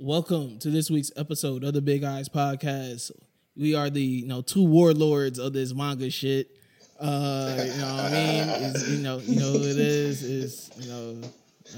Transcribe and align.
Welcome 0.00 0.58
to 0.60 0.70
this 0.70 0.90
week's 0.90 1.10
episode 1.16 1.64
of 1.64 1.72
the 1.74 1.80
Big 1.80 2.04
Eyes 2.04 2.28
Podcast. 2.28 3.10
We 3.56 3.74
are 3.74 3.90
the 3.90 4.00
you 4.00 4.26
know 4.26 4.42
two 4.42 4.64
warlords 4.64 5.38
of 5.38 5.52
this 5.52 5.74
manga 5.74 6.10
shit. 6.10 6.50
Uh, 7.00 7.54
you 7.58 7.80
know 7.80 7.94
what 7.94 8.04
I 8.04 8.10
mean? 8.10 8.48
Is 8.48 8.90
you 8.96 9.02
know 9.02 9.18
you 9.18 9.40
know 9.40 9.52
who 9.52 9.58
it 9.64 9.76
is 9.78 10.22
is 10.22 10.70
you 10.78 10.88
know 10.88 11.20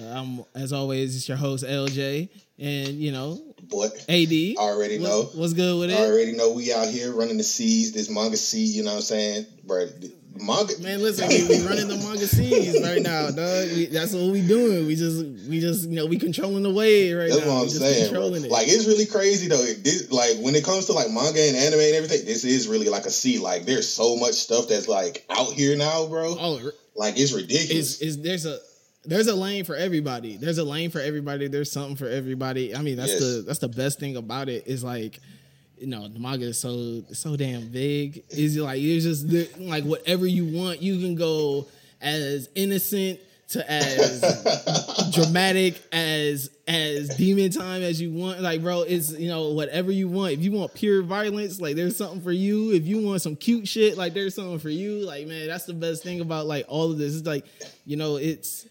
uh, 0.00 0.18
I'm 0.20 0.44
as 0.54 0.72
always 0.72 1.16
it's 1.16 1.28
your 1.28 1.38
host 1.38 1.64
LJ 1.64 2.28
and 2.58 2.88
you 2.88 3.12
know 3.12 3.40
Boy, 3.62 3.86
AD. 3.86 4.56
already 4.58 4.98
What's- 4.98 5.08
know. 5.10 5.22
what's 5.40 5.52
good 5.54 5.78
with 5.80 5.90
I 5.90 5.94
it. 6.02 6.10
already 6.10 6.32
know 6.32 6.52
we 6.52 6.72
out 6.74 6.88
here 6.88 7.12
running 7.14 7.38
the 7.38 7.44
seas, 7.44 7.92
this 7.92 8.10
manga 8.10 8.36
sea, 8.36 8.64
you 8.66 8.82
know 8.82 8.90
what 8.90 8.96
I'm 8.96 9.02
saying? 9.02 9.46
Bro, 9.64 9.86
manga. 10.36 10.78
Man, 10.80 11.02
listen, 11.02 11.28
we, 11.28 11.46
we 11.58 11.66
running 11.66 11.88
the 11.88 11.96
manga 11.96 12.26
scenes 12.26 12.80
right 12.82 13.02
now, 13.02 13.30
dog. 13.30 13.68
We, 13.74 13.86
that's 13.86 14.12
what 14.12 14.30
we 14.32 14.46
doing. 14.46 14.86
We 14.86 14.94
just, 14.96 15.24
we 15.48 15.60
just, 15.60 15.88
you 15.88 15.96
know, 15.96 16.06
we 16.06 16.18
controlling 16.18 16.62
the 16.62 16.70
wave 16.72 17.16
right 17.16 17.28
That's 17.30 17.40
now. 17.44 17.54
what 17.54 17.60
I'm 17.62 17.64
just 17.68 17.78
saying. 17.80 18.06
Controlling 18.08 18.44
it. 18.44 18.50
Like 18.50 18.68
it's 18.68 18.86
really 18.86 19.06
crazy 19.06 19.48
though. 19.48 19.62
It, 19.62 19.82
This, 19.84 20.10
like 20.12 20.36
when 20.40 20.54
it 20.54 20.64
comes 20.64 20.86
to 20.86 20.92
like 20.92 21.10
manga 21.10 21.40
and 21.40 21.56
anime 21.56 21.80
and 21.80 21.94
everything, 21.94 22.24
this 22.26 22.44
is 22.44 22.68
really 22.68 22.88
like 22.88 23.04
a 23.06 23.10
sea. 23.10 23.38
Like 23.38 23.64
there's 23.64 23.88
so 23.88 24.16
much 24.16 24.34
stuff 24.34 24.68
that's 24.68 24.88
like 24.88 25.24
out 25.30 25.52
here 25.52 25.76
now, 25.76 26.06
bro. 26.06 26.36
oh, 26.38 26.70
Like 26.96 27.18
it's 27.18 27.32
ridiculous. 27.32 28.00
is 28.00 28.00
is 28.00 28.22
there's 28.22 28.46
a 28.46 28.58
there's 29.04 29.28
a 29.28 29.34
lane 29.34 29.64
for 29.64 29.74
everybody. 29.76 30.36
There's 30.36 30.58
a 30.58 30.64
lane 30.64 30.90
for 30.90 31.00
everybody. 31.00 31.48
There's 31.48 31.72
something 31.72 31.96
for 31.96 32.06
everybody. 32.08 32.74
I 32.76 32.82
mean, 32.82 32.96
that's 32.96 33.12
Yes. 33.12 33.20
the 33.20 33.44
that's 33.46 33.58
the 33.60 33.68
best 33.68 33.98
thing 33.98 34.16
about 34.16 34.48
it 34.50 34.66
is 34.66 34.84
like, 34.84 35.18
you 35.80 35.86
know, 35.86 36.08
the 36.08 36.18
manga 36.18 36.46
is 36.46 36.60
so 36.60 37.02
so 37.12 37.36
damn 37.36 37.68
big. 37.68 38.22
Is 38.30 38.56
like 38.58 38.80
it's 38.80 39.04
just 39.04 39.58
like 39.58 39.84
whatever 39.84 40.26
you 40.26 40.44
want, 40.46 40.82
you 40.82 41.00
can 41.00 41.14
go 41.14 41.66
as 42.00 42.48
innocent 42.54 43.18
to 43.48 43.70
as 43.70 44.20
dramatic 45.12 45.80
as 45.90 46.50
as 46.68 47.08
demon 47.16 47.50
time 47.50 47.82
as 47.82 48.00
you 48.00 48.12
want. 48.12 48.40
Like, 48.40 48.62
bro, 48.62 48.82
it's 48.82 49.12
you 49.12 49.28
know 49.28 49.50
whatever 49.50 49.90
you 49.90 50.08
want. 50.08 50.34
If 50.34 50.40
you 50.40 50.52
want 50.52 50.74
pure 50.74 51.02
violence, 51.02 51.60
like 51.60 51.76
there's 51.76 51.96
something 51.96 52.20
for 52.20 52.32
you. 52.32 52.72
If 52.72 52.86
you 52.86 53.04
want 53.04 53.22
some 53.22 53.34
cute 53.34 53.66
shit, 53.66 53.96
like 53.96 54.12
there's 54.12 54.34
something 54.34 54.58
for 54.58 54.70
you. 54.70 55.06
Like, 55.06 55.26
man, 55.26 55.48
that's 55.48 55.64
the 55.64 55.72
best 55.72 56.02
thing 56.02 56.20
about 56.20 56.46
like 56.46 56.66
all 56.68 56.92
of 56.92 56.98
this. 56.98 57.16
It's 57.16 57.26
like, 57.26 57.46
you 57.86 57.96
know, 57.96 58.16
it's 58.16 58.66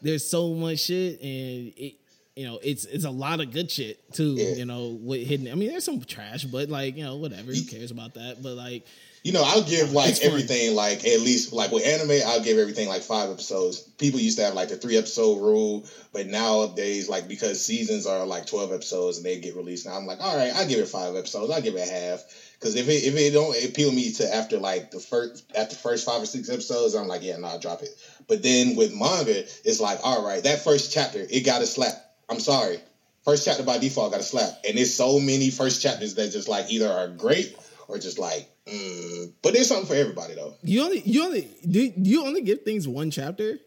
there's 0.00 0.28
so 0.28 0.54
much 0.54 0.80
shit 0.80 1.20
and 1.20 1.72
it. 1.76 1.94
You 2.36 2.46
know, 2.46 2.58
it's 2.62 2.84
it's 2.86 3.04
a 3.04 3.10
lot 3.10 3.40
of 3.40 3.52
good 3.52 3.70
shit 3.70 4.12
too. 4.14 4.34
Yeah. 4.38 4.54
You 4.54 4.64
know, 4.64 4.96
what 5.00 5.20
hidden. 5.20 5.50
I 5.50 5.54
mean, 5.54 5.68
there's 5.68 5.84
some 5.84 6.00
trash, 6.00 6.44
but 6.44 6.68
like 6.70 6.96
you 6.96 7.04
know, 7.04 7.16
whatever. 7.16 7.52
Who 7.52 7.62
cares 7.64 7.90
about 7.90 8.14
that? 8.14 8.42
But 8.42 8.54
like, 8.54 8.86
You 9.22 9.32
know, 9.32 9.42
I'll 9.44 9.62
give 9.62 9.92
like 9.92 10.20
everything 10.22 10.74
like 10.74 11.04
at 11.04 11.20
least 11.20 11.52
like 11.52 11.70
with 11.72 11.86
anime, 11.86 12.26
I'll 12.26 12.42
give 12.42 12.58
everything 12.58 12.88
like 12.88 13.02
five 13.02 13.30
episodes. 13.30 13.80
People 13.80 14.18
used 14.18 14.38
to 14.38 14.44
have 14.44 14.54
like 14.54 14.68
the 14.70 14.76
three 14.76 14.96
episode 14.96 15.40
rule, 15.42 15.84
but 16.12 16.26
nowadays 16.26 17.08
like 17.08 17.28
because 17.28 17.62
seasons 17.64 18.06
are 18.06 18.24
like 18.24 18.46
twelve 18.46 18.72
episodes 18.72 19.18
and 19.18 19.26
they 19.26 19.38
get 19.38 19.54
released 19.54 19.86
now, 19.86 19.92
I'm 19.92 20.06
like, 20.06 20.20
all 20.20 20.36
right, 20.36 20.52
I'll 20.54 20.66
give 20.66 20.78
it 20.80 20.88
five 20.88 21.14
episodes. 21.14 21.52
I'll 21.52 21.60
give 21.60 21.76
it 21.76 21.86
half 21.88 22.24
because 22.58 22.76
if 22.76 22.88
it 22.88 23.04
if 23.04 23.14
it 23.14 23.32
don't 23.32 23.54
appeal 23.64 23.92
me 23.92 24.10
to 24.14 24.34
after 24.34 24.58
like 24.58 24.90
the 24.90 25.00
first 25.00 25.44
after 25.54 25.76
first 25.76 26.06
five 26.06 26.22
or 26.22 26.26
six 26.26 26.48
episodes, 26.48 26.94
I'm 26.94 27.08
like, 27.08 27.22
yeah, 27.22 27.36
no, 27.36 27.48
I'll 27.48 27.58
drop 27.60 27.82
it. 27.82 27.90
But 28.26 28.42
then 28.42 28.74
with 28.74 28.94
manga, 28.94 29.40
it's 29.64 29.80
like, 29.80 29.98
all 30.02 30.24
right, 30.24 30.42
that 30.44 30.64
first 30.64 30.92
chapter, 30.92 31.26
it 31.28 31.44
got 31.44 31.60
a 31.60 31.66
slap. 31.66 32.01
I'm 32.28 32.40
sorry. 32.40 32.78
First 33.24 33.44
chapter 33.44 33.62
by 33.62 33.78
default 33.78 34.12
got 34.12 34.20
a 34.20 34.24
slap. 34.24 34.50
And 34.66 34.76
there's 34.76 34.94
so 34.94 35.20
many 35.20 35.50
first 35.50 35.82
chapters 35.82 36.14
that 36.16 36.32
just 36.32 36.48
like 36.48 36.70
either 36.70 36.88
are 36.88 37.08
great 37.08 37.56
or 37.88 37.98
just 37.98 38.18
like, 38.18 38.48
mm. 38.66 39.32
but 39.42 39.52
there's 39.52 39.68
something 39.68 39.86
for 39.86 39.94
everybody 39.94 40.34
though. 40.34 40.54
you 40.62 40.82
only 40.82 41.00
you 41.00 41.24
only 41.24 41.48
do 41.68 41.90
do 41.90 42.10
you 42.10 42.26
only 42.26 42.42
give 42.42 42.62
things 42.62 42.88
one 42.88 43.10
chapter? 43.10 43.58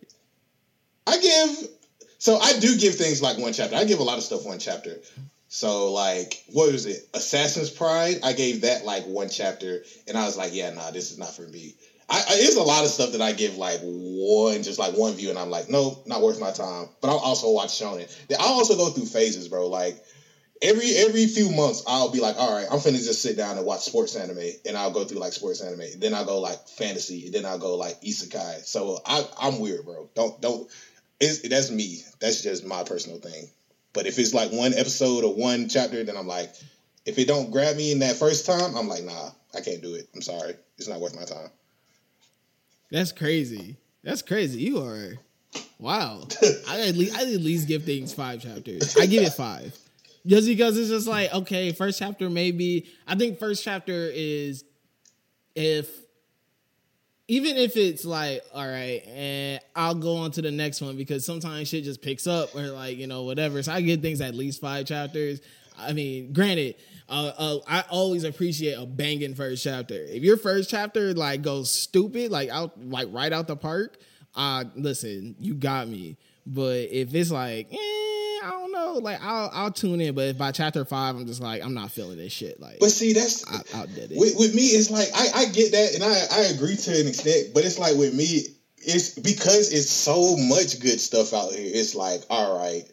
I 1.08 1.20
give, 1.20 1.70
so 2.18 2.38
I 2.38 2.60
do 2.60 2.78
give 2.78 2.96
things 2.96 3.22
like 3.22 3.38
one 3.38 3.54
chapter. 3.54 3.76
I 3.76 3.86
give 3.86 4.00
a 4.00 4.04
lot 4.04 4.18
of 4.18 4.24
stuff 4.24 4.46
one 4.46 4.60
chapter. 4.60 4.98
So 5.48 5.94
like, 5.94 6.44
what 6.52 6.72
was 6.72 6.86
it? 6.86 7.08
Assassin's 7.14 7.70
Pride. 7.70 8.20
I 8.24 8.34
gave 8.34 8.62
that 8.62 8.84
like 8.84 9.06
one 9.06 9.30
chapter, 9.30 9.84
and 10.08 10.18
I 10.18 10.26
was 10.26 10.36
like, 10.36 10.54
yeah, 10.54 10.72
nah, 10.72 10.92
this 10.92 11.12
is 11.12 11.18
not 11.18 11.34
for 11.34 11.44
me. 11.44 11.76
I, 12.08 12.22
I 12.30 12.56
a 12.56 12.64
lot 12.64 12.84
of 12.84 12.90
stuff 12.90 13.12
that 13.14 13.22
I 13.22 13.32
give 13.32 13.58
like 13.58 13.80
one, 13.82 14.64
just 14.64 14.80
like 14.80 14.94
one 14.94 15.14
view, 15.14 15.30
and 15.30 15.40
I'm 15.40 15.50
like, 15.50 15.70
no, 15.70 15.98
not 16.06 16.22
worth 16.22 16.40
my 16.40 16.52
time. 16.52 16.90
But 17.02 17.10
I'll 17.10 17.18
also 17.18 17.52
watch 17.52 17.70
Shonen. 17.70 18.10
I 18.32 18.44
also 18.44 18.76
go 18.76 18.90
through 18.90 19.06
phases, 19.06 19.48
bro. 19.48 19.68
Like 19.68 20.02
every 20.62 20.96
every 20.96 21.26
few 21.28 21.52
months, 21.52 21.84
I'll 21.88 22.12
be 22.12 22.20
like, 22.20 22.38
all 22.38 22.52
right, 22.52 22.68
I'm 22.72 22.80
finna 22.80 23.04
just 23.04 23.22
sit 23.22 23.38
down 23.38 23.58
and 23.58 23.66
watch 23.66 23.82
sports 23.82 24.16
anime, 24.16 24.52
and 24.66 24.78
I'll 24.78 24.92
go 24.92 25.04
through 25.04 25.20
like 25.20 25.34
sports 25.34 25.62
anime. 25.62 26.00
Then 26.00 26.14
I'll 26.14 26.26
go 26.26 26.40
like 26.40 26.68
fantasy, 26.68 27.26
and 27.26 27.34
then 27.34 27.46
I'll 27.46 27.58
go 27.58 27.76
like 27.76 28.02
isekai. 28.02 28.64
So 28.64 29.00
I, 29.06 29.28
I'm 29.40 29.60
weird, 29.60 29.86
bro. 29.86 30.10
Don't 30.16 30.40
don't. 30.42 30.70
It's, 31.20 31.48
that's 31.48 31.72
me. 31.72 32.00
That's 32.20 32.42
just 32.44 32.66
my 32.66 32.84
personal 32.84 33.20
thing. 33.20 33.50
But 33.94 34.06
if 34.06 34.20
it's 34.20 34.34
like 34.34 34.52
one 34.52 34.74
episode 34.74 35.24
or 35.24 35.34
one 35.34 35.70
chapter, 35.70 36.04
then 36.04 36.18
I'm 36.18 36.28
like, 36.28 36.54
if 37.06 37.18
it 37.18 37.28
don't 37.28 37.52
grab 37.52 37.78
me 37.78 37.94
in 37.94 38.00
that 38.00 38.18
first 38.18 38.46
time, 38.46 38.76
I'm 38.76 38.90
like, 38.90 39.04
nah, 39.04 39.30
I 39.56 39.62
can't 39.62 39.82
do 39.82 39.94
it. 39.94 40.10
I'm 40.14 40.22
sorry, 40.22 40.56
it's 40.78 40.90
not 40.90 41.00
worth 41.00 41.16
my 41.16 41.24
time. 41.24 41.50
That's 42.92 43.12
crazy. 43.12 43.78
That's 44.04 44.22
crazy. 44.22 44.62
You 44.62 44.84
are 44.84 45.14
wow. 45.80 46.28
I 46.68 46.82
at 46.88 46.96
least 46.96 47.16
I 47.18 47.22
at 47.22 47.42
least 47.42 47.68
give 47.68 47.84
things 47.84 48.14
five 48.14 48.42
chapters. 48.42 48.96
I 48.98 49.06
give 49.06 49.24
it 49.24 49.34
five. 49.34 49.78
Just 50.26 50.48
because 50.48 50.78
it's 50.78 50.90
just 50.90 51.08
like, 51.08 51.34
okay, 51.34 51.72
first 51.72 52.00
chapter 52.00 52.30
maybe 52.30 52.88
I 53.08 53.16
think 53.16 53.40
first 53.40 53.64
chapter 53.64 54.10
is 54.14 54.64
if 55.56 55.90
even 57.28 57.58
if 57.58 57.76
it's 57.76 58.06
like, 58.06 58.44
all 58.54 58.68
right, 58.68 59.04
and 59.08 59.60
I'll 59.76 59.96
go 59.96 60.18
on 60.18 60.32
to 60.32 60.42
the 60.42 60.52
next 60.52 60.82
one 60.82 60.96
because 60.96 61.26
sometimes 61.26 61.68
shit 61.68 61.84
just 61.84 62.02
picks 62.02 62.28
up 62.28 62.56
or 62.56 62.68
like, 62.68 62.98
you 62.98 63.08
know, 63.08 63.24
whatever. 63.24 63.64
So 63.64 63.72
I 63.74 63.82
give 63.82 64.02
things 64.02 64.22
at 64.22 64.36
least 64.36 64.62
five 64.62 64.86
chapters. 64.86 65.42
I 65.78 65.94
mean, 65.94 66.34
granted, 66.34 66.76
uh, 67.08 67.32
uh, 67.38 67.58
I 67.68 67.84
always 67.90 68.24
appreciate 68.24 68.74
a 68.74 68.86
banging 68.86 69.36
first 69.36 69.64
chapter. 69.64 69.96
If 69.96 70.24
your 70.24 70.38
first 70.38 70.70
chapter 70.70 71.14
like 71.14 71.42
goes 71.42 71.70
stupid, 71.72 72.32
like 72.32 72.50
out, 72.50 72.74
like 72.84 73.08
right 73.12 73.32
out 73.32 73.48
the 73.48 73.56
park, 73.56 73.98
uh, 74.36 74.66
listen, 74.76 75.36
you 75.40 75.54
got 75.54 75.88
me. 75.88 76.18
But 76.48 76.90
if 76.92 77.14
it's 77.14 77.32
like, 77.32 77.72
eh, 77.72 77.76
I 77.78 78.50
don't 78.52 78.72
know, 78.72 79.00
like 79.02 79.20
I'll 79.22 79.50
I'll 79.54 79.72
tune 79.72 80.02
in. 80.02 80.14
But 80.14 80.30
if 80.30 80.38
by 80.38 80.52
chapter 80.52 80.86
five, 80.86 81.16
I'm 81.16 81.26
just 81.26 81.42
like, 81.42 81.64
I'm 81.64 81.74
not 81.74 81.92
feeling 81.92 82.18
this 82.18 82.34
shit. 82.34 82.60
Like, 82.60 82.80
But 82.80 82.92
see, 82.92 83.14
that's 83.14 83.48
I 83.48 83.62
outdid 83.78 84.12
it. 84.12 84.18
with, 84.18 84.36
with 84.38 84.54
me. 84.54 84.64
It's 84.64 84.92
like 84.92 85.08
I, 85.16 85.42
I 85.42 85.46
get 85.46 85.72
that, 85.72 85.96
and 85.96 86.04
I 86.04 86.42
I 86.42 86.46
agree 86.54 86.76
to 86.76 87.00
an 87.00 87.08
extent. 87.08 87.54
But 87.54 87.66
it's 87.66 87.80
like 87.80 87.96
with 87.96 88.14
me, 88.14 88.44
it's 88.78 89.18
because 89.18 89.74
it's 89.74 89.90
so 89.90 90.38
much 90.38 90.80
good 90.80 91.00
stuff 91.00 91.34
out 91.34 91.52
here. 91.54 91.72
It's 91.74 91.96
like 91.96 92.22
all 92.30 92.58
right. 92.60 92.84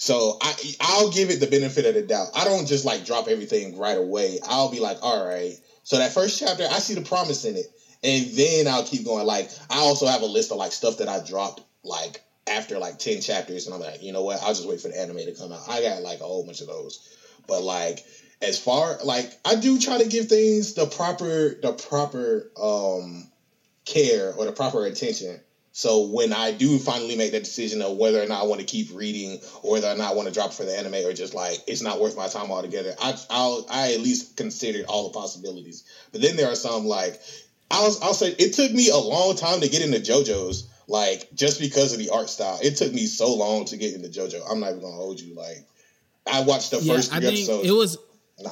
So 0.00 0.38
I 0.40 0.54
I'll 0.80 1.10
give 1.10 1.28
it 1.28 1.40
the 1.40 1.46
benefit 1.46 1.84
of 1.84 1.92
the 1.92 2.00
doubt. 2.00 2.28
I 2.34 2.44
don't 2.44 2.66
just 2.66 2.86
like 2.86 3.04
drop 3.04 3.28
everything 3.28 3.76
right 3.76 3.98
away. 3.98 4.38
I'll 4.44 4.70
be 4.70 4.80
like, 4.80 4.96
all 5.02 5.22
right. 5.22 5.52
So 5.82 5.98
that 5.98 6.10
first 6.10 6.38
chapter, 6.38 6.66
I 6.70 6.78
see 6.78 6.94
the 6.94 7.02
promise 7.02 7.44
in 7.44 7.54
it, 7.54 7.66
and 8.02 8.34
then 8.34 8.66
I'll 8.66 8.82
keep 8.82 9.04
going. 9.04 9.26
Like 9.26 9.50
I 9.68 9.76
also 9.80 10.06
have 10.06 10.22
a 10.22 10.26
list 10.26 10.52
of 10.52 10.56
like 10.56 10.72
stuff 10.72 10.96
that 10.96 11.08
I 11.10 11.20
dropped 11.20 11.60
like 11.84 12.22
after 12.46 12.78
like 12.78 12.98
ten 12.98 13.20
chapters, 13.20 13.66
and 13.66 13.74
I'm 13.74 13.80
like, 13.82 14.02
you 14.02 14.10
know 14.10 14.22
what? 14.22 14.40
I'll 14.40 14.54
just 14.54 14.66
wait 14.66 14.80
for 14.80 14.88
the 14.88 14.98
anime 14.98 15.18
to 15.18 15.34
come 15.34 15.52
out. 15.52 15.68
I 15.68 15.82
got 15.82 16.00
like 16.00 16.20
a 16.20 16.24
whole 16.24 16.44
bunch 16.44 16.62
of 16.62 16.66
those, 16.66 17.06
but 17.46 17.62
like 17.62 18.02
as 18.40 18.58
far 18.58 18.96
like 19.04 19.30
I 19.44 19.54
do 19.54 19.78
try 19.78 19.98
to 19.98 20.08
give 20.08 20.28
things 20.28 20.72
the 20.72 20.86
proper 20.86 21.56
the 21.60 21.72
proper 21.72 22.50
um 22.58 23.28
care 23.84 24.32
or 24.32 24.46
the 24.46 24.52
proper 24.52 24.86
attention. 24.86 25.42
So 25.72 26.06
when 26.08 26.32
I 26.32 26.50
do 26.50 26.78
finally 26.78 27.16
make 27.16 27.32
that 27.32 27.44
decision 27.44 27.80
of 27.80 27.96
whether 27.96 28.20
or 28.20 28.26
not 28.26 28.42
I 28.42 28.46
want 28.46 28.60
to 28.60 28.66
keep 28.66 28.88
reading 28.92 29.38
or 29.62 29.72
whether 29.72 29.88
or 29.88 29.94
not 29.96 30.12
I 30.12 30.14
want 30.14 30.26
to 30.26 30.34
drop 30.34 30.52
for 30.52 30.64
the 30.64 30.76
anime 30.76 30.94
or 31.06 31.12
just 31.12 31.32
like 31.32 31.58
it's 31.68 31.82
not 31.82 32.00
worth 32.00 32.16
my 32.16 32.26
time 32.26 32.50
altogether, 32.50 32.94
I 33.00 33.16
I'll 33.30 33.66
I 33.70 33.92
at 33.92 34.00
least 34.00 34.36
considered 34.36 34.86
all 34.86 35.08
the 35.08 35.18
possibilities. 35.18 35.84
But 36.12 36.22
then 36.22 36.36
there 36.36 36.50
are 36.50 36.56
some 36.56 36.86
like 36.86 37.20
I'll 37.70 37.96
I'll 38.02 38.14
say 38.14 38.34
it 38.38 38.54
took 38.54 38.72
me 38.72 38.90
a 38.90 38.96
long 38.96 39.36
time 39.36 39.60
to 39.60 39.68
get 39.68 39.82
into 39.82 40.00
JoJo's 40.00 40.68
like 40.88 41.28
just 41.34 41.60
because 41.60 41.92
of 41.92 42.00
the 42.00 42.10
art 42.10 42.28
style. 42.28 42.58
It 42.62 42.76
took 42.76 42.92
me 42.92 43.06
so 43.06 43.32
long 43.34 43.64
to 43.66 43.76
get 43.76 43.94
into 43.94 44.08
JoJo. 44.08 44.42
I'm 44.50 44.58
not 44.58 44.70
even 44.70 44.80
gonna 44.80 44.94
hold 44.94 45.20
you 45.20 45.34
like 45.34 45.64
I 46.26 46.42
watched 46.42 46.72
the 46.72 46.78
yeah, 46.80 46.94
first 46.94 47.12
I 47.12 47.20
three 47.20 47.26
think 47.26 47.48
episodes. 47.48 47.68
it 47.68 47.72
was 47.72 47.98
nah. 48.40 48.50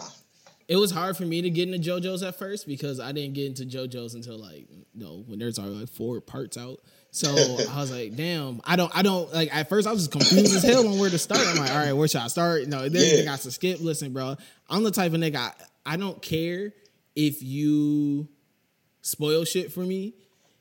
it 0.69 0.77
was 0.77 0.93
hard 0.93 1.17
for 1.17 1.25
me 1.25 1.43
to 1.43 1.51
get 1.51 1.69
into 1.69 1.79
JoJo's 1.79 2.23
at 2.23 2.39
first 2.39 2.69
because 2.69 3.01
I 3.01 3.11
didn't 3.11 3.35
get 3.35 3.47
into 3.47 3.65
JoJo's 3.65 4.15
until 4.15 4.39
like 4.39 4.69
you 4.71 4.85
know 4.95 5.25
when 5.27 5.41
there's 5.41 5.59
already 5.59 5.81
like 5.81 5.89
four 5.89 6.21
parts 6.21 6.57
out. 6.57 6.81
So 7.19 7.35
I 7.71 7.81
was 7.81 7.91
like, 7.91 8.15
damn, 8.15 8.61
I 8.65 8.77
don't, 8.77 8.97
I 8.97 9.03
don't 9.03 9.33
like. 9.35 9.53
At 9.53 9.69
first, 9.69 9.89
I 9.89 9.93
was 9.93 10.07
just 10.07 10.13
confused 10.13 10.55
as 10.55 10.63
hell 10.63 10.87
on 10.87 11.01
where 11.01 11.11
to 11.11 11.19
start. 11.19 11.45
I'm 11.45 11.57
like, 11.57 11.73
all 11.73 11.79
right, 11.79 11.93
where 11.93 12.07
should 12.07 12.21
I 12.21 12.29
start? 12.29 12.69
No, 12.69 12.89
there 12.89 13.25
Yeah. 13.25 13.33
I 13.33 13.37
should 13.37 13.53
skip? 13.53 13.81
Listen, 13.81 14.13
bro, 14.13 14.37
I'm 14.71 14.85
the 14.85 14.93
type 14.93 15.13
of 15.13 15.19
nigga. 15.19 15.37
I, 15.37 15.53
I 15.85 15.97
don't 15.97 16.23
care 16.23 16.73
if 17.17 17.43
you 17.43 18.29
spoil 19.03 19.45
shit 19.45 19.73
for 19.73 19.81
me. 19.81 20.15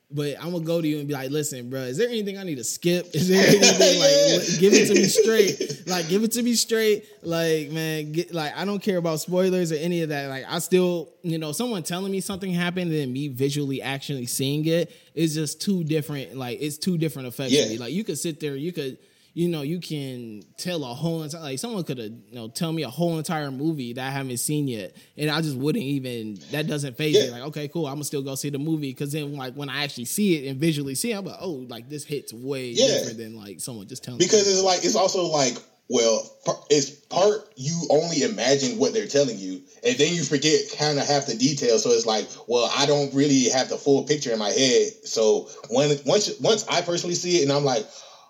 But 0.10 0.36
I'm 0.40 0.52
gonna 0.54 0.64
go 0.64 0.80
to 0.82 0.88
you 0.88 1.00
and 1.00 1.08
be 1.08 1.14
like, 1.14 1.32
listen, 1.32 1.70
bro, 1.70 1.82
is 1.82 1.98
there 1.98 2.08
anything 2.08 2.38
I 2.38 2.44
need 2.44 2.56
to 2.60 2.64
skip? 2.64 3.14
Is 3.14 3.28
there 3.28 3.46
anything 3.46 4.00
like 4.00 4.12
Yeah. 4.50 4.60
give 4.60 4.74
it 4.74 4.88
to 4.88 4.94
me 4.94 5.04
straight? 5.04 5.86
Like, 5.86 6.08
give 6.08 6.24
it 6.24 6.32
to 6.34 6.44
me 6.44 6.54
straight. 6.56 7.06
Like, 7.24 7.72
man, 7.72 8.14
get 8.14 8.34
like 8.34 8.56
I 8.56 8.64
don't 8.64 8.82
care 8.82 8.98
about 8.98 9.20
spoilers 9.20 9.74
or 9.74 9.76
any 9.76 10.04
of 10.04 10.10
that. 10.10 10.30
Like, 10.30 10.46
I 10.48 10.60
still, 10.60 11.10
you 11.24 11.38
know, 11.38 11.52
someone 11.52 11.84
telling 11.84 12.12
me 12.12 12.22
something 12.22 12.54
happened 12.54 12.94
and 12.94 13.12
me 13.12 13.28
visually 13.28 13.82
actually 13.82 14.28
seeing 14.28 14.66
it 14.66 14.94
is 15.14 15.34
just 15.34 15.62
two 15.62 15.84
different. 15.84 16.36
Like, 16.38 16.60
it's 16.62 16.78
two 16.78 16.98
different 16.98 17.28
effects. 17.28 17.52
Yeah. 17.52 17.78
Like, 17.78 17.92
you 17.92 18.06
could 18.06 18.18
sit 18.18 18.40
there, 18.40 18.56
you 18.56 18.72
could, 18.72 18.98
you 19.38 19.48
know 19.50 19.62
you 19.62 19.80
can 19.80 20.42
tell 20.58 20.84
a 20.84 20.88
whole 20.96 21.22
entire 21.22 21.42
like 21.42 21.60
someone 21.60 21.84
could 21.84 22.00
have 22.00 22.08
you 22.10 22.34
know 22.34 22.48
tell 22.48 22.72
me 22.74 22.82
a 22.82 22.90
whole 22.90 23.20
entire 23.20 23.52
movie 23.52 23.94
that 23.94 24.08
I 24.08 24.10
haven't 24.10 24.38
seen 24.38 24.68
yet, 24.68 24.96
and 25.16 25.30
I 25.30 25.42
just 25.42 25.56
wouldn't 25.56 25.84
even 25.86 26.40
that 26.52 26.66
doesn't 26.66 26.98
phase 26.98 27.16
Yeah. 27.16 27.26
me. 27.26 27.32
Like 27.32 27.42
okay, 27.50 27.68
cool, 27.68 27.86
I'm 27.86 27.94
gonna 27.96 28.04
still 28.06 28.24
go 28.24 28.34
see 28.34 28.50
the 28.50 28.58
movie 28.58 28.90
because 28.92 29.12
then 29.12 29.36
like 29.36 29.54
when 29.54 29.70
I 29.70 29.84
actually 29.84 30.06
see 30.06 30.36
it 30.38 30.50
and 30.50 30.60
visually 30.60 30.96
see, 30.96 31.12
it, 31.12 31.18
I'm 31.18 31.26
like 31.26 31.38
oh 31.40 31.66
like 31.70 31.88
this 31.88 32.04
hits 32.04 32.34
way 32.34 32.70
Yeah. 32.70 32.88
different 32.88 33.18
than 33.20 33.36
like 33.38 33.60
someone 33.60 33.88
just 33.88 34.04
telling 34.04 34.18
me. 34.18 34.26
because 34.26 34.48
it's 34.48 34.64
like 34.64 34.84
it's 34.84 34.96
also 34.96 35.28
like 35.28 35.56
well 35.90 36.30
it's 36.70 36.90
part 36.90 37.48
you 37.56 37.80
only 37.92 38.24
imagine 38.24 38.78
what 38.80 38.92
they're 38.94 39.08
telling 39.08 39.38
you 39.38 39.62
and 39.86 39.96
then 39.98 40.14
you 40.14 40.24
forget 40.24 40.60
kind 40.78 40.98
of 41.00 41.08
half 41.08 41.28
the 41.28 41.36
details 41.36 41.82
so 41.84 41.92
it's 41.92 42.06
like 42.06 42.28
well 42.48 42.70
i 42.76 42.86
don't 42.86 43.14
really 43.14 43.48
have 43.50 43.70
the 43.70 43.78
full 43.78 44.04
picture 44.04 44.34
in 44.34 44.38
my 44.40 44.50
head 44.50 44.88
so 45.06 45.48
when 45.70 45.96
once 46.06 46.38
once 46.42 46.68
i 46.68 46.82
personally 46.82 47.16
see 47.16 47.38
it 47.38 47.44
and 47.44 47.54
i'm 47.54 47.64
like 47.64 47.86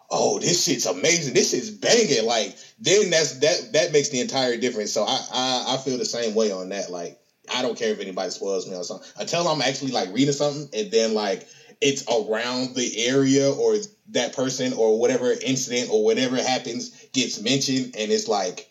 oh 0.09 0.39
this 0.39 0.63
shit's 0.63 0.85
amazing. 0.85 1.33
This 1.33 1.53
is 1.53 1.71
banging. 1.71 2.25
Like 2.25 2.55
then 2.79 3.09
that's 3.09 3.39
that 3.39 3.73
that 3.73 3.91
makes 3.91 4.09
the 4.09 4.19
entire 4.19 4.57
difference. 4.57 4.91
So 4.91 5.03
i 5.03 5.19
i, 5.31 5.73
I 5.73 5.77
feel 5.77 5.97
the 5.97 6.05
same 6.05 6.35
way 6.35 6.51
on 6.51 6.69
that. 6.69 6.89
Like 6.89 7.17
i 7.53 7.61
don't 7.61 7.77
care 7.77 7.91
if 7.91 7.99
anybody 7.99 8.29
spoils 8.29 8.67
me 8.67 8.75
or 8.75 8.83
something. 8.83 9.07
Until 9.17 9.47
i'm 9.47 9.61
actually 9.61 9.91
like 9.91 10.13
reading 10.13 10.33
something 10.33 10.67
and 10.73 10.91
then 10.91 11.13
like 11.13 11.47
it's 11.79 12.03
around 12.11 12.75
the 12.75 13.05
area 13.05 13.51
or 13.51 13.75
that 14.09 14.33
person 14.33 14.73
or 14.73 14.97
whatever 14.99 15.31
incident 15.31 15.89
or 15.91 16.03
whatever 16.03 16.41
happens 16.41 16.89
gets 17.13 17.39
mentioned 17.39 17.95
and 17.97 18.11
it's 18.11 18.27
like 18.27 18.67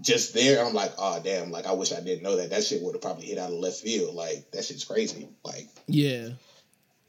just 0.00 0.34
there 0.34 0.64
i'm 0.64 0.74
like 0.74 0.92
oh 0.98 1.20
damn. 1.22 1.50
Like 1.50 1.66
i 1.66 1.72
wish 1.72 1.92
i 1.92 2.00
didn't 2.00 2.22
know 2.22 2.36
that. 2.36 2.50
That 2.50 2.64
shit 2.64 2.82
would 2.82 2.94
have 2.94 3.02
probably 3.02 3.26
hit 3.26 3.38
out 3.38 3.50
of 3.50 3.58
left 3.58 3.80
field. 3.80 4.14
Like 4.14 4.50
that 4.52 4.64
shit's 4.64 4.84
crazy. 4.84 5.28
Like 5.44 5.68
Yeah. 5.86 6.30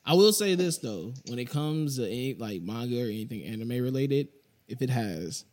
I 0.06 0.14
will 0.14 0.34
say 0.34 0.56
this 0.56 0.78
though, 0.78 1.14
when 1.28 1.40
it 1.40 1.50
comes 1.50 1.98
to 1.98 2.06
any 2.06 2.36
like 2.36 2.62
manga 2.62 3.02
or 3.02 3.06
anything 3.06 3.44
anime 3.44 3.84
related, 3.84 4.28
if 4.68 4.82
it 4.82 4.90
has 4.90 5.46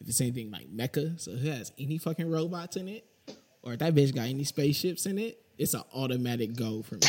if 0.00 0.08
it's 0.08 0.20
anything 0.20 0.50
like 0.50 0.68
mecha, 0.74 1.20
so 1.20 1.30
if 1.32 1.44
it 1.44 1.56
has 1.56 1.72
any 1.78 1.98
fucking 1.98 2.28
robots 2.28 2.76
in 2.76 2.88
it, 2.88 3.04
or 3.62 3.74
if 3.74 3.78
that 3.80 3.94
bitch 3.94 4.14
got 4.14 4.22
any 4.22 4.44
spaceships 4.44 5.06
in 5.06 5.18
it, 5.18 5.38
it's 5.58 5.74
an 5.74 5.82
automatic 5.94 6.56
go 6.56 6.82
for 6.82 6.94
me. 6.94 7.02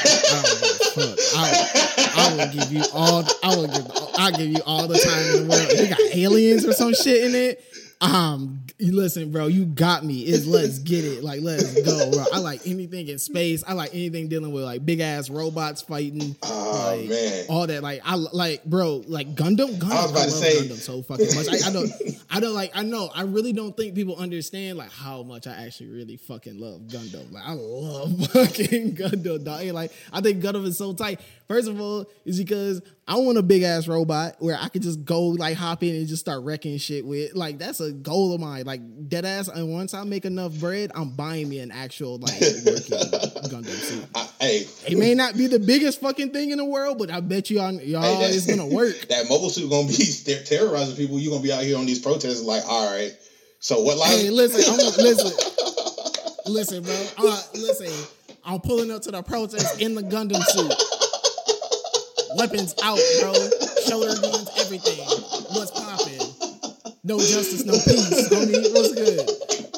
I 2.16 2.36
will 2.38 2.54
give 2.54 2.72
you 2.72 2.84
all 2.94 3.24
I 3.44 3.56
will 3.56 3.68
give 3.68 3.92
I'll 4.16 4.32
give 4.32 4.50
you 4.50 4.62
all 4.66 4.88
the 4.88 4.98
time 5.00 5.36
in 5.36 5.48
the 5.48 5.50
world. 5.50 5.68
If 5.72 5.80
you 5.82 5.88
got 5.88 6.16
aliens 6.16 6.66
or 6.66 6.74
some 6.74 6.94
shit 6.94 7.24
in 7.24 7.36
it. 7.36 7.64
Um, 8.04 8.60
you 8.80 8.92
listen, 8.96 9.32
bro. 9.32 9.48
You 9.48 9.66
got 9.66 10.04
me. 10.04 10.26
Is 10.26 10.46
let's 10.46 10.80
get 10.92 11.06
it. 11.06 11.24
Like 11.24 11.42
let's 11.42 11.74
go, 11.84 12.12
bro. 12.12 12.26
I 12.34 12.40
like 12.40 12.68
anything 12.68 13.08
in 13.08 13.18
space. 13.18 13.64
I 13.66 13.74
like 13.74 13.92
anything 13.94 14.28
dealing 14.28 14.52
with 14.52 14.64
like 14.64 14.86
big 14.86 15.00
ass 15.00 15.30
robots 15.30 15.82
fighting. 15.82 16.36
Oh, 16.44 16.96
like, 17.00 17.10
man. 17.10 17.46
all 17.50 17.66
that. 17.68 17.82
Like 17.82 18.02
I 18.04 18.16
like, 18.16 18.66
bro. 18.66 19.04
Like 19.08 19.36
Gundam. 19.36 19.78
Gundam. 19.78 19.92
I 19.92 20.02
was 20.04 20.12
about 20.12 20.24
to 20.26 20.30
love 20.32 20.32
say- 20.32 20.68
Gundam 20.68 20.76
so 20.78 21.02
fucking 21.04 21.34
much. 21.36 21.48
I, 21.48 21.70
I 21.70 21.72
don't. 21.72 21.92
I 22.30 22.40
don't 22.40 22.54
like. 22.54 22.72
I 22.76 22.84
know. 22.84 23.10
I 23.16 23.22
really 23.24 23.54
don't 23.54 23.76
think 23.78 23.96
people 23.96 24.18
understand 24.18 24.78
like 24.78 24.92
how 24.92 25.24
much 25.24 25.48
I 25.48 25.66
actually 25.66 25.90
really 25.92 26.18
fucking 26.18 26.60
love 26.60 26.82
Gundam. 26.82 27.32
Like 27.32 27.44
I 27.46 27.54
love 27.54 28.28
fucking 28.32 28.96
Gundam. 28.96 29.44
Dog. 29.46 29.62
And, 29.62 29.74
Like 29.74 29.92
I 30.12 30.20
think 30.20 30.44
Gundam 30.44 30.66
is 30.66 30.78
so 30.78 30.94
tight. 30.94 31.22
First 31.48 31.70
of 31.70 31.80
all, 31.80 32.06
is 32.26 32.38
because 32.40 32.82
I 33.08 33.16
want 33.18 33.38
a 33.38 33.44
big 33.44 33.64
ass 33.64 33.88
robot 33.88 34.36
where 34.40 34.58
I 34.60 34.68
could 34.70 34.82
just 34.82 35.06
go 35.06 35.22
like 35.28 35.56
hop 35.56 35.84
in 35.84 35.96
and 35.96 36.08
just 36.08 36.22
start 36.22 36.44
wrecking 36.44 36.78
shit 36.78 37.06
with. 37.06 37.34
Like 37.36 37.60
that's 37.60 37.80
a 37.80 37.93
goal 37.94 38.34
of 38.34 38.42
mine. 38.42 38.66
Like 38.66 38.82
dead 39.08 39.24
ass. 39.26 39.48
And 39.48 39.72
once 39.72 39.94
I 39.94 40.04
make 40.04 40.26
enough 40.26 40.54
bread, 40.60 40.92
I'm 40.96 41.12
buying 41.12 41.48
me 41.48 41.60
an 41.60 41.72
actual 41.72 42.18
like 42.18 42.34
working 42.42 42.98
Gundam 43.50 43.66
suit. 43.68 44.06
I, 44.16 44.28
hey 44.42 44.68
It 44.88 44.98
may 44.98 45.14
not 45.16 45.36
be 45.38 45.48
the 45.48 45.60
biggest 45.60 46.02
fucking 46.02 46.32
thing 46.32 46.52
in 46.52 46.58
the 46.58 46.66
world, 46.66 46.98
but 46.98 47.10
I 47.12 47.20
bet 47.22 47.50
you 47.50 47.60
on 47.60 47.80
y'all 47.80 48.02
Hey, 48.02 48.20
that- 48.28 48.36
it's 48.36 48.46
gonna 48.48 48.66
work. 48.76 48.96
that 49.10 49.30
mobile 49.30 49.50
suit 49.50 49.70
gonna 49.70 49.88
be 49.88 49.94
ter- 50.26 50.44
terrorizing 50.44 50.96
people 50.96 51.20
you're 51.20 51.32
gonna 51.32 51.44
be 51.44 51.52
out 51.54 51.64
here 51.64 51.78
on 51.78 51.86
these 51.86 52.00
protests 52.00 52.42
like 52.44 52.64
all 52.68 52.92
right 52.94 53.14
so 53.60 53.80
what 53.82 53.98
Hey, 54.10 54.30
listen, 54.30 54.62
I'm 54.70 54.78
gonna, 54.78 54.98
listen, 55.04 55.32
listen, 56.48 56.84
bro. 56.84 57.06
Uh, 57.18 57.42
listen, 57.54 57.88
I'm 58.44 58.60
pulling 58.60 58.92
up 58.92 59.02
to 59.04 59.12
the 59.12 59.22
protest 59.24 59.80
in 59.80 59.96
the 59.96 60.02
Gundam 60.02 60.44
suit, 60.44 60.74
weapons 62.38 62.76
out, 62.84 63.00
bro, 63.22 63.34
shoulder 63.88 64.20
guns, 64.22 64.50
everything. 64.58 65.00
No 67.04 67.18
justice, 67.20 67.66
no 67.66 67.74
peace, 67.74 68.30
homie. 68.30 68.74
What's 68.74 68.94
good? 68.94 69.30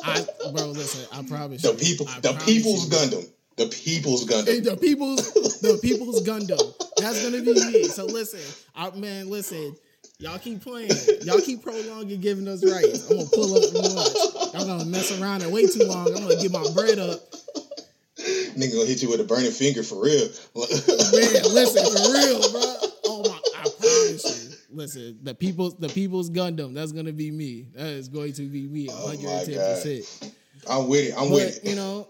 I, 0.03 0.51
bro, 0.51 0.67
listen, 0.67 1.07
I 1.11 1.23
promise 1.23 1.63
the 1.63 1.71
you, 1.71 1.77
people 1.77 2.07
I 2.07 2.19
the 2.19 2.33
people's 2.45 2.89
you. 2.89 2.95
gundam 2.95 3.29
the 3.57 3.67
people's 3.67 4.25
gundam 4.25 4.63
the 4.63 4.77
people's 4.77 5.33
the 5.61 5.79
people's 5.81 6.21
Gundam. 6.23 6.73
That's 6.97 7.23
gonna 7.23 7.41
be 7.41 7.53
me. 7.53 7.83
So 7.85 8.05
listen, 8.05 8.41
I, 8.75 8.91
man, 8.91 9.29
listen. 9.29 9.75
Y'all 10.19 10.39
keep 10.39 10.61
playing. 10.61 10.91
Y'all 11.23 11.41
keep 11.41 11.61
prolonging 11.61 12.21
giving 12.21 12.47
us 12.47 12.63
rights. 12.63 13.09
I'm 13.09 13.17
gonna 13.17 13.29
pull 13.29 13.55
up 13.57 13.69
from 13.71 13.81
lunch. 13.95 14.53
Y'all 14.53 14.65
gonna 14.65 14.85
mess 14.85 15.19
around 15.19 15.41
and 15.41 15.51
wait 15.51 15.71
too 15.73 15.83
long. 15.85 16.07
I'm 16.07 16.21
gonna 16.21 16.41
get 16.41 16.51
my 16.51 16.65
bread 16.73 16.99
up. 16.99 17.19
nigga 18.55 18.71
gonna 18.73 18.85
hit 18.85 19.01
you 19.03 19.09
with 19.09 19.19
a 19.19 19.25
burning 19.25 19.51
finger 19.51 19.83
for 19.83 20.01
real 20.01 20.27
Man, 20.55 21.53
listen 21.53 21.83
for 21.83 22.13
real, 22.13 22.39
bro. 22.51 22.75
Oh 23.07 23.23
my, 23.27 23.39
I 23.59 23.63
promise 23.63 24.23
you. 24.23 24.55
Listen, 24.75 25.19
the 25.23 25.33
people's 25.33 25.75
the 25.77 25.89
people's 25.89 26.29
Gundam. 26.29 26.73
That's 26.73 26.91
gonna 26.91 27.13
be 27.13 27.31
me. 27.31 27.67
That 27.73 27.87
is 27.87 28.09
going 28.09 28.33
to 28.33 28.43
be 28.49 28.67
me. 28.67 28.89
Oh 28.91 29.07
my 29.07 29.15
110. 29.15 29.55
percent 29.57 30.35
i'm 30.67 30.87
with 30.87 31.09
it 31.09 31.13
i'm 31.17 31.29
with 31.29 31.63
it 31.63 31.69
you 31.69 31.75
know, 31.75 32.07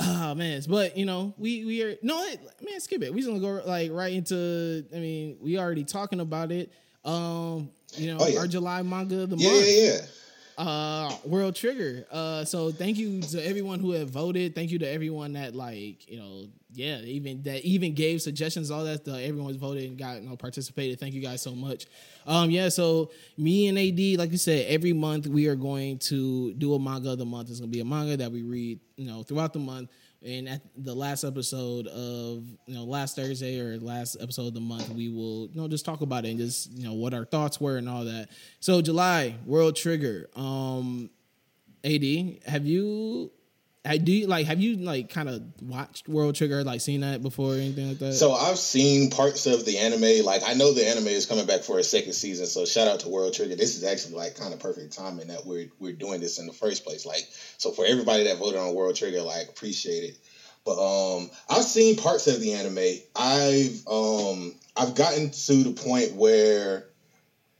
oh 0.00 0.34
man, 0.34 0.62
but 0.68 0.96
you 0.96 1.04
know, 1.06 1.34
we 1.38 1.64
we 1.64 1.82
are 1.82 1.96
no 2.02 2.16
man, 2.62 2.80
skip 2.80 3.02
it. 3.02 3.12
We 3.12 3.20
just 3.20 3.28
gonna 3.28 3.40
go 3.40 3.62
like 3.68 3.90
right 3.92 4.12
into. 4.12 4.84
I 4.94 4.98
mean, 4.98 5.36
we 5.40 5.58
already 5.58 5.84
talking 5.84 6.20
about 6.20 6.50
it. 6.52 6.72
Um, 7.04 7.70
you 7.96 8.12
know, 8.12 8.18
Oh, 8.20 8.26
yeah. 8.26 8.40
our 8.40 8.46
July 8.46 8.82
manga 8.82 9.22
of 9.22 9.30
the 9.30 9.36
yeah 9.36 9.50
month, 9.50 9.66
yeah 9.66 9.92
yeah 9.92 10.00
uh, 10.56 11.12
World 11.24 11.54
Trigger. 11.56 12.06
Uh, 12.10 12.44
so 12.44 12.70
thank 12.70 12.96
you 12.96 13.20
to 13.22 13.46
everyone 13.46 13.80
who 13.80 13.90
have 13.92 14.08
voted. 14.10 14.54
Thank 14.54 14.70
you 14.70 14.78
to 14.80 14.88
everyone 14.88 15.34
that 15.34 15.54
like 15.54 16.08
you 16.10 16.18
know, 16.18 16.46
yeah, 16.74 16.98
even 16.98 17.42
that 17.42 17.64
even 17.64 17.94
gave 17.94 18.20
suggestions. 18.20 18.70
All 18.70 18.84
that 18.84 19.06
uh, 19.06 19.14
everyone's 19.14 19.56
voted 19.56 19.84
and 19.84 19.98
got 19.98 20.20
you 20.20 20.28
know 20.28 20.36
participated. 20.36 20.98
Thank 20.98 21.14
you 21.14 21.22
guys 21.22 21.40
so 21.40 21.54
much. 21.54 21.86
Um, 22.26 22.50
yeah, 22.50 22.68
so 22.68 23.10
me 23.38 23.68
and 23.68 23.78
AD, 23.78 24.18
like 24.18 24.32
you 24.32 24.38
said, 24.38 24.66
every 24.66 24.92
month 24.92 25.26
we 25.26 25.46
are 25.46 25.54
going 25.54 25.98
to 26.00 26.52
do 26.54 26.74
a 26.74 26.78
manga 26.78 27.12
of 27.12 27.18
the 27.18 27.24
month. 27.24 27.50
It's 27.50 27.60
gonna 27.60 27.70
be 27.70 27.80
a 27.80 27.84
manga 27.84 28.16
that 28.16 28.32
we 28.32 28.42
read, 28.42 28.80
you 28.96 29.06
know, 29.06 29.22
throughout 29.22 29.52
the 29.52 29.60
month. 29.60 29.90
And 30.24 30.48
at 30.48 30.62
the 30.76 30.94
last 30.94 31.22
episode 31.22 31.86
of 31.86 32.44
you 32.66 32.74
know 32.74 32.84
last 32.84 33.14
Thursday 33.14 33.60
or 33.60 33.78
last 33.78 34.16
episode 34.20 34.48
of 34.48 34.54
the 34.54 34.60
month, 34.60 34.88
we 34.88 35.10
will 35.10 35.48
you 35.52 35.60
know 35.60 35.68
just 35.68 35.84
talk 35.84 36.00
about 36.00 36.24
it 36.24 36.30
and 36.30 36.38
just 36.38 36.72
you 36.72 36.84
know 36.84 36.94
what 36.94 37.14
our 37.14 37.24
thoughts 37.24 37.60
were 37.60 37.76
and 37.76 37.88
all 37.88 38.04
that. 38.04 38.28
So 38.60 38.80
July 38.82 39.36
World 39.46 39.76
Trigger. 39.76 40.28
Um, 40.34 41.10
AD, 41.84 42.02
have 42.46 42.64
you? 42.64 43.30
Do 43.84 44.12
you, 44.12 44.26
like 44.26 44.46
have 44.46 44.60
you 44.60 44.76
like 44.76 45.10
kind 45.10 45.28
of 45.28 45.42
watched 45.60 46.08
World 46.08 46.34
Trigger 46.34 46.64
like 46.64 46.80
seen 46.80 47.02
that 47.02 47.22
before 47.22 47.52
or 47.52 47.56
anything 47.56 47.88
like 47.88 47.98
that? 47.98 48.14
So 48.14 48.32
I've 48.32 48.58
seen 48.58 49.10
parts 49.10 49.44
of 49.44 49.66
the 49.66 49.76
anime. 49.76 50.24
Like 50.24 50.42
I 50.46 50.54
know 50.54 50.72
the 50.72 50.88
anime 50.88 51.08
is 51.08 51.26
coming 51.26 51.44
back 51.44 51.60
for 51.60 51.78
a 51.78 51.84
second 51.84 52.14
season. 52.14 52.46
So 52.46 52.64
shout 52.64 52.88
out 52.88 53.00
to 53.00 53.10
World 53.10 53.34
Trigger. 53.34 53.56
This 53.56 53.76
is 53.76 53.84
actually 53.84 54.14
like 54.14 54.36
kind 54.36 54.54
of 54.54 54.60
perfect 54.60 54.94
timing 54.94 55.28
that 55.28 55.44
we're 55.44 55.68
we're 55.78 55.92
doing 55.92 56.22
this 56.22 56.38
in 56.38 56.46
the 56.46 56.54
first 56.54 56.86
place. 56.86 57.04
Like 57.04 57.28
so 57.58 57.72
for 57.72 57.84
everybody 57.84 58.24
that 58.24 58.38
voted 58.38 58.58
on 58.58 58.74
World 58.74 58.96
Trigger, 58.96 59.20
like 59.20 59.50
appreciate 59.50 60.04
it. 60.04 60.18
But 60.64 60.78
um 60.80 61.28
I've 61.50 61.64
seen 61.64 61.96
parts 61.96 62.26
of 62.26 62.40
the 62.40 62.54
anime. 62.54 63.00
I've 63.14 63.86
um 63.86 64.54
I've 64.74 64.94
gotten 64.94 65.30
to 65.30 65.62
the 65.62 65.72
point 65.72 66.14
where 66.14 66.86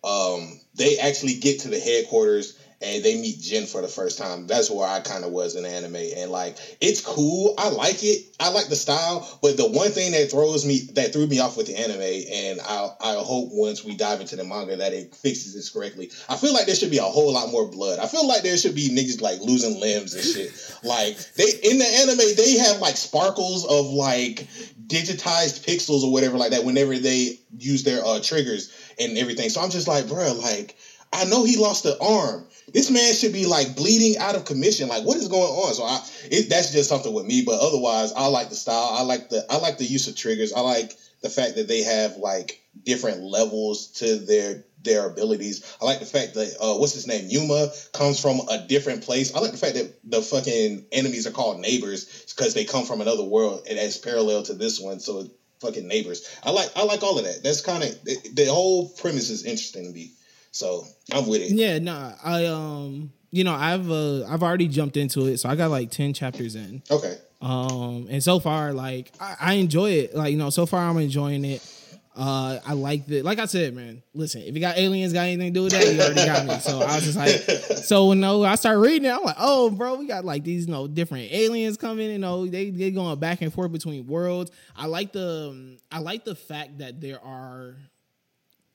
um 0.03 0.59
they 0.75 0.97
actually 0.99 1.35
get 1.35 1.61
to 1.61 1.69
the 1.69 1.79
headquarters 1.79 2.59
and 2.85 3.03
they 3.03 3.17
meet 3.17 3.41
Jin 3.41 3.67
for 3.67 3.81
the 3.81 3.89
first 3.89 4.19
time. 4.19 4.47
That's 4.47 4.71
where 4.71 4.87
I 4.87 5.01
kind 5.01 5.25
of 5.25 5.33
was 5.33 5.57
in 5.57 5.65
anime, 5.65 5.97
and 6.17 6.31
like 6.31 6.57
it's 6.81 7.01
cool. 7.01 7.55
I 7.59 7.71
like 7.71 8.03
it. 8.05 8.27
I 8.39 8.51
like 8.51 8.69
the 8.69 8.77
style, 8.77 9.39
but 9.43 9.57
the 9.57 9.69
one 9.69 9.91
thing 9.91 10.13
that 10.13 10.31
throws 10.31 10.67
me 10.67 10.81
that 10.93 11.13
threw 11.13 11.27
me 11.27 11.41
off 11.41 11.57
with 11.57 11.67
the 11.67 11.79
anime, 11.79 12.01
and 12.01 12.61
I 12.61 12.89
I 13.01 13.15
hope 13.15 13.49
once 13.53 13.85
we 13.85 13.97
dive 13.97 14.21
into 14.21 14.37
the 14.37 14.45
manga 14.45 14.77
that 14.77 14.93
it 14.93 15.15
fixes 15.15 15.55
this 15.55 15.71
correctly. 15.71 16.11
I 16.29 16.37
feel 16.37 16.53
like 16.53 16.67
there 16.67 16.75
should 16.75 16.91
be 16.91 16.99
a 16.99 17.03
whole 17.03 17.33
lot 17.33 17.51
more 17.51 17.67
blood. 17.67 17.99
I 17.99 18.07
feel 18.07 18.27
like 18.29 18.43
there 18.43 18.57
should 18.57 18.75
be 18.75 18.91
niggas 18.91 19.21
like 19.21 19.41
losing 19.41 19.81
limbs 19.81 20.15
and 20.15 20.25
shit. 20.25 20.53
like 20.85 21.17
they 21.35 21.51
in 21.63 21.79
the 21.79 21.87
anime 21.87 22.37
they 22.37 22.59
have 22.59 22.81
like 22.81 22.97
sparkles 22.97 23.65
of 23.67 23.87
like 23.87 24.47
digitized 24.87 25.65
pixels 25.65 26.03
or 26.03 26.13
whatever 26.13 26.37
like 26.37 26.51
that 26.51 26.65
whenever 26.65 26.99
they 26.99 27.39
use 27.57 27.85
their 27.85 28.05
uh 28.05 28.21
triggers 28.21 28.73
and 28.99 29.17
everything. 29.19 29.49
So 29.49 29.61
I'm 29.61 29.71
just 29.71 29.89
like, 29.89 30.05
bruh, 30.05 30.41
like 30.43 30.77
I 31.15 31.25
know 31.25 31.45
he 31.45 31.57
lost 31.57 31.85
an 31.87 31.95
arm. 32.01 32.45
This 32.73 32.91
man 32.91 33.15
should 33.15 33.33
be 33.33 33.47
like 33.47 33.75
bleeding 33.75 34.17
out 34.19 34.35
of 34.35 34.45
commission. 34.45 34.89
Like, 34.89 35.05
what 35.05 35.17
is 35.17 35.29
going 35.29 35.43
on? 35.53 35.75
So 35.75 35.85
I, 35.85 36.01
it, 36.31 36.49
that's 36.49 36.73
just 36.73 36.89
something 36.89 37.13
with 37.13 37.25
me. 37.25 37.43
But 37.43 37.61
otherwise, 37.61 38.13
I 38.17 38.27
like 38.27 38.49
the 38.49 38.57
style. 38.57 38.91
I 38.93 39.03
like 39.03 39.29
the, 39.29 39.45
I 39.49 39.57
like 39.59 39.79
the 39.79 39.85
use 39.85 40.07
of 40.09 40.17
triggers. 40.17 40.53
I 40.53 40.61
like 40.61 40.95
the 41.23 41.29
fact 41.31 41.55
that 41.55 41.69
they 41.69 41.83
have 41.83 42.17
like 42.17 42.59
different 42.85 43.21
levels 43.21 43.87
to 43.95 44.17
their 44.17 44.57
their 44.83 45.07
abilities. 45.07 45.61
I 45.81 45.87
like 45.87 46.01
the 46.01 46.05
fact 46.05 46.35
that 46.35 46.55
uh, 46.61 46.75
what's 46.77 46.93
his 46.93 47.07
name, 47.07 47.27
Yuma, 47.29 47.69
comes 47.93 48.21
from 48.21 48.41
a 48.49 48.59
different 48.59 49.01
place. 49.03 49.35
I 49.35 49.39
like 49.39 49.53
the 49.53 49.57
fact 49.57 49.75
that 49.75 49.91
the 50.05 50.21
fucking 50.21 50.83
enemies 50.93 51.27
are 51.27 51.31
called 51.31 51.59
neighbors 51.59 52.07
because 52.37 52.55
they 52.55 52.65
come 52.65 52.85
from 52.85 53.01
another 53.01 53.25
world 53.25 53.63
and 53.69 53.79
that's 53.79 53.97
parallel 53.97 54.43
to 54.43 54.55
this 54.55 54.79
one. 54.79 54.99
So 55.01 55.25
fucking 55.61 55.87
neighbors. 55.89 56.23
I 56.43 56.51
like 56.51 56.69
I 56.77 56.85
like 56.85 57.03
all 57.03 57.19
of 57.19 57.25
that. 57.25 57.43
That's 57.43 57.61
kind 57.63 57.83
of 57.83 57.91
the, 58.03 58.17
the 58.35 58.47
whole 58.47 58.91
premise 58.99 59.31
is 59.31 59.45
interesting 59.45 59.85
to 59.85 59.91
me. 59.91 60.11
So 60.55 60.87
I'm 61.13 61.27
with 61.27 61.43
it. 61.43 61.51
Yeah, 61.51 61.81
no, 61.81 62.15
I 62.23 62.47
um, 62.47 63.13
you 63.33 63.43
know, 63.43 63.53
I've 63.53 63.91
uh, 63.91 64.25
I've 64.27 64.45
already 64.45 64.69
jumped 64.69 64.97
into 64.97 65.27
it, 65.27 65.39
so 65.39 65.49
I 65.49 65.57
got 65.57 65.73
like 65.73 65.91
ten 65.91 66.15
chapters 66.15 66.55
in. 66.55 66.81
Okay. 66.89 67.17
Um, 67.43 68.07
and 68.09 68.23
so 68.23 68.39
far, 68.39 68.73
like 68.73 69.13
I, 69.19 69.35
I 69.41 69.55
enjoy 69.55 69.91
it. 69.91 70.15
Like 70.15 70.31
you 70.31 70.39
know, 70.39 70.51
so 70.51 70.65
far 70.65 70.89
I'm 70.89 70.97
enjoying 70.99 71.45
it. 71.45 71.71
Uh, 72.15 72.61
I 72.65 72.75
like 72.75 73.09
the 73.09 73.23
like 73.23 73.41
I 73.41 73.47
said, 73.47 73.75
man. 73.75 74.05
Listen, 74.15 74.43
if 74.43 74.55
you 74.55 74.61
got 74.61 74.79
aliens 74.79 75.13
got 75.13 75.23
anything 75.23 75.53
to 75.53 75.59
do 75.59 75.65
with 75.65 75.73
that, 75.73 75.93
you 75.93 76.01
already 76.01 76.25
got 76.25 76.47
me. 76.47 76.61
So 76.61 76.81
I 76.83 76.95
was 76.95 77.05
just 77.05 77.19
like, 77.19 77.31
so 77.79 78.13
you 78.13 78.21
know, 78.21 78.45
I 78.45 78.55
start 78.55 78.79
reading 78.79 79.07
it. 79.07 79.13
I'm 79.13 79.25
like, 79.25 79.35
oh, 79.41 79.71
bro, 79.71 79.97
we 79.97 80.07
got 80.07 80.25
like 80.25 80.45
these 80.45 80.67
you 80.67 80.73
know 80.73 80.87
different 80.87 81.33
aliens 81.33 81.77
coming. 81.77 82.13
You 82.13 82.19
know, 82.19 82.47
they 82.47 82.71
they 82.71 82.93
going 82.93 83.19
back 83.19 83.43
and 83.43 83.53
forth 83.53 83.73
between 83.73 84.07
worlds. 84.07 84.53
I 84.77 84.87
like 84.87 85.13
the 85.13 85.49
um, 85.51 85.79
I 85.91 85.99
like 85.99 86.25
the 86.25 86.37
fact 86.37 86.79
that 86.79 87.01
there 87.01 87.21
are 87.25 87.75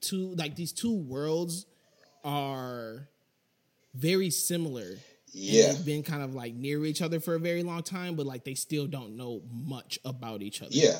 two 0.01 0.35
like 0.35 0.55
these 0.55 0.71
two 0.71 0.95
worlds 0.95 1.65
are 2.23 3.07
very 3.93 4.29
similar. 4.29 4.97
Yeah, 5.31 5.73
they've 5.73 5.85
been 5.85 6.03
kind 6.03 6.23
of 6.23 6.33
like 6.33 6.53
near 6.55 6.85
each 6.85 7.01
other 7.01 7.19
for 7.19 7.35
a 7.35 7.39
very 7.39 7.63
long 7.63 7.83
time, 7.83 8.15
but 8.15 8.25
like 8.25 8.43
they 8.43 8.55
still 8.55 8.87
don't 8.87 9.15
know 9.15 9.41
much 9.51 9.99
about 10.03 10.41
each 10.41 10.61
other. 10.61 10.71
Yeah 10.73 10.99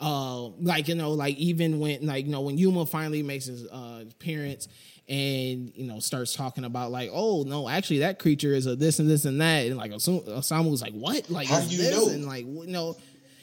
uh, 0.00 0.48
like 0.60 0.88
you 0.88 0.94
know, 0.94 1.12
like 1.12 1.36
even 1.36 1.78
when 1.78 2.06
like 2.06 2.26
you 2.26 2.32
know 2.32 2.42
when 2.42 2.58
Yuma 2.58 2.86
finally 2.86 3.22
makes 3.22 3.46
his 3.46 3.66
uh, 3.66 4.04
appearance 4.10 4.68
and 5.08 5.72
you 5.74 5.86
know 5.86 5.98
starts 5.98 6.34
talking 6.34 6.64
about 6.64 6.90
like, 6.90 7.10
oh 7.12 7.44
no, 7.44 7.68
actually 7.68 8.00
that 8.00 8.18
creature 8.18 8.52
is 8.52 8.66
a 8.66 8.76
this 8.76 8.98
and 8.98 9.08
this 9.08 9.24
and 9.24 9.40
that, 9.40 9.66
and 9.66 9.76
like 9.76 9.92
Osamu 9.92 10.70
was 10.70 10.82
like, 10.82 10.92
what? 10.92 11.30
Like 11.30 11.48
how 11.48 11.60
do 11.60 11.74
you 11.74 11.90
know? 11.90 12.08
And 12.08 12.26
like 12.26 12.44
you 12.44 12.66
know, 12.66 12.96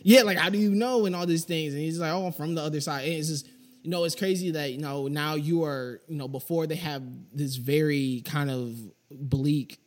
yeah, 0.03 0.23
like 0.23 0.37
how 0.37 0.49
do 0.49 0.57
you 0.57 0.71
know 0.71 1.05
and 1.05 1.15
all 1.15 1.25
these 1.25 1.45
things? 1.45 1.73
And 1.73 1.81
he's 1.81 1.99
like, 1.99 2.11
oh, 2.11 2.27
I'm 2.27 2.33
from 2.33 2.55
the 2.55 2.61
other 2.61 2.81
side. 2.81 3.05
And 3.05 3.13
it's 3.13 3.29
just 3.29 3.47
you 3.81 3.89
know, 3.89 4.03
it's 4.03 4.15
crazy 4.15 4.51
that 4.51 4.71
you 4.71 4.79
know 4.79 5.07
now 5.07 5.35
you 5.35 5.63
are 5.63 6.01
you 6.07 6.17
know 6.17 6.27
before 6.27 6.67
they 6.67 6.75
have 6.75 7.03
this 7.33 7.55
very 7.55 8.21
kind 8.25 8.49
of 8.49 8.75
bleak 9.09 9.79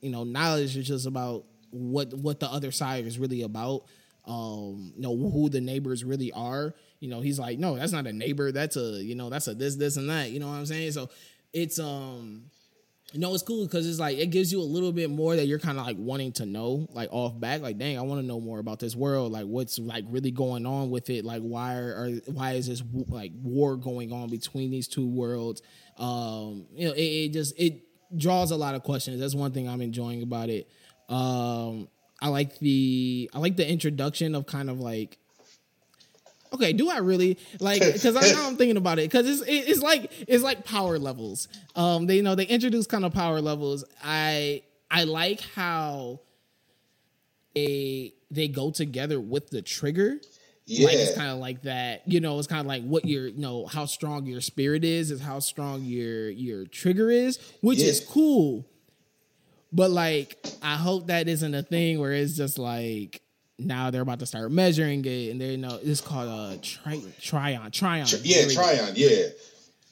you 0.00 0.10
know 0.10 0.24
knowledge 0.24 0.76
is 0.76 0.86
just 0.86 1.06
about 1.06 1.44
what 1.70 2.14
what 2.14 2.40
the 2.40 2.50
other 2.50 2.72
side 2.72 3.06
is 3.06 3.18
really 3.18 3.42
about 3.42 3.82
um, 4.26 4.92
you 4.96 5.02
know, 5.02 5.16
who 5.16 5.48
the 5.48 5.60
neighbors 5.60 6.04
really 6.04 6.32
are. 6.32 6.74
You 7.00 7.08
know, 7.08 7.20
he's 7.20 7.38
like, 7.38 7.58
no, 7.58 7.76
that's 7.76 7.92
not 7.92 8.06
a 8.06 8.12
neighbor. 8.12 8.52
That's 8.52 8.76
a, 8.76 9.02
you 9.02 9.14
know, 9.14 9.30
that's 9.30 9.48
a 9.48 9.54
this, 9.54 9.76
this, 9.76 9.96
and 9.96 10.08
that. 10.10 10.30
You 10.30 10.40
know 10.40 10.48
what 10.48 10.54
I'm 10.54 10.66
saying? 10.66 10.92
So 10.92 11.08
it's 11.52 11.78
um, 11.78 12.44
you 13.12 13.20
know, 13.20 13.34
it's 13.34 13.42
cool 13.42 13.64
because 13.64 13.88
it's 13.88 13.98
like 13.98 14.18
it 14.18 14.28
gives 14.28 14.52
you 14.52 14.60
a 14.60 14.62
little 14.62 14.92
bit 14.92 15.10
more 15.10 15.34
that 15.34 15.46
you're 15.46 15.58
kind 15.58 15.78
of 15.78 15.86
like 15.86 15.96
wanting 15.98 16.32
to 16.32 16.46
know, 16.46 16.86
like 16.92 17.08
off 17.12 17.38
back. 17.38 17.60
Like, 17.60 17.78
dang, 17.78 17.98
I 17.98 18.02
want 18.02 18.20
to 18.20 18.26
know 18.26 18.40
more 18.40 18.58
about 18.58 18.78
this 18.78 18.94
world. 18.94 19.32
Like, 19.32 19.46
what's 19.46 19.78
like 19.78 20.04
really 20.08 20.30
going 20.30 20.64
on 20.64 20.90
with 20.90 21.10
it? 21.10 21.24
Like, 21.24 21.42
why 21.42 21.74
are 21.74 22.10
why 22.26 22.52
is 22.52 22.68
this 22.68 22.82
like 23.08 23.32
war 23.42 23.76
going 23.76 24.12
on 24.12 24.30
between 24.30 24.70
these 24.70 24.86
two 24.86 25.06
worlds? 25.06 25.62
Um, 25.98 26.66
you 26.72 26.86
know, 26.86 26.94
it, 26.94 27.02
it 27.02 27.32
just 27.32 27.58
it 27.58 27.82
draws 28.16 28.52
a 28.52 28.56
lot 28.56 28.74
of 28.74 28.82
questions. 28.84 29.20
That's 29.20 29.34
one 29.34 29.52
thing 29.52 29.68
I'm 29.68 29.80
enjoying 29.80 30.22
about 30.22 30.48
it. 30.48 30.68
Um, 31.08 31.88
I 32.22 32.28
like 32.28 32.58
the 32.60 33.30
I 33.34 33.38
like 33.38 33.56
the 33.56 33.68
introduction 33.68 34.34
of 34.34 34.46
kind 34.46 34.70
of 34.70 34.78
like 34.78 35.18
okay 36.52 36.72
do 36.72 36.88
i 36.90 36.98
really 36.98 37.38
like 37.60 37.80
because 37.92 38.16
i 38.16 38.32
know 38.32 38.46
i'm 38.46 38.56
thinking 38.56 38.76
about 38.76 38.98
it 38.98 39.10
because 39.10 39.28
it's 39.28 39.42
it's 39.46 39.82
like 39.82 40.12
it's 40.26 40.42
like 40.44 40.64
power 40.64 40.98
levels 40.98 41.48
um 41.76 42.06
they 42.06 42.16
you 42.16 42.22
know 42.22 42.34
they 42.34 42.46
introduce 42.46 42.86
kind 42.86 43.04
of 43.04 43.12
power 43.12 43.40
levels 43.40 43.84
i 44.02 44.62
i 44.90 45.04
like 45.04 45.40
how 45.54 46.20
they 47.54 48.12
they 48.30 48.48
go 48.48 48.70
together 48.70 49.20
with 49.20 49.50
the 49.50 49.62
trigger 49.62 50.18
yeah. 50.70 50.86
Like 50.86 50.96
it's 50.98 51.16
kind 51.16 51.30
of 51.30 51.38
like 51.38 51.62
that, 51.62 52.02
you 52.06 52.20
know. 52.20 52.38
It's 52.38 52.46
kind 52.46 52.60
of 52.60 52.66
like 52.66 52.84
what 52.84 53.04
your, 53.04 53.26
you 53.26 53.40
know, 53.40 53.66
how 53.66 53.86
strong 53.86 54.26
your 54.26 54.40
spirit 54.40 54.84
is, 54.84 55.10
is 55.10 55.20
how 55.20 55.40
strong 55.40 55.82
your 55.82 56.30
your 56.30 56.64
trigger 56.64 57.10
is, 57.10 57.40
which 57.60 57.80
yeah. 57.80 57.88
is 57.88 58.00
cool. 58.08 58.64
But 59.72 59.90
like, 59.90 60.38
I 60.62 60.76
hope 60.76 61.08
that 61.08 61.26
isn't 61.26 61.54
a 61.54 61.64
thing 61.64 61.98
where 61.98 62.12
it's 62.12 62.36
just 62.36 62.56
like 62.56 63.20
now 63.60 63.90
they're 63.90 64.02
about 64.02 64.18
to 64.20 64.26
start 64.26 64.50
measuring 64.50 65.04
it, 65.04 65.30
and 65.30 65.40
they 65.40 65.56
know 65.56 65.78
it's 65.82 66.00
called 66.00 66.28
a 66.28 66.58
tri- 66.58 67.02
trion, 67.20 67.70
trion. 67.70 68.20
Yeah, 68.22 68.42
trion. 68.46 68.92
Yeah. 68.94 69.28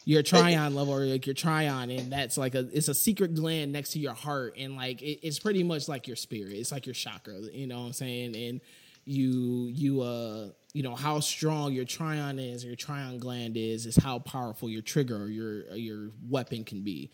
Your 0.04 0.22
trion 0.22 0.74
level, 0.74 0.94
or 0.94 1.04
like 1.04 1.26
your 1.26 1.34
trion, 1.34 1.90
and 1.90 2.10
that's 2.10 2.38
like 2.38 2.54
a 2.54 2.60
it's 2.72 2.88
a 2.88 2.94
secret 2.94 3.34
gland 3.34 3.72
next 3.72 3.90
to 3.90 3.98
your 3.98 4.14
heart, 4.14 4.54
and 4.58 4.74
like 4.76 5.02
it, 5.02 5.26
it's 5.26 5.38
pretty 5.38 5.62
much 5.62 5.86
like 5.86 6.06
your 6.06 6.16
spirit. 6.16 6.52
It's 6.54 6.72
like 6.72 6.86
your 6.86 6.94
chakra. 6.94 7.38
You 7.52 7.66
know 7.66 7.80
what 7.80 7.86
I'm 7.86 7.92
saying? 7.92 8.34
And 8.34 8.60
you 9.04 9.68
you 9.72 10.02
uh 10.02 10.48
you 10.72 10.82
know 10.82 10.94
how 10.94 11.20
strong 11.20 11.72
your 11.72 11.84
trion 11.84 12.38
is, 12.38 12.64
your 12.64 12.76
trion 12.76 13.18
gland 13.18 13.56
is, 13.56 13.84
is 13.84 13.96
how 13.96 14.18
powerful 14.18 14.68
your 14.68 14.82
trigger 14.82 15.16
or 15.16 15.28
your 15.28 15.70
or 15.70 15.76
your 15.76 16.10
weapon 16.28 16.64
can 16.64 16.82
be. 16.82 17.10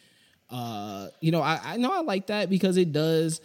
Uh, 0.51 1.09
you 1.21 1.33
know, 1.33 1.41
I, 1.41 1.61
I 1.65 1.77
know 1.79 1.93
I 1.93 2.01
like 2.03 2.29
that 2.29 2.51
because 2.51 2.77
it 2.77 2.93
does. 2.93 3.41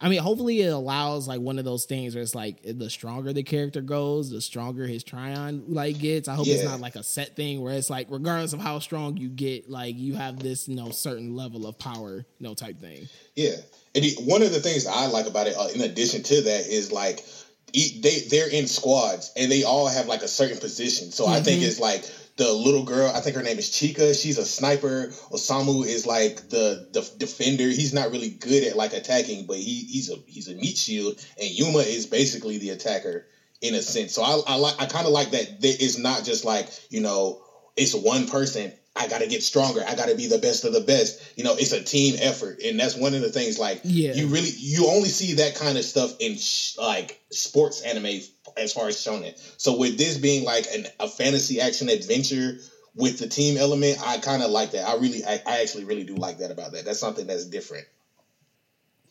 I 0.00 0.08
mean, 0.08 0.20
hopefully 0.20 0.60
it 0.60 0.72
allows 0.72 1.28
like 1.28 1.40
one 1.40 1.58
of 1.58 1.64
those 1.64 1.84
things 1.84 2.14
where 2.14 2.22
it's 2.22 2.34
like 2.34 2.58
the 2.62 2.90
stronger 2.90 3.32
the 3.32 3.42
character 3.42 3.80
goes, 3.80 4.30
the 4.30 4.40
stronger 4.40 4.86
his 4.86 5.04
trion 5.04 5.64
like 5.68 5.98
gets. 5.98 6.28
I 6.28 6.34
hope 6.34 6.46
yeah. 6.46 6.56
it's 6.56 6.64
not 6.64 6.80
like 6.80 6.96
a 6.96 7.02
set 7.02 7.36
thing 7.36 7.62
where 7.62 7.72
it's 7.72 7.90
like 7.90 8.08
regardless 8.10 8.52
of 8.52 8.60
how 8.60 8.80
strong 8.80 9.16
you 9.16 9.28
get, 9.28 9.70
like 9.70 9.96
you 9.96 10.14
have 10.14 10.38
this 10.38 10.68
you 10.68 10.76
know 10.76 10.90
certain 10.90 11.34
level 11.34 11.66
of 11.66 11.78
power, 11.78 12.16
you 12.16 12.46
know, 12.46 12.54
type 12.54 12.80
thing. 12.80 13.08
Yeah, 13.34 13.56
and 13.94 14.04
one 14.26 14.42
of 14.42 14.52
the 14.52 14.60
things 14.60 14.86
I 14.86 15.06
like 15.06 15.26
about 15.26 15.46
it, 15.46 15.56
uh, 15.56 15.68
in 15.74 15.80
addition 15.80 16.22
to 16.24 16.42
that, 16.42 16.66
is 16.66 16.90
like 16.92 17.24
they 17.72 18.26
they're 18.30 18.50
in 18.50 18.66
squads 18.66 19.32
and 19.36 19.50
they 19.50 19.62
all 19.62 19.86
have 19.88 20.06
like 20.06 20.22
a 20.22 20.28
certain 20.28 20.58
position. 20.58 21.12
So 21.12 21.24
mm-hmm. 21.24 21.34
I 21.34 21.40
think 21.40 21.60
mm-hmm. 21.60 21.68
it's 21.68 21.80
like 21.80 22.04
the 22.36 22.52
little 22.52 22.84
girl, 22.84 23.10
I 23.14 23.20
think 23.20 23.36
her 23.36 23.42
name 23.42 23.58
is 23.58 23.70
Chika. 23.70 24.20
She's 24.20 24.38
a 24.38 24.44
sniper. 24.44 25.08
Osamu 25.30 25.86
is 25.86 26.06
like 26.06 26.48
the, 26.48 26.88
the 26.92 27.08
defender. 27.16 27.64
He's 27.64 27.92
not 27.92 28.10
really 28.10 28.28
good 28.28 28.64
at 28.64 28.76
like 28.76 28.92
attacking, 28.92 29.46
but 29.46 29.56
he, 29.56 29.84
he's 29.84 30.10
a 30.10 30.16
he's 30.26 30.48
a 30.48 30.54
meat 30.54 30.76
shield. 30.76 31.24
And 31.40 31.48
Yuma 31.48 31.78
is 31.78 32.06
basically 32.06 32.58
the 32.58 32.70
attacker 32.70 33.26
in 33.60 33.74
a 33.74 33.82
sense. 33.82 34.14
So 34.14 34.22
I, 34.22 34.40
I 34.46 34.56
like 34.56 34.80
I 34.80 34.86
kind 34.86 35.06
of 35.06 35.12
like 35.12 35.30
that. 35.30 35.58
It's 35.62 35.96
not 35.96 36.24
just 36.24 36.44
like 36.44 36.68
you 36.90 37.00
know 37.00 37.40
it's 37.76 37.94
one 37.94 38.26
person. 38.26 38.72
I 38.96 39.08
got 39.08 39.22
to 39.22 39.26
get 39.26 39.42
stronger. 39.42 39.84
I 39.86 39.96
got 39.96 40.08
to 40.08 40.14
be 40.14 40.28
the 40.28 40.38
best 40.38 40.64
of 40.64 40.72
the 40.72 40.80
best. 40.80 41.20
You 41.36 41.42
know, 41.42 41.56
it's 41.56 41.72
a 41.72 41.82
team 41.82 42.14
effort, 42.20 42.60
and 42.64 42.78
that's 42.78 42.96
one 42.96 43.12
of 43.12 43.22
the 43.22 43.28
things. 43.28 43.58
Like, 43.58 43.80
yeah. 43.82 44.12
you 44.12 44.28
really 44.28 44.50
you 44.56 44.86
only 44.86 45.08
see 45.08 45.34
that 45.34 45.56
kind 45.56 45.76
of 45.76 45.84
stuff 45.84 46.14
in 46.20 46.36
sh- 46.36 46.78
like 46.78 47.20
sports 47.30 47.82
anime 47.82 48.20
as 48.56 48.72
far 48.72 48.88
as 48.88 48.96
shonen. 48.96 49.34
So 49.60 49.78
with 49.78 49.98
this 49.98 50.18
being 50.18 50.44
like 50.44 50.66
an, 50.74 50.86
a 51.00 51.08
fantasy 51.08 51.60
action 51.60 51.88
adventure 51.88 52.58
with 52.94 53.18
the 53.18 53.28
team 53.28 53.56
element, 53.56 53.98
I 54.04 54.18
kind 54.18 54.42
of 54.42 54.50
like 54.50 54.72
that. 54.72 54.88
I 54.88 54.94
really, 54.96 55.24
I, 55.24 55.40
I 55.46 55.62
actually 55.62 55.84
really 55.84 56.04
do 56.04 56.14
like 56.14 56.38
that 56.38 56.50
about 56.50 56.72
that. 56.72 56.84
That's 56.84 57.00
something 57.00 57.26
that's 57.26 57.44
different. 57.44 57.86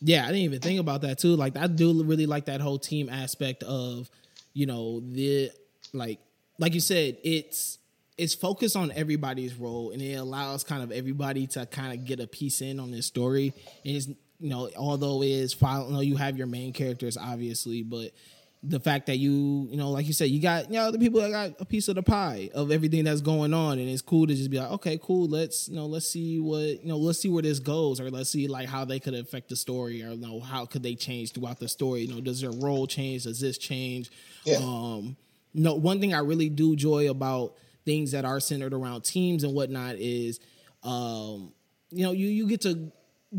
Yeah, 0.00 0.24
I 0.24 0.26
didn't 0.26 0.42
even 0.42 0.60
think 0.60 0.80
about 0.80 1.02
that 1.02 1.18
too. 1.18 1.36
Like 1.36 1.56
I 1.56 1.66
do 1.66 2.02
really 2.04 2.26
like 2.26 2.46
that 2.46 2.60
whole 2.60 2.78
team 2.78 3.08
aspect 3.08 3.62
of, 3.62 4.10
you 4.52 4.66
know, 4.66 5.00
the 5.00 5.50
like 5.92 6.20
like 6.58 6.74
you 6.74 6.80
said, 6.80 7.16
it's 7.24 7.78
it's 8.16 8.34
focused 8.34 8.76
on 8.76 8.92
everybody's 8.92 9.54
role 9.54 9.90
and 9.90 10.00
it 10.00 10.14
allows 10.14 10.62
kind 10.62 10.82
of 10.82 10.92
everybody 10.92 11.46
to 11.48 11.66
kind 11.66 11.98
of 11.98 12.04
get 12.04 12.20
a 12.20 12.26
piece 12.26 12.60
in 12.60 12.78
on 12.78 12.90
this 12.90 13.06
story. 13.06 13.52
And 13.84 13.96
it's 13.96 14.08
you 14.40 14.50
know, 14.50 14.68
although 14.76 15.22
it 15.22 15.30
is 15.30 15.60
know, 15.62 16.00
you 16.00 16.16
have 16.16 16.36
your 16.36 16.46
main 16.46 16.72
characters 16.72 17.16
obviously, 17.16 17.82
but 17.82 18.10
the 18.66 18.80
fact 18.80 19.06
that 19.06 19.18
you, 19.18 19.68
you 19.70 19.76
know, 19.76 19.90
like 19.90 20.06
you 20.06 20.14
said, 20.14 20.30
you 20.30 20.40
got, 20.40 20.70
you 20.70 20.76
know, 20.76 20.90
the 20.90 20.98
people 20.98 21.20
that 21.20 21.30
got 21.30 21.60
a 21.60 21.64
piece 21.66 21.88
of 21.88 21.96
the 21.96 22.02
pie 22.02 22.50
of 22.54 22.70
everything 22.70 23.04
that's 23.04 23.20
going 23.20 23.52
on, 23.52 23.78
and 23.78 23.88
it's 23.88 24.00
cool 24.00 24.26
to 24.26 24.34
just 24.34 24.50
be 24.50 24.58
like, 24.58 24.70
okay, 24.70 24.98
cool, 25.02 25.28
let's, 25.28 25.68
you 25.68 25.76
know, 25.76 25.84
let's 25.84 26.08
see 26.08 26.40
what, 26.40 26.82
you 26.82 26.86
know, 26.86 26.96
let's 26.96 27.18
see 27.18 27.28
where 27.28 27.42
this 27.42 27.58
goes, 27.58 28.00
or 28.00 28.10
let's 28.10 28.30
see 28.30 28.48
like 28.48 28.68
how 28.68 28.84
they 28.84 28.98
could 28.98 29.14
affect 29.14 29.50
the 29.50 29.56
story, 29.56 30.02
or 30.02 30.12
you 30.12 30.26
know, 30.26 30.40
how 30.40 30.64
could 30.64 30.82
they 30.82 30.94
change 30.94 31.32
throughout 31.32 31.58
the 31.58 31.68
story? 31.68 32.02
You 32.02 32.14
know, 32.14 32.20
does 32.20 32.40
their 32.40 32.52
role 32.52 32.86
change? 32.86 33.24
Does 33.24 33.40
this 33.40 33.58
change? 33.58 34.10
Yeah. 34.44 34.56
Um, 34.56 35.16
you 35.52 35.62
know, 35.62 35.74
one 35.74 36.00
thing 36.00 36.14
I 36.14 36.20
really 36.20 36.48
do 36.48 36.74
joy 36.74 37.10
about 37.10 37.54
things 37.84 38.12
that 38.12 38.24
are 38.24 38.40
centered 38.40 38.72
around 38.72 39.02
teams 39.02 39.44
and 39.44 39.54
whatnot 39.54 39.96
is, 39.96 40.40
um, 40.82 41.52
you 41.90 42.04
know, 42.04 42.12
you 42.12 42.28
you 42.28 42.48
get 42.48 42.62
to 42.62 42.90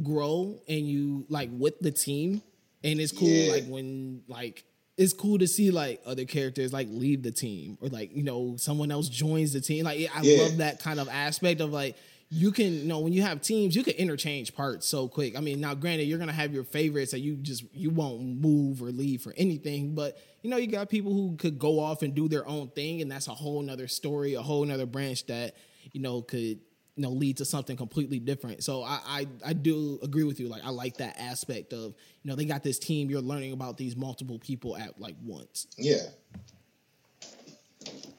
grow 0.04 0.60
and 0.68 0.88
you 0.88 1.26
like 1.30 1.50
with 1.52 1.80
the 1.80 1.92
team, 1.92 2.44
and 2.84 3.00
it's 3.00 3.12
cool 3.12 3.28
yeah. 3.28 3.52
like 3.52 3.66
when 3.66 4.22
like 4.28 4.64
it's 4.98 5.14
cool 5.14 5.38
to 5.40 5.48
see 5.48 5.72
like 5.72 6.02
other 6.06 6.26
characters 6.26 6.72
like 6.72 6.88
leave 6.90 7.22
the 7.22 7.32
team 7.32 7.78
or 7.82 7.90
like 7.90 8.16
you 8.16 8.24
know 8.24 8.56
someone 8.58 8.92
else 8.92 9.10
joins 9.10 9.54
the 9.54 9.62
team. 9.62 9.86
Like 9.86 10.10
I 10.16 10.22
yeah. 10.22 10.44
love 10.44 10.58
that 10.58 10.80
kind 10.80 11.00
of 11.00 11.10
aspect 11.10 11.62
of 11.62 11.72
like 11.72 11.98
you 12.30 12.52
can 12.52 12.74
you 12.74 12.86
know 12.86 13.00
when 13.00 13.14
you 13.14 13.22
have 13.22 13.42
teams 13.42 13.76
you 13.76 13.84
can 13.84 13.94
interchange 13.96 14.56
parts 14.56 14.88
so 14.88 15.08
quick. 15.08 15.38
I 15.38 15.42
mean 15.42 15.60
now 15.60 15.74
granted 15.74 16.04
you're 16.04 16.20
gonna 16.20 16.32
have 16.32 16.54
your 16.54 16.64
favorites 16.64 17.12
that 17.12 17.20
you 17.20 17.36
just 17.36 17.64
you 17.74 17.90
won't 17.90 18.22
move 18.22 18.82
or 18.82 18.92
leave 18.92 19.22
for 19.22 19.34
anything, 19.36 19.96
but 19.96 20.18
you 20.42 20.50
know 20.50 20.58
you 20.58 20.68
got 20.68 20.90
people 20.90 21.14
who 21.14 21.36
could 21.36 21.60
go 21.60 21.80
off 21.80 22.02
and 22.02 22.16
do 22.16 22.30
their 22.30 22.48
own 22.48 22.70
thing 22.70 23.02
and 23.02 23.12
that's 23.12 23.28
a 23.28 23.34
whole 23.34 23.62
nother 23.62 23.88
story, 23.88 24.36
a 24.36 24.42
whole 24.42 24.64
nother 24.64 24.86
branch 24.86 25.26
that 25.26 25.56
you 25.92 26.02
know 26.02 26.22
could 26.22 26.60
you 26.96 27.02
know 27.04 27.10
lead 27.10 27.38
to 27.38 27.46
something 27.46 27.76
completely 27.76 28.20
different. 28.20 28.64
So 28.64 28.84
I, 28.84 29.00
I 29.06 29.28
I 29.48 29.54
do 29.54 30.00
agree 30.02 30.24
with 30.24 30.40
you. 30.40 30.48
Like 30.48 30.64
I 30.64 30.70
like 30.70 30.98
that 30.98 31.20
aspect 31.20 31.74
of 31.74 31.94
you 32.24 32.30
know 32.30 32.36
they 32.36 32.46
got 32.46 32.64
this 32.64 32.80
team. 32.80 33.10
You're 33.10 33.22
learning 33.22 33.52
about 33.54 33.78
these 33.78 33.96
multiple 33.96 34.40
people 34.40 34.78
at 34.78 35.00
like 35.00 35.16
once. 35.24 35.68
Yeah. 35.78 35.98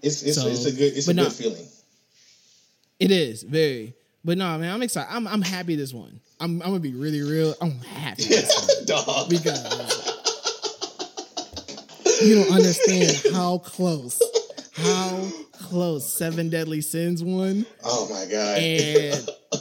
It's 0.03 0.23
it's, 0.23 0.37
So, 0.41 0.47
it's 0.47 0.67
a 0.67 0.73
good 0.73 0.93
it's 0.97 1.09
a 1.09 1.15
but 1.15 1.23
good 1.23 1.33
feeling. 1.33 1.67
It 2.99 3.11
is 3.11 3.43
very, 3.43 3.95
but 4.25 4.39
no, 4.39 4.57
man, 4.59 4.73
I'm 4.73 4.83
excited. 4.83 5.13
I'm 5.13 5.27
I'm 5.27 5.43
happy 5.43 5.75
this 5.77 5.93
one. 5.93 6.21
I'm 6.41 6.61
I'm 6.63 6.69
gonna 6.69 6.81
be 6.81 6.95
really 6.95 7.23
real. 7.23 7.55
I'm 7.61 7.79
happy 7.81 8.25
this 8.25 8.55
one 8.55 8.87
Dog. 9.05 9.31
because 9.31 9.63
you 12.23 12.35
don't 12.37 12.53
understand 12.55 13.35
how 13.35 13.59
close, 13.59 14.21
how 14.77 15.29
close 15.69 16.13
Seven 16.13 16.51
Deadly 16.51 16.81
Sins 16.81 17.23
won, 17.25 17.67
Oh 17.85 18.09
my 18.11 18.27
god. 18.31 18.59
and 18.59 19.29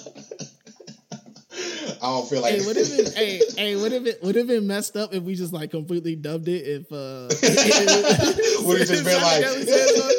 I 2.01 2.07
don't 2.10 2.27
feel 2.29 2.41
like 2.41 2.55
hey, 2.55 2.65
would 2.65 2.75
have 2.75 2.89
been 2.98 3.12
hey 3.13 3.41
hey 3.57 3.75
would 3.75 3.91
have 3.91 4.03
been 4.03 4.15
would 4.22 4.36
have 4.36 4.48
been 4.48 4.67
messed 4.67 4.95
up 4.98 5.13
if 5.13 5.24
we 5.24 5.36
just 5.36 5.53
like 5.53 5.72
completely 5.72 6.15
dubbed 6.15 6.48
it 6.48 6.63
if 6.67 6.91
uh 6.91 7.29
would 8.67 8.79
have 8.79 8.88
just 8.88 9.05
been 9.05 9.22
like, 9.22 9.41
Deadly 9.41 9.63
Sins 9.65 9.91
won. 10.00 10.12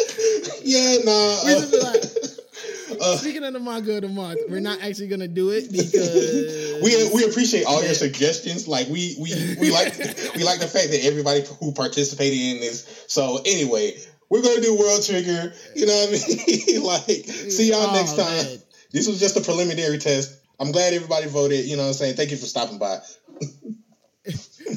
yeah, 0.65 0.97
nah. 1.05 1.45
We 1.45 1.53
uh, 1.53 1.61
just 1.61 1.73
like, 1.83 3.01
uh, 3.01 3.17
speaking 3.19 3.45
of 3.45 3.53
the 3.53 3.61
manga 3.61 3.97
of 3.97 4.03
the 4.03 4.09
month, 4.09 4.41
we're 4.49 4.61
not 4.61 4.81
actually 4.83 5.09
gonna 5.09 5.29
do 5.29 5.51
it 5.51 5.71
because 5.71 6.83
we 6.83 7.11
we 7.15 7.25
appreciate 7.31 7.67
all 7.67 7.85
your 7.85 7.95
suggestions. 7.95 8.67
Like 8.67 8.89
we 8.89 9.17
we 9.21 9.57
we 9.61 9.71
like 9.71 9.97
we 10.35 10.43
like 10.45 10.61
the 10.61 10.67
fact 10.69 10.91
that 10.91 11.01
everybody 11.05 11.45
who 11.61 11.73
participated 11.73 12.39
in 12.39 12.61
this. 12.61 13.05
So 13.09 13.41
anyway, 13.45 13.95
we're 14.31 14.43
gonna 14.43 14.61
do 14.61 14.77
World 14.79 15.03
Trigger. 15.05 15.53
You 15.75 15.87
know 15.87 15.93
what 15.95 16.09
I 16.09 16.13
mean? 16.13 16.83
like, 16.85 17.27
see 17.51 17.71
y'all 17.71 17.87
Oh, 17.91 17.93
next 17.95 18.17
time. 18.17 18.27
man. 18.47 18.59
This 18.93 19.07
was 19.09 19.19
just 19.21 19.37
a 19.37 19.41
preliminary 19.41 19.99
test. 19.99 20.39
I'm 20.59 20.73
glad 20.73 20.95
everybody 20.95 21.27
voted. 21.29 21.65
You 21.67 21.77
know 21.77 21.83
what 21.83 21.89
I'm 21.89 21.95
saying? 21.95 22.17
Thank 22.17 22.31
you 22.31 22.37
for 22.37 22.47
stopping 22.47 22.79
by. 22.79 22.99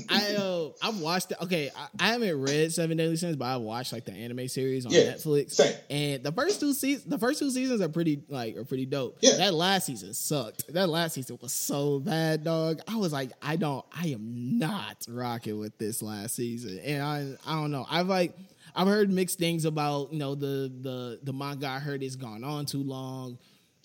I 0.08 0.36
uh, 0.36 0.70
I've 0.84 1.00
watched 1.00 1.32
it. 1.32 1.38
Okay, 1.41 1.72
I, 1.75 1.88
I 2.00 2.08
haven't 2.12 2.39
read 2.39 2.72
Seven 2.72 2.98
Deadly 2.98 3.15
Sins, 3.15 3.36
but 3.36 3.46
I've 3.46 3.62
watched 3.62 3.91
like 3.91 4.06
the 4.06 4.12
anime 4.12 4.48
series 4.48 4.86
on 4.86 4.91
Yeah, 4.91 5.13
Netflix. 5.13 5.53
same. 5.53 5.75
And 5.89 6.24
the 6.24 6.32
first 6.32 6.60
two 6.60 6.74
seasons, 6.74 7.06
the 7.10 7.18
first 7.18 7.39
two 7.39 7.50
seasons 7.50 7.82
are 7.82 7.89
pretty 7.89 8.22
like 8.29 8.56
are 8.58 8.63
pretty 8.65 8.86
dope. 8.86 9.18
Yeah. 9.22 9.38
That 9.38 9.56
last 9.56 9.88
season 9.88 10.13
sucked. 10.13 10.72
That 10.74 10.89
last 10.89 11.13
season 11.15 11.39
was 11.41 11.53
so 11.53 12.00
bad, 12.00 12.44
dog. 12.44 12.82
I 12.88 12.98
was 12.98 13.12
like, 13.12 13.32
I 13.41 13.56
don't, 13.56 13.84
I 13.91 14.08
am 14.10 14.60
not 14.60 14.98
rocking 15.10 15.58
with 15.58 15.75
this 15.79 16.03
last 16.03 16.36
season, 16.36 16.77
and 16.86 17.01
I 17.01 17.34
I 17.48 17.56
don't 17.60 17.72
know. 17.72 17.86
I've 17.89 18.08
like. 18.08 18.34
I've 18.80 18.88
heard 18.88 19.12
mixed 19.12 19.40
things 19.40 19.66
about 19.66 20.14
you 20.14 20.20
know 20.20 20.36
the 20.36 20.72
the 20.82 21.20
the 21.24 21.34
manga. 21.34 21.68
I 21.68 21.80
heard 21.80 22.02
it's 22.02 22.16
gone 22.16 22.46
on 22.46 22.66
too 22.66 22.82
long. 22.82 23.38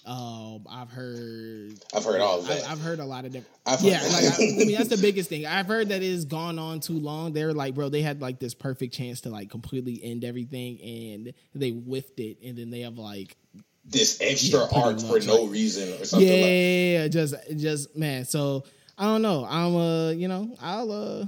Um, 0.07 0.67
I've 0.71 0.91
heard 0.91 1.73
I've 1.93 2.05
heard 2.05 2.21
all 2.21 2.39
of 2.39 2.49
I, 2.49 2.55
that. 2.55 2.71
I've 2.71 2.81
heard 2.81 3.01
a 3.01 3.05
lot 3.05 3.25
of 3.25 3.33
different. 3.33 3.57
I've 3.67 3.81
yeah, 3.81 3.97
heard- 3.97 4.13
like 4.13 4.25
I, 4.25 4.35
I 4.37 4.39
mean, 4.67 4.73
that's 4.77 4.91
the 4.91 4.99
biggest 4.99 5.29
thing. 5.31 5.47
I've 5.47 5.67
heard 5.67 5.89
that 5.89 6.01
it's 6.03 6.27
gone 6.27 6.59
on 6.61 6.79
too 6.79 6.99
long. 7.01 7.33
They're 7.33 7.53
like, 7.53 7.75
bro, 7.75 7.89
they 7.89 8.03
had 8.03 8.21
like 8.21 8.39
this 8.39 8.55
perfect 8.55 8.95
chance 8.95 9.23
to 9.23 9.31
like 9.31 9.51
completely 9.51 9.99
end 10.05 10.23
everything, 10.25 10.79
and 10.81 11.33
they 11.57 11.71
whiffed 11.71 12.21
it, 12.21 12.37
and 12.45 12.57
then 12.57 12.71
they 12.71 12.81
have 12.81 12.99
like, 12.99 13.37
this 13.85 14.21
extra 14.21 14.61
Yeah, 14.61 14.81
art 14.85 15.01
for 15.01 15.15
much, 15.15 15.27
no 15.27 15.47
reason 15.47 15.89
or 15.89 15.97
yeah, 15.97 15.97
like. 15.97 16.21
yeah, 16.21 16.99
yeah, 17.01 17.09
just, 17.09 17.35
just 17.57 17.97
man. 17.97 18.27
So 18.27 18.65
I 18.97 19.05
don't 19.07 19.23
know. 19.23 19.45
I'm 19.49 19.75
uh, 19.75 20.11
you 20.11 20.29
know, 20.29 20.55
I'll 20.61 20.93
uh, 20.93 21.27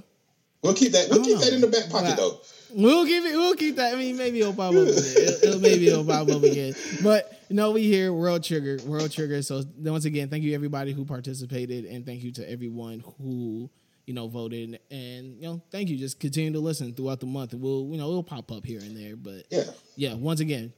We'll 0.62 0.74
keep 0.74 0.92
that. 0.92 1.08
We'll 1.10 1.24
keep 1.24 1.38
don't 1.38 1.44
that 1.44 1.52
in 1.54 1.60
the 1.62 1.66
back 1.68 1.88
pocket 1.90 2.16
though. 2.16 2.40
We'll 2.72 3.06
keep 3.06 3.24
it. 3.24 3.32
We'll 3.36 3.54
keep 3.54 3.76
that. 3.76 3.94
I 3.94 3.96
mean, 3.96 4.16
maybe 4.16 4.40
it'll 4.40 4.52
pop 4.52 4.74
up 4.74 4.88
again. 4.88 4.94
It'll, 5.16 5.48
it'll 5.48 5.60
maybe 5.60 5.88
it'll 5.88 6.04
pop 6.04 6.28
up 6.28 6.42
again. 6.42 6.74
But 7.02 7.32
you 7.48 7.56
know, 7.56 7.70
we 7.72 7.82
here 7.82 8.12
World 8.12 8.42
Trigger, 8.44 8.78
World 8.84 9.12
Trigger. 9.12 9.40
So 9.42 9.62
once 9.78 10.04
again, 10.04 10.28
thank 10.28 10.42
you 10.44 10.54
everybody 10.54 10.92
who 10.92 11.04
participated, 11.04 11.84
and 11.84 12.04
thank 12.04 12.22
you 12.22 12.32
to 12.32 12.50
everyone 12.50 13.02
who 13.18 13.70
you 14.06 14.14
know 14.14 14.28
voted. 14.28 14.78
And 14.90 15.36
you 15.36 15.42
know, 15.42 15.62
thank 15.70 15.88
you. 15.88 15.96
Just 15.96 16.18
continue 16.20 16.52
to 16.52 16.60
listen 16.60 16.92
throughout 16.92 17.20
the 17.20 17.26
month, 17.26 17.54
we'll 17.54 17.88
you 17.90 17.98
know 17.98 18.08
it'll 18.08 18.22
pop 18.22 18.50
up 18.50 18.64
here 18.66 18.80
and 18.80 18.96
there. 18.96 19.16
But 19.16 19.44
Yeah. 19.50 19.64
yeah, 19.96 20.14
once 20.14 20.40
again, 20.40 20.72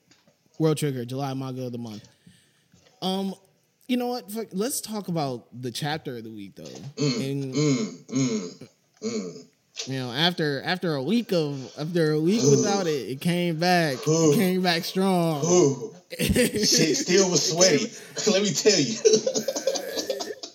World 0.58 0.76
Trigger, 0.76 1.04
July 1.04 1.32
manga 1.34 1.64
of 1.66 1.72
the 1.72 1.78
month. 1.78 2.06
Um, 3.00 3.34
you 3.86 3.96
know 3.96 4.08
what? 4.08 4.30
Fuck, 4.30 4.48
Let's 4.52 4.80
talk 4.82 5.08
about 5.08 5.46
the 5.62 5.70
chapter 5.70 6.16
of 6.18 6.24
the 6.24 6.30
week 6.30 6.54
though. 6.56 6.64
and 6.98 7.54
Mm, 7.54 8.04
mm, 8.06 8.68
mm. 9.02 9.46
You 9.86 9.98
know, 9.98 10.10
after 10.12 10.62
after 10.64 10.94
a 10.94 11.02
week 11.02 11.32
of 11.32 11.72
after 11.78 12.12
a 12.12 12.20
week 12.20 12.42
without 12.42 12.86
it, 12.86 13.10
it 13.10 13.20
came 13.20 13.58
back. 13.58 13.96
Ooh. 14.08 14.32
It 14.32 14.36
came 14.36 14.62
back 14.62 14.84
strong. 14.84 15.42
Shit 16.18 16.96
still 16.96 17.30
was 17.30 17.50
sweaty. 17.50 17.86
Let 18.30 18.42
me 18.42 18.50
tell 18.50 18.78
you. 18.78 18.96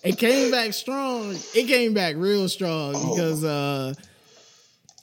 It 0.02 0.18
came 0.18 0.50
back 0.50 0.72
strong. 0.74 1.34
It 1.54 1.66
came 1.66 1.94
back 1.94 2.16
real 2.18 2.48
strong 2.48 2.94
Oh. 2.96 3.14
because 3.14 3.44
uh 3.44 3.94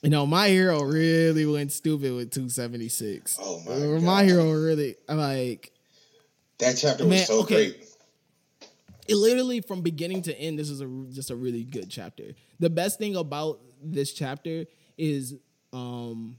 you 0.04 0.10
know, 0.10 0.26
my 0.26 0.48
hero 0.50 0.82
really 0.82 1.46
went 1.46 1.72
stupid 1.72 2.14
with 2.14 2.32
276. 2.32 3.38
Oh 3.40 3.62
my 3.66 3.72
Uh, 3.74 3.80
God. 3.80 4.02
My 4.04 4.24
hero 4.24 4.52
really 4.52 4.96
like 5.08 5.72
That 6.60 6.76
chapter 6.78 7.06
was 7.06 7.28
so 7.28 7.42
okay. 7.42 7.72
great. 7.72 7.86
it 9.08 9.16
literally 9.16 9.62
from 9.62 9.82
beginning 9.82 10.22
to 10.24 10.38
end 10.40 10.58
this 10.60 10.70
is 10.70 10.82
a 10.82 10.88
just 11.12 11.30
a 11.32 11.36
really 11.36 11.64
good 11.64 11.90
chapter 11.90 12.34
the 12.60 12.70
best 12.70 12.98
thing 13.00 13.16
about 13.16 13.60
this 13.82 14.14
chapter 14.14 14.66
is 14.98 15.36
um 15.74 16.38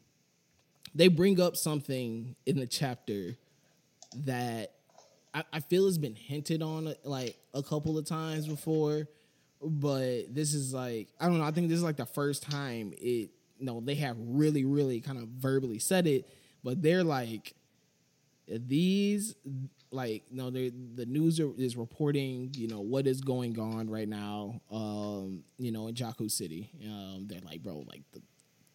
they 0.94 1.08
bring 1.08 1.40
up 1.40 1.56
something 1.56 2.36
in 2.46 2.58
the 2.58 2.66
chapter 2.66 3.36
that 4.14 4.74
I, 5.32 5.44
I 5.52 5.60
feel 5.60 5.86
has 5.86 5.98
been 5.98 6.14
hinted 6.14 6.62
on 6.62 6.94
like 7.04 7.36
a 7.54 7.62
couple 7.62 7.96
of 7.98 8.04
times 8.04 8.46
before 8.46 9.08
but 9.60 10.34
this 10.34 10.54
is 10.54 10.74
like 10.74 11.08
i 11.20 11.26
don't 11.26 11.38
know 11.38 11.44
i 11.44 11.50
think 11.50 11.68
this 11.68 11.78
is 11.78 11.84
like 11.84 11.96
the 11.96 12.06
first 12.06 12.42
time 12.42 12.92
it 12.98 13.30
know 13.60 13.80
they 13.80 13.94
have 13.94 14.16
really 14.18 14.64
really 14.64 15.00
kind 15.00 15.18
of 15.18 15.28
verbally 15.28 15.78
said 15.78 16.06
it 16.06 16.28
but 16.64 16.82
they're 16.82 17.04
like 17.04 17.54
these 18.48 19.34
like 19.92 20.24
you 20.30 20.36
know 20.36 20.50
the 20.50 21.06
news 21.06 21.38
are, 21.40 21.50
is 21.56 21.76
reporting 21.76 22.50
you 22.54 22.68
know 22.68 22.80
what 22.80 23.06
is 23.06 23.20
going 23.20 23.58
on 23.58 23.88
right 23.90 24.08
now 24.08 24.60
um 24.70 25.42
you 25.58 25.72
know 25.72 25.88
in 25.88 25.94
Jaku 25.94 26.30
City. 26.30 26.70
Um 26.84 27.26
they're 27.28 27.40
like 27.40 27.62
bro 27.62 27.84
like 27.88 28.02
the 28.12 28.22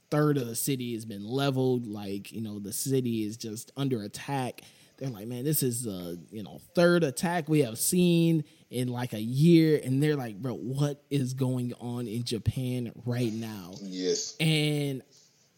third 0.09 0.37
of 0.37 0.47
the 0.47 0.55
city 0.55 0.93
has 0.93 1.05
been 1.05 1.27
leveled. 1.27 1.87
Like 1.87 2.31
you 2.31 2.41
know 2.41 2.59
the 2.59 2.73
city 2.73 3.23
is 3.23 3.37
just 3.37 3.71
under 3.75 4.03
attack. 4.03 4.61
They're 4.97 5.09
like 5.09 5.27
man 5.27 5.43
this 5.43 5.63
is 5.63 5.85
a 5.85 6.17
you 6.31 6.43
know 6.43 6.59
third 6.75 7.03
attack 7.03 7.47
we 7.49 7.61
have 7.61 7.77
seen 7.77 8.43
in 8.69 8.87
like 8.87 9.13
a 9.13 9.21
year. 9.21 9.81
And 9.83 10.01
they're 10.01 10.15
like 10.15 10.41
bro 10.41 10.53
what 10.53 11.03
is 11.09 11.33
going 11.33 11.73
on 11.79 12.07
in 12.07 12.23
Japan 12.23 12.91
right 13.05 13.33
now? 13.33 13.73
Yes. 13.81 14.35
and 14.39 15.01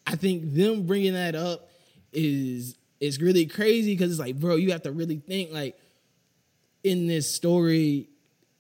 I 0.08 0.15
think 0.15 0.54
them 0.54 0.88
bringing 0.88 1.13
that 1.13 1.36
up 1.36 1.69
is 2.12 2.76
is 2.99 3.21
really 3.21 3.45
crazy 3.45 3.93
because 3.93 4.12
it's 4.12 4.19
like, 4.19 4.39
bro, 4.39 4.55
you 4.55 4.71
have 4.71 4.83
to 4.83 4.91
really 4.91 5.17
think 5.17 5.51
like 5.51 5.77
in 6.83 7.07
this 7.07 7.33
story, 7.33 8.09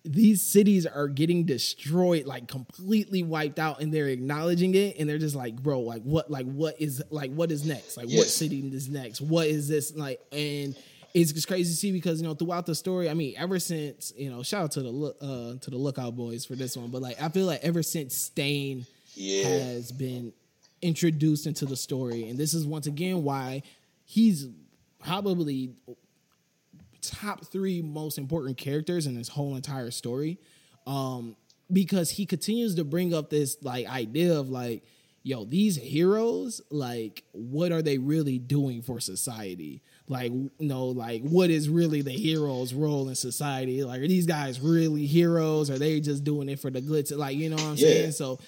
these 0.05 0.41
cities 0.41 0.85
are 0.85 1.07
getting 1.07 1.45
destroyed, 1.45 2.25
like 2.25 2.47
completely 2.47 3.23
wiped 3.23 3.59
out, 3.59 3.81
and 3.81 3.93
they're 3.93 4.07
acknowledging 4.07 4.73
it, 4.75 4.97
and 4.97 5.09
they're 5.09 5.17
just 5.17 5.35
like, 5.35 5.55
bro, 5.61 5.81
like 5.81 6.01
what, 6.03 6.31
like 6.31 6.45
what 6.45 6.79
is, 6.81 7.03
like 7.09 7.31
what 7.33 7.51
is 7.51 7.65
next? 7.65 7.97
Like 7.97 8.07
what 8.07 8.27
city 8.27 8.59
is 8.73 8.89
next? 8.89 9.21
What 9.21 9.47
is 9.47 9.67
this 9.67 9.95
like? 9.95 10.19
And 10.31 10.75
it's 11.13 11.31
just 11.33 11.47
crazy 11.47 11.71
to 11.71 11.75
see 11.75 11.91
because 11.91 12.21
you 12.21 12.27
know 12.27 12.33
throughout 12.33 12.65
the 12.65 12.75
story, 12.75 13.09
I 13.09 13.13
mean, 13.13 13.33
ever 13.37 13.59
since 13.59 14.13
you 14.15 14.29
know, 14.29 14.43
shout 14.43 14.63
out 14.65 14.71
to 14.73 14.81
the 14.81 14.89
look 14.89 15.17
uh, 15.21 15.55
to 15.59 15.69
the 15.69 15.77
Lookout 15.77 16.15
Boys 16.15 16.45
for 16.45 16.55
this 16.55 16.77
one, 16.77 16.89
but 16.91 17.01
like 17.01 17.21
I 17.21 17.29
feel 17.29 17.45
like 17.45 17.61
ever 17.63 17.83
since 17.83 18.15
Stain 18.15 18.85
Yeah. 19.15 19.43
has 19.49 19.91
been 19.91 20.31
introduced 20.81 21.45
into 21.45 21.65
the 21.65 21.75
story. 21.75 22.29
And 22.29 22.39
this 22.39 22.53
is 22.53 22.65
once 22.65 22.87
again 22.87 23.23
why 23.23 23.63
he's 24.09 24.47
probably 24.97 25.71
top 27.01 27.45
three 27.45 27.81
most 27.81 28.17
important 28.17 28.57
characters 28.57 29.05
in 29.05 29.15
this 29.15 29.27
whole 29.29 29.55
entire 29.55 29.91
story. 29.91 30.39
Um, 30.87 31.35
because 31.71 32.09
he 32.09 32.25
continues 32.25 32.73
to 32.75 32.83
bring 32.83 33.13
up 33.13 33.29
this 33.29 33.57
like 33.61 33.85
idea 33.87 34.33
of 34.39 34.49
like, 34.49 34.83
yo, 35.21 35.45
these 35.45 35.75
heroes, 35.75 36.59
like, 36.71 37.23
what 37.33 37.71
are 37.71 37.83
they 37.83 37.99
really 37.99 38.39
doing 38.39 38.81
for 38.81 38.99
society? 38.99 39.83
Like, 40.07 40.31
you 40.31 40.49
know, 40.59 40.85
like 40.87 41.21
what 41.21 41.51
is 41.51 41.69
really 41.69 42.01
the 42.01 42.09
hero's 42.11 42.73
role 42.73 43.07
in 43.09 43.15
society? 43.15 43.83
Like, 43.83 44.01
are 44.01 44.07
these 44.07 44.25
guys 44.25 44.59
really 44.59 45.05
heroes? 45.05 45.69
Are 45.69 45.77
they 45.77 45.99
just 45.99 46.23
doing 46.23 46.49
it 46.49 46.59
for 46.59 46.71
the 46.71 46.81
glitz? 46.81 47.15
Like, 47.15 47.37
you 47.37 47.51
know 47.51 47.57
what 47.57 47.65
I'm 47.65 47.75
Yeah. 47.75 47.85
saying? 47.85 48.11
So 48.13 48.39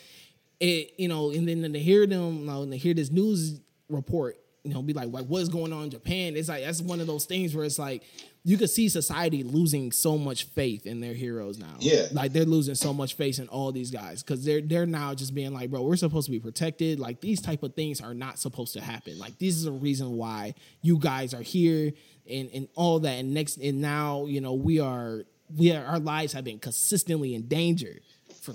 it, 0.60 0.94
you 0.98 1.08
know, 1.08 1.30
and 1.30 1.48
then 1.48 1.72
to 1.72 1.80
hear 1.80 2.08
them, 2.08 2.40
you 2.40 2.46
know, 2.48 2.64
and 2.64 2.72
to 2.72 2.78
hear 2.80 2.96
this 2.96 3.12
news 3.12 3.60
report, 3.90 4.38
you 4.64 4.74
know, 4.74 4.82
be 4.82 4.94
like, 4.94 5.12
like 5.12 5.26
what's 5.26 5.50
going 5.50 5.74
on 5.74 5.86
in 5.86 5.90
Japan? 5.90 6.36
It's 6.36 6.50
like 6.50 6.64
that's 6.64 6.82
one 6.82 7.00
of 7.00 7.08
those 7.08 7.26
things 7.26 7.56
where 7.56 7.66
it's 7.66 7.80
like 7.80 8.04
you 8.44 8.58
could 8.58 8.70
see 8.70 8.90
society 8.90 9.44
losing 9.44 9.92
so 9.92 10.18
much 10.18 10.46
faith 10.46 10.86
in 10.86 11.00
their 11.00 11.14
heroes 11.14 11.58
now. 11.58 11.76
Yeah. 11.80 12.08
like 12.12 12.32
they're 12.34 12.46
losing 12.46 12.76
so 12.76 12.94
much 12.94 13.16
faith 13.16 13.40
in 13.40 13.48
all 13.48 13.72
these 13.72 13.92
guys 13.92 14.22
because 14.22 14.46
they're 14.46 14.62
they're 14.62 14.86
now 14.86 15.14
just 15.16 15.34
being 15.34 15.54
like, 15.54 15.72
bro, 15.72 15.82
we're 15.82 15.96
supposed 15.96 16.26
to 16.26 16.32
be 16.32 16.40
protected. 16.40 17.00
Like 17.00 17.22
these 17.22 17.42
type 17.42 17.64
of 17.64 17.74
things 17.74 18.02
are 18.02 18.14
not 18.14 18.38
supposed 18.40 18.74
to 18.74 18.82
happen. 18.82 19.18
Like 19.18 19.40
this 19.40 19.56
is 19.56 19.66
a 19.66 19.72
reason 19.72 20.12
why 20.18 20.54
you 20.82 20.98
guys 21.00 21.34
are 21.34 21.42
here 21.42 21.94
and 22.30 22.50
and 22.54 22.68
all 22.76 23.00
that. 23.00 23.14
And 23.14 23.34
next 23.34 23.58
and 23.58 23.82
now, 23.82 24.26
you 24.26 24.42
know, 24.42 24.54
we 24.54 24.80
are 24.80 25.24
we 25.58 25.72
are 25.72 25.84
our 25.86 26.00
lives 26.00 26.34
have 26.34 26.44
been 26.44 26.60
consistently 26.60 27.34
in 27.34 27.48
danger 27.48 28.00
for 28.42 28.54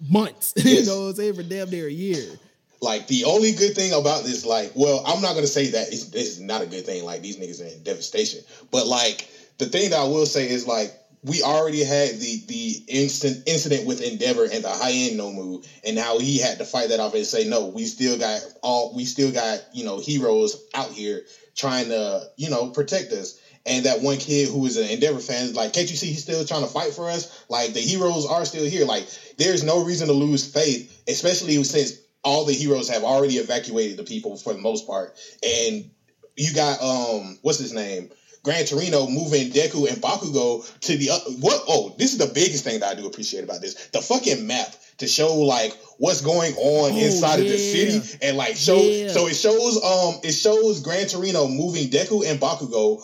months. 0.00 0.54
you 0.64 0.86
know 0.86 1.02
what 1.02 1.08
I'm 1.08 1.14
saying? 1.16 1.34
For 1.34 1.42
damn 1.42 1.70
near 1.70 1.86
a 1.86 1.92
year. 1.92 2.38
Like 2.80 3.06
the 3.08 3.24
only 3.24 3.52
good 3.52 3.74
thing 3.74 3.92
about 3.92 4.24
this, 4.24 4.46
like, 4.46 4.72
well, 4.74 5.02
I'm 5.06 5.20
not 5.20 5.34
gonna 5.34 5.46
say 5.46 5.70
that 5.70 5.88
it's, 5.88 6.10
this 6.10 6.28
is 6.28 6.40
not 6.40 6.62
a 6.62 6.66
good 6.66 6.86
thing. 6.86 7.04
Like 7.04 7.22
these 7.22 7.36
niggas 7.36 7.60
in 7.60 7.82
devastation, 7.82 8.40
but 8.70 8.86
like 8.86 9.28
the 9.58 9.66
thing 9.66 9.90
that 9.90 9.98
I 9.98 10.04
will 10.04 10.26
say 10.26 10.48
is 10.48 10.66
like 10.66 10.94
we 11.24 11.42
already 11.42 11.82
had 11.82 12.10
the 12.20 12.42
the 12.46 12.84
instant 12.86 13.42
incident 13.46 13.86
with 13.86 14.00
Endeavor 14.00 14.44
and 14.44 14.62
the 14.62 14.70
high 14.70 14.92
end 14.92 15.18
Nomu, 15.18 15.66
and 15.84 15.98
how 15.98 16.18
he 16.18 16.38
had 16.38 16.58
to 16.58 16.64
fight 16.64 16.90
that 16.90 17.00
off 17.00 17.14
and 17.14 17.26
say, 17.26 17.48
no, 17.48 17.66
we 17.66 17.84
still 17.84 18.18
got 18.18 18.40
all 18.62 18.94
we 18.94 19.04
still 19.04 19.32
got 19.32 19.60
you 19.72 19.84
know 19.84 19.98
heroes 19.98 20.64
out 20.74 20.90
here 20.90 21.24
trying 21.56 21.88
to 21.88 22.30
you 22.36 22.50
know 22.50 22.70
protect 22.70 23.12
us. 23.12 23.40
And 23.66 23.84
that 23.84 24.00
one 24.00 24.16
kid 24.16 24.48
who 24.48 24.64
is 24.64 24.78
an 24.78 24.88
Endeavor 24.88 25.18
fan 25.18 25.44
is 25.44 25.54
like, 25.54 25.74
can't 25.74 25.90
you 25.90 25.96
see 25.96 26.06
he's 26.06 26.22
still 26.22 26.42
trying 26.44 26.62
to 26.62 26.68
fight 26.68 26.92
for 26.94 27.10
us? 27.10 27.44
Like 27.50 27.74
the 27.74 27.80
heroes 27.80 28.24
are 28.24 28.44
still 28.44 28.64
here. 28.64 28.86
Like 28.86 29.06
there's 29.36 29.62
no 29.62 29.84
reason 29.84 30.06
to 30.06 30.14
lose 30.14 30.50
faith, 30.50 31.02
especially 31.06 31.62
since 31.64 31.98
all 32.28 32.44
the 32.44 32.52
heroes 32.52 32.88
have 32.90 33.04
already 33.04 33.36
evacuated 33.38 33.96
the 33.96 34.04
people 34.04 34.36
for 34.36 34.52
the 34.52 34.60
most 34.60 34.86
part. 34.86 35.16
And 35.42 35.90
you 36.36 36.54
got 36.54 36.80
um 36.82 37.38
what's 37.42 37.58
his 37.58 37.72
name? 37.72 38.10
Gran 38.44 38.64
Torino 38.64 39.08
moving 39.08 39.50
Deku 39.50 39.88
and 39.88 40.00
Bakugo 40.00 40.62
to 40.80 40.96
the 40.96 41.10
uh, 41.10 41.18
what? 41.40 41.60
Oh, 41.68 41.94
this 41.98 42.12
is 42.12 42.18
the 42.18 42.32
biggest 42.32 42.64
thing 42.64 42.80
that 42.80 42.96
I 42.96 43.00
do 43.00 43.06
appreciate 43.06 43.44
about 43.44 43.60
this: 43.60 43.88
the 43.88 44.00
fucking 44.00 44.46
map 44.46 44.74
to 44.98 45.08
show 45.08 45.34
like 45.36 45.76
what's 45.98 46.20
going 46.20 46.54
on 46.54 46.92
Oh, 46.92 46.98
inside 46.98 47.40
of 47.40 47.46
the 47.46 47.58
city 47.58 48.18
and 48.22 48.36
like 48.36 48.56
show. 48.56 48.76
Yeah. 48.76 49.08
So 49.08 49.26
it 49.26 49.34
shows 49.34 49.82
um 49.82 50.20
it 50.22 50.32
shows 50.32 50.80
Gran 50.80 51.06
Torino 51.06 51.48
moving 51.48 51.88
Deku 51.88 52.30
and 52.30 52.38
Bakugo 52.38 53.00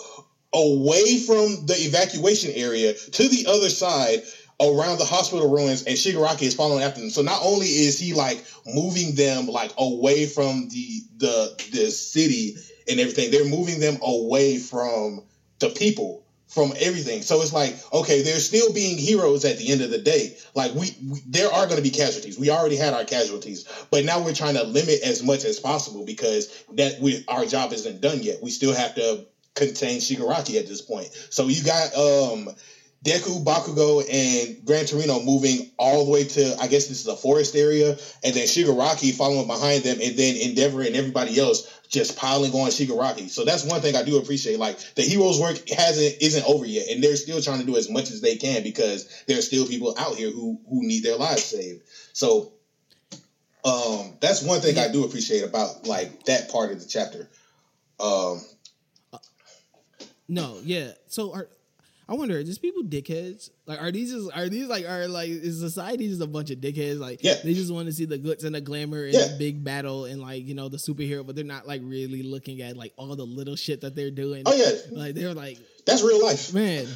away 0.52 1.18
from 1.18 1.66
the 1.66 1.74
evacuation 1.78 2.52
area 2.54 2.94
to 2.94 3.28
the 3.28 3.46
other 3.48 3.70
side 3.70 4.22
around 4.60 4.98
the 4.98 5.04
hospital 5.04 5.50
ruins 5.50 5.82
and 5.84 5.96
Shigaraki 5.96 6.42
is 6.42 6.54
following 6.54 6.82
after 6.82 7.00
them. 7.00 7.10
So 7.10 7.22
not 7.22 7.40
only 7.42 7.66
is 7.66 7.98
he 7.98 8.12
like 8.14 8.44
moving 8.66 9.14
them 9.14 9.46
like 9.46 9.72
away 9.78 10.26
from 10.26 10.68
the 10.68 11.02
the 11.16 11.68
the 11.72 11.90
city 11.90 12.56
and 12.88 13.00
everything, 13.00 13.30
they're 13.30 13.44
moving 13.44 13.80
them 13.80 13.98
away 14.02 14.58
from 14.58 15.24
the 15.58 15.70
people, 15.70 16.24
from 16.46 16.72
everything. 16.78 17.22
So 17.22 17.40
it's 17.42 17.52
like, 17.52 17.76
okay, 17.92 18.22
they're 18.22 18.38
still 18.38 18.72
being 18.72 18.96
heroes 18.96 19.44
at 19.44 19.58
the 19.58 19.72
end 19.72 19.80
of 19.80 19.90
the 19.90 19.98
day. 19.98 20.36
Like 20.54 20.72
we, 20.74 20.96
we 21.04 21.20
there 21.26 21.50
are 21.50 21.66
going 21.66 21.78
to 21.78 21.82
be 21.82 21.90
casualties. 21.90 22.38
We 22.38 22.50
already 22.50 22.76
had 22.76 22.94
our 22.94 23.04
casualties, 23.04 23.66
but 23.90 24.04
now 24.04 24.22
we're 24.22 24.34
trying 24.34 24.54
to 24.54 24.64
limit 24.64 25.00
as 25.02 25.22
much 25.22 25.44
as 25.44 25.58
possible 25.58 26.04
because 26.04 26.64
that 26.74 27.00
we 27.00 27.24
our 27.26 27.44
job 27.44 27.72
isn't 27.72 28.00
done 28.00 28.22
yet. 28.22 28.36
We 28.42 28.50
still 28.50 28.74
have 28.74 28.94
to 28.94 29.26
contain 29.54 29.98
Shigaraki 29.98 30.58
at 30.58 30.66
this 30.66 30.80
point. 30.80 31.08
So 31.30 31.48
you 31.48 31.62
got 31.64 31.94
um 31.96 32.50
Deku, 33.04 33.44
Bakugo, 33.44 34.02
and 34.10 34.64
Gran 34.64 34.86
Torino 34.86 35.20
moving 35.20 35.70
all 35.78 36.06
the 36.06 36.10
way 36.10 36.24
to 36.24 36.56
I 36.58 36.68
guess 36.68 36.86
this 36.86 37.02
is 37.02 37.06
a 37.06 37.14
forest 37.14 37.54
area, 37.54 37.90
and 37.90 38.34
then 38.34 38.46
Shigaraki 38.46 39.12
following 39.12 39.46
behind 39.46 39.82
them, 39.82 39.98
and 40.02 40.16
then 40.16 40.36
Endeavor 40.36 40.80
and 40.80 40.96
everybody 40.96 41.38
else 41.38 41.70
just 41.86 42.16
piling 42.16 42.52
on 42.52 42.70
Shigaraki. 42.70 43.28
So 43.28 43.44
that's 43.44 43.62
one 43.64 43.82
thing 43.82 43.94
I 43.94 44.04
do 44.04 44.16
appreciate. 44.16 44.58
Like 44.58 44.78
the 44.94 45.02
heroes' 45.02 45.38
work 45.38 45.68
hasn't 45.68 46.22
isn't 46.22 46.48
over 46.48 46.64
yet, 46.64 46.88
and 46.88 47.04
they're 47.04 47.16
still 47.16 47.42
trying 47.42 47.60
to 47.60 47.66
do 47.66 47.76
as 47.76 47.90
much 47.90 48.10
as 48.10 48.22
they 48.22 48.36
can 48.36 48.62
because 48.62 49.06
there's 49.26 49.46
still 49.46 49.66
people 49.66 49.94
out 49.98 50.16
here 50.16 50.30
who 50.30 50.58
who 50.70 50.86
need 50.86 51.04
their 51.04 51.18
lives 51.18 51.44
saved. 51.44 51.82
So 52.14 52.54
um 53.66 54.14
that's 54.20 54.42
one 54.42 54.60
thing 54.60 54.78
I 54.78 54.88
do 54.88 55.04
appreciate 55.04 55.44
about 55.44 55.86
like 55.86 56.24
that 56.24 56.50
part 56.50 56.72
of 56.72 56.80
the 56.80 56.88
chapter. 56.88 57.28
Um 58.00 58.40
No, 60.26 60.58
yeah. 60.64 60.92
So 61.06 61.34
are 61.34 61.48
I 62.06 62.14
wonder, 62.14 62.38
are 62.38 62.42
these 62.42 62.58
people 62.58 62.82
dickheads? 62.82 63.48
Like, 63.66 63.80
are 63.80 63.90
these 63.90 64.12
just 64.12 64.30
are 64.36 64.48
these 64.48 64.66
like 64.68 64.84
are 64.86 65.08
like 65.08 65.28
is 65.30 65.58
society 65.60 66.08
just 66.08 66.20
a 66.20 66.26
bunch 66.26 66.50
of 66.50 66.58
dickheads? 66.58 66.98
Like, 66.98 67.22
Yeah. 67.22 67.36
they 67.42 67.54
just 67.54 67.72
want 67.72 67.86
to 67.86 67.92
see 67.92 68.04
the 68.04 68.18
glitz 68.18 68.44
and 68.44 68.54
the 68.54 68.60
glamour 68.60 69.04
and 69.04 69.14
Yeah. 69.14 69.28
the 69.28 69.36
big 69.38 69.64
battle 69.64 70.04
and 70.04 70.20
like 70.20 70.44
you 70.46 70.54
know 70.54 70.68
the 70.68 70.76
superhero, 70.76 71.24
but 71.26 71.34
they're 71.34 71.44
not 71.44 71.66
like 71.66 71.80
really 71.84 72.22
looking 72.22 72.60
at 72.60 72.76
like 72.76 72.92
all 72.96 73.16
the 73.16 73.24
little 73.24 73.56
shit 73.56 73.80
that 73.80 73.94
they're 73.96 74.10
doing. 74.10 74.42
oh 74.44 74.54
yeah, 74.54 74.72
Like 74.92 75.14
they're 75.14 75.32
like, 75.34 75.58
that's 75.86 76.02
real 76.02 76.22
life. 76.22 76.52
man, 76.52 76.86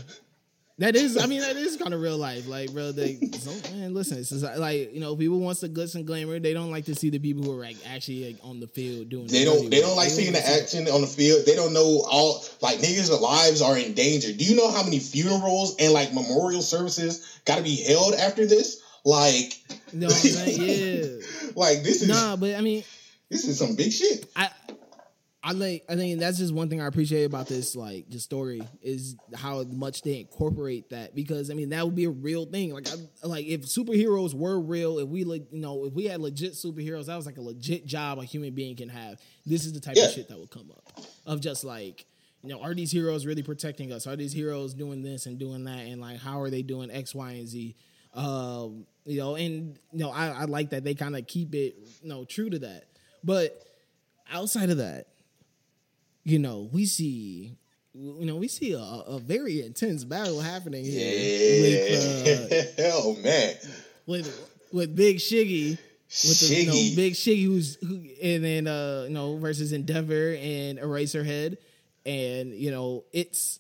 that 0.78 0.94
is. 0.94 1.16
I 1.16 1.26
mean, 1.26 1.40
that 1.40 1.56
is 1.56 1.76
kind 1.76 1.92
of 1.92 2.00
real 2.00 2.16
life. 2.16 2.46
Like, 2.46 2.72
bro, 2.72 2.92
they 2.92 3.16
so, 3.32 3.50
man, 3.74 3.94
listen, 3.94 4.18
it's 4.18 4.32
like 4.32 4.94
you 4.94 5.00
know, 5.00 5.16
people 5.16 5.40
wants 5.40 5.60
the 5.60 5.68
glitz 5.68 5.94
and 5.94 6.06
glamour. 6.06 6.38
They 6.38 6.54
don't 6.54 6.70
like 6.70 6.84
to 6.86 6.94
see 6.94 7.10
the 7.10 7.18
people 7.18 7.42
who 7.42 7.58
are 7.58 7.64
like 7.64 7.76
actually 7.86 8.32
like, 8.32 8.36
on 8.44 8.60
the 8.60 8.68
field 8.68 9.08
doing. 9.08 9.26
They 9.26 9.44
don't. 9.44 9.70
They 9.70 9.80
don't 9.80 9.96
like 9.96 10.10
seeing 10.10 10.32
the 10.32 10.46
action 10.46 10.86
on 10.88 11.00
the 11.00 11.06
field. 11.06 11.46
They 11.46 11.56
don't 11.56 11.72
know 11.72 12.04
all 12.08 12.44
like 12.62 12.78
niggas' 12.78 13.20
lives 13.20 13.60
are 13.60 13.76
in 13.76 13.94
danger. 13.94 14.32
Do 14.32 14.44
you 14.44 14.56
know 14.56 14.70
how 14.70 14.84
many 14.84 14.98
funerals 15.00 15.76
and 15.78 15.92
like 15.92 16.14
memorial 16.14 16.62
services 16.62 17.40
got 17.44 17.56
to 17.56 17.62
be 17.62 17.76
held 17.76 18.14
after 18.14 18.46
this? 18.46 18.82
Like, 19.04 19.54
no, 19.92 20.06
know 20.06 20.14
I'm 20.14 20.20
saying? 20.20 21.18
Yeah. 21.18 21.52
like 21.54 21.82
this 21.82 22.02
is 22.02 22.08
Nah, 22.08 22.36
but 22.36 22.54
I 22.54 22.60
mean, 22.60 22.84
this 23.30 23.46
is 23.48 23.58
some 23.58 23.74
big 23.74 23.92
shit. 23.92 24.26
I 24.36 24.50
I 25.48 25.52
like 25.52 25.84
I 25.88 25.96
think 25.96 26.20
that's 26.20 26.37
just 26.37 26.52
one 26.52 26.68
thing 26.68 26.82
I 26.82 26.87
appreciate 26.87 27.24
about 27.24 27.46
this 27.46 27.74
like 27.74 28.11
the 28.11 28.18
story 28.18 28.61
is 28.82 29.16
how 29.34 29.62
much 29.62 30.02
they 30.02 30.20
incorporate 30.20 30.90
that 30.90 31.14
because 31.14 31.50
I 31.50 31.54
mean 31.54 31.70
that 31.70 31.84
would 31.87 31.94
be 31.94 32.04
a 32.04 32.11
real 32.11 32.44
thing. 32.44 32.74
Like 32.74 32.87
I, 32.88 33.26
like 33.26 33.46
if 33.46 33.62
superheroes 33.62 34.34
were 34.34 34.61
real 34.61 34.98
if 34.98 35.08
we 35.08 35.24
like 35.24 35.46
you 35.50 35.61
know 35.61 35.87
if 35.87 35.94
we 35.94 36.04
had 36.04 36.20
legit 36.20 36.52
superheroes 36.52 37.06
that 37.06 37.16
was 37.16 37.24
like 37.24 37.38
a 37.38 37.40
legit 37.40 37.87
job 37.87 38.18
a 38.18 38.24
human 38.24 38.54
being 38.54 38.76
can 38.76 38.90
have. 38.90 39.18
This 39.46 39.64
is 39.64 39.72
the 39.72 39.80
type 39.80 39.96
Yeah. 39.96 40.04
of 40.04 40.12
shit 40.12 40.28
that 40.28 40.38
would 40.38 40.50
come 40.50 40.70
up 40.70 41.00
of 41.24 41.40
just 41.40 41.64
like 41.64 42.04
you 42.42 42.50
know 42.50 42.61
are 42.61 42.74
these 42.74 42.90
heroes 42.90 43.24
really 43.24 43.42
protecting 43.42 43.90
us? 43.90 44.06
Are 44.06 44.16
these 44.16 44.34
heroes 44.34 44.74
doing 44.74 45.02
this 45.02 45.24
and 45.24 45.38
doing 45.38 45.64
that? 45.64 45.87
And 45.87 45.98
like 46.00 46.18
how 46.18 46.42
are 46.42 46.50
they 46.50 46.61
doing 46.62 46.90
X 46.90 47.14
Y 47.14 47.30
and 47.32 47.48
Z? 47.48 47.74
Um 48.12 48.87
you 49.06 49.16
know 49.18 49.34
and 49.37 49.78
you 49.92 50.00
know 50.00 50.11
I, 50.11 50.28
I 50.28 50.44
like 50.44 50.70
that 50.70 50.84
they 50.84 50.94
kind 50.94 51.16
of 51.16 51.26
keep 51.26 51.54
it 51.54 51.76
you 52.02 52.08
know 52.11 52.26
true 52.26 52.50
to 52.50 52.58
that. 52.58 52.84
But 53.24 53.64
outside 54.30 54.68
of 54.68 54.76
that, 54.76 55.06
you 56.28 56.38
know, 56.38 56.68
we 56.72 56.84
see, 56.84 57.56
you 57.94 58.26
know, 58.26 58.36
we 58.36 58.48
see 58.48 58.72
a, 58.72 58.78
a 58.78 59.18
very 59.18 59.62
intense 59.62 60.04
battle 60.04 60.40
happening 60.40 60.84
here 60.84 61.62
with, 61.62 62.78
uh, 62.78 62.82
oh 62.94 63.16
man, 63.22 63.54
with 64.06 64.50
with 64.70 64.94
Big 64.94 65.16
Shiggy, 65.16 65.70
with 65.70 66.40
the 66.40 66.54
you 66.54 66.66
know, 66.66 66.72
Shiggy. 66.72 66.96
Big 66.96 67.14
Shiggy 67.14 67.44
who's 67.44 67.76
who, 67.76 68.04
and 68.22 68.44
then 68.44 68.66
uh, 68.66 69.04
you 69.08 69.14
know 69.14 69.38
versus 69.38 69.72
Endeavor 69.72 70.36
and 70.38 70.78
Eraserhead, 70.78 71.56
and 72.04 72.52
you 72.52 72.72
know 72.72 73.04
it's 73.10 73.58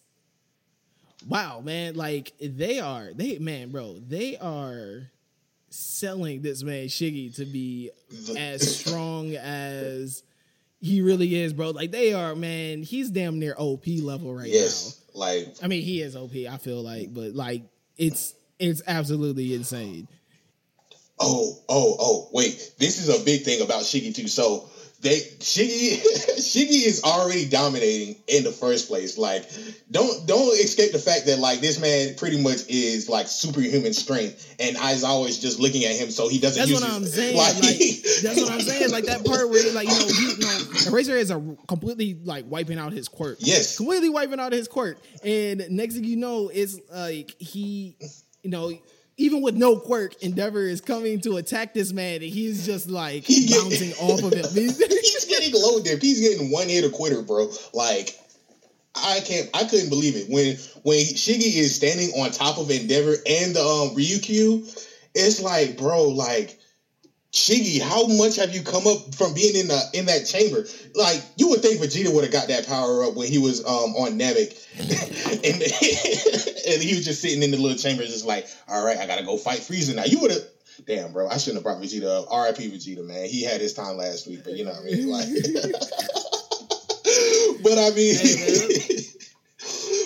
wow, 1.26 1.60
man, 1.64 1.94
like 1.94 2.34
they 2.38 2.80
are 2.80 3.12
they 3.14 3.38
man, 3.38 3.70
bro, 3.70 3.98
they 4.06 4.36
are 4.36 5.10
selling 5.70 6.42
this 6.42 6.62
man 6.62 6.88
Shiggy 6.88 7.34
to 7.36 7.46
be 7.46 7.90
as 8.36 8.76
strong 8.78 9.34
as 9.36 10.22
he 10.80 11.02
really 11.02 11.34
is, 11.34 11.52
bro. 11.52 11.70
Like 11.70 11.90
they 11.90 12.12
are, 12.12 12.34
man. 12.34 12.82
He's 12.82 13.10
damn 13.10 13.38
near 13.38 13.54
OP 13.58 13.86
level 13.86 14.34
right 14.34 14.48
yes, 14.48 15.00
like. 15.14 15.56
I 15.62 15.66
mean, 15.66 15.82
he 15.82 16.00
is 16.00 16.16
OP. 16.16 16.34
I 16.34 16.56
feel 16.58 16.82
like, 16.82 17.12
but 17.12 17.34
like 17.34 17.62
it's 17.96 18.34
it's 18.58 18.82
absolutely 18.86 19.54
insane. 19.54 20.08
Oh, 21.20 21.58
oh, 21.68 21.96
oh, 21.98 22.28
wait. 22.32 22.74
This 22.78 23.00
is 23.00 23.08
a 23.08 23.24
big 23.24 23.42
thing 23.42 23.60
about 23.60 23.82
Shiggy 23.82 24.14
too. 24.14 24.28
So 24.28 24.68
they 25.00 25.20
Shiggy 25.38 25.96
Shiggy 26.38 26.84
is 26.86 27.02
already 27.04 27.48
dominating 27.48 28.16
in 28.26 28.42
the 28.42 28.50
first 28.50 28.88
place. 28.88 29.16
Like, 29.16 29.48
don't 29.90 30.26
don't 30.26 30.52
escape 30.58 30.90
the 30.92 30.98
fact 30.98 31.26
that 31.26 31.38
like 31.38 31.60
this 31.60 31.80
man 31.80 32.16
pretty 32.16 32.42
much 32.42 32.68
is 32.68 33.08
like 33.08 33.28
superhuman 33.28 33.92
strength, 33.94 34.56
and 34.58 34.76
I 34.76 34.92
was 34.92 35.04
always 35.04 35.38
just 35.38 35.60
looking 35.60 35.84
at 35.84 35.92
him 35.94 36.10
so 36.10 36.28
he 36.28 36.40
doesn't. 36.40 36.60
That's 36.60 36.72
what 36.72 36.82
his- 36.88 36.96
I'm 36.96 37.04
saying. 37.06 37.36
Like, 37.36 37.54
that's 38.22 38.40
what 38.40 38.50
I'm 38.50 38.60
saying. 38.60 38.90
Like 38.90 39.04
that 39.04 39.24
part 39.24 39.48
where 39.48 39.72
like 39.72 39.88
you 39.88 39.94
know, 39.98 40.06
he, 40.06 40.30
you 40.32 40.38
know, 40.38 40.58
Eraser 40.88 41.16
is 41.16 41.30
a 41.30 41.56
completely 41.68 42.18
like 42.24 42.44
wiping 42.48 42.78
out 42.78 42.92
his 42.92 43.08
quirk. 43.08 43.38
Yes. 43.40 43.76
completely 43.76 44.08
wiping 44.08 44.40
out 44.40 44.52
his 44.52 44.66
quirk. 44.66 44.98
And 45.22 45.64
next 45.70 45.94
thing 45.94 46.04
you 46.04 46.16
know, 46.16 46.50
it's 46.52 46.78
like 46.92 47.36
he, 47.38 47.96
you 48.42 48.50
know. 48.50 48.72
Even 49.20 49.42
with 49.42 49.56
no 49.56 49.76
quirk, 49.78 50.22
Endeavor 50.22 50.62
is 50.62 50.80
coming 50.80 51.20
to 51.22 51.36
attack 51.38 51.74
this 51.74 51.92
man, 51.92 52.16
and 52.22 52.30
he's 52.30 52.64
just 52.64 52.88
like 52.88 53.24
He 53.24 53.46
get- 53.46 53.60
bouncing 53.60 53.92
off 53.94 54.22
of 54.22 54.32
him. 54.32 54.46
he's 54.54 55.24
getting 55.28 55.52
low 55.60 55.80
dipped. 55.80 56.02
He's 56.02 56.20
getting 56.20 56.50
one 56.52 56.68
hit 56.68 56.84
a 56.84 56.88
quitter, 56.90 57.22
bro. 57.22 57.50
Like 57.74 58.16
I 58.94 59.20
can't. 59.20 59.48
I 59.54 59.64
couldn't 59.64 59.88
believe 59.90 60.16
it 60.16 60.28
when 60.30 60.56
when 60.82 60.98
Shiggy 61.00 61.56
is 61.56 61.74
standing 61.74 62.10
on 62.20 62.30
top 62.30 62.58
of 62.58 62.70
Endeavor 62.70 63.14
and 63.28 63.54
the 63.54 63.60
um, 63.60 63.96
Ryukyu. 63.96 64.84
It's 65.14 65.42
like, 65.42 65.76
bro, 65.76 66.04
like 66.04 66.57
Shiggy, 67.32 67.80
how 67.80 68.06
much 68.06 68.36
have 68.36 68.54
you 68.54 68.62
come 68.62 68.86
up 68.86 69.14
from 69.14 69.34
being 69.34 69.54
in 69.54 69.68
the 69.68 69.82
in 69.92 70.06
that 70.06 70.24
chamber? 70.24 70.66
Like 70.94 71.22
you 71.36 71.50
would 71.50 71.60
think 71.60 71.78
Vegeta 71.80 72.10
would 72.12 72.24
have 72.24 72.32
got 72.32 72.48
that 72.48 72.66
power 72.66 73.04
up 73.04 73.14
when 73.14 73.28
he 73.28 73.36
was 73.38 73.64
um 73.66 73.94
on 73.96 74.18
Namek, 74.18 74.56
and 74.78 75.44
and 76.72 76.82
he 76.82 76.94
was 76.94 77.04
just 77.04 77.20
sitting 77.20 77.42
in 77.42 77.50
the 77.50 77.58
little 77.58 77.76
chamber, 77.76 78.02
just 78.04 78.24
like, 78.24 78.48
all 78.66 78.82
right, 78.82 78.96
I 78.96 79.06
gotta 79.06 79.24
go 79.24 79.36
fight 79.36 79.60
Frieza 79.60 79.94
now. 79.94 80.04
You 80.04 80.20
would 80.20 80.30
have. 80.30 80.40
Damn, 80.86 81.12
bro, 81.12 81.28
I 81.28 81.36
shouldn't 81.38 81.56
have 81.56 81.64
brought 81.64 81.82
Vegeta 81.82 82.22
up. 82.22 82.28
R.I.P. 82.30 82.70
Vegeta, 82.70 83.04
man. 83.04 83.26
He 83.26 83.42
had 83.42 83.60
his 83.60 83.74
time 83.74 83.96
last 83.96 84.28
week, 84.28 84.44
but 84.44 84.52
you 84.54 84.64
know 84.64 84.70
what 84.70 84.80
I 84.80 84.84
mean. 84.84 85.08
Like, 85.08 85.26
but 87.62 87.78
I 87.78 87.90
mean, 87.90 88.14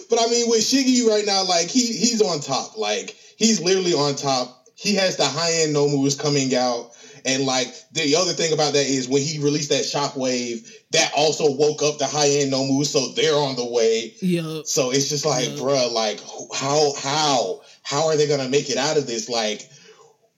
but 0.08 0.18
I 0.18 0.26
mean, 0.30 0.48
with 0.48 0.60
Shiggy 0.60 1.06
right 1.06 1.24
now, 1.26 1.44
like 1.44 1.68
he 1.68 1.86
he's 1.86 2.22
on 2.22 2.40
top. 2.40 2.78
Like 2.78 3.14
he's 3.36 3.60
literally 3.60 3.92
on 3.92 4.16
top. 4.16 4.66
He 4.74 4.94
has 4.94 5.16
the 5.16 5.24
high 5.24 5.52
end 5.62 5.76
Nomus 5.76 6.18
coming 6.18 6.54
out, 6.54 6.91
And 7.24 7.44
like 7.44 7.74
the 7.92 8.16
other 8.16 8.32
thing 8.32 8.52
about 8.52 8.72
that 8.72 8.86
is 8.86 9.08
when 9.08 9.22
he 9.22 9.38
released 9.38 9.70
that 9.70 9.84
shockwave, 9.84 10.68
that 10.90 11.12
also 11.16 11.50
woke 11.56 11.82
up 11.82 11.98
the 11.98 12.06
high 12.06 12.28
end 12.28 12.52
Nomu, 12.52 12.84
so 12.84 13.08
they're 13.12 13.34
on 13.34 13.56
the 13.56 13.64
way. 13.64 14.14
Yeah. 14.20 14.62
So 14.64 14.90
it's 14.90 15.08
just 15.08 15.24
like, 15.24 15.48
Yeah. 15.50 15.56
bruh, 15.56 15.92
like 15.92 16.20
how 16.54 16.92
how 16.94 17.60
how 17.82 18.06
are 18.08 18.16
they 18.16 18.26
gonna 18.26 18.48
make 18.48 18.70
it 18.70 18.78
out 18.78 18.96
of 18.96 19.06
this? 19.06 19.28
Like, 19.28 19.68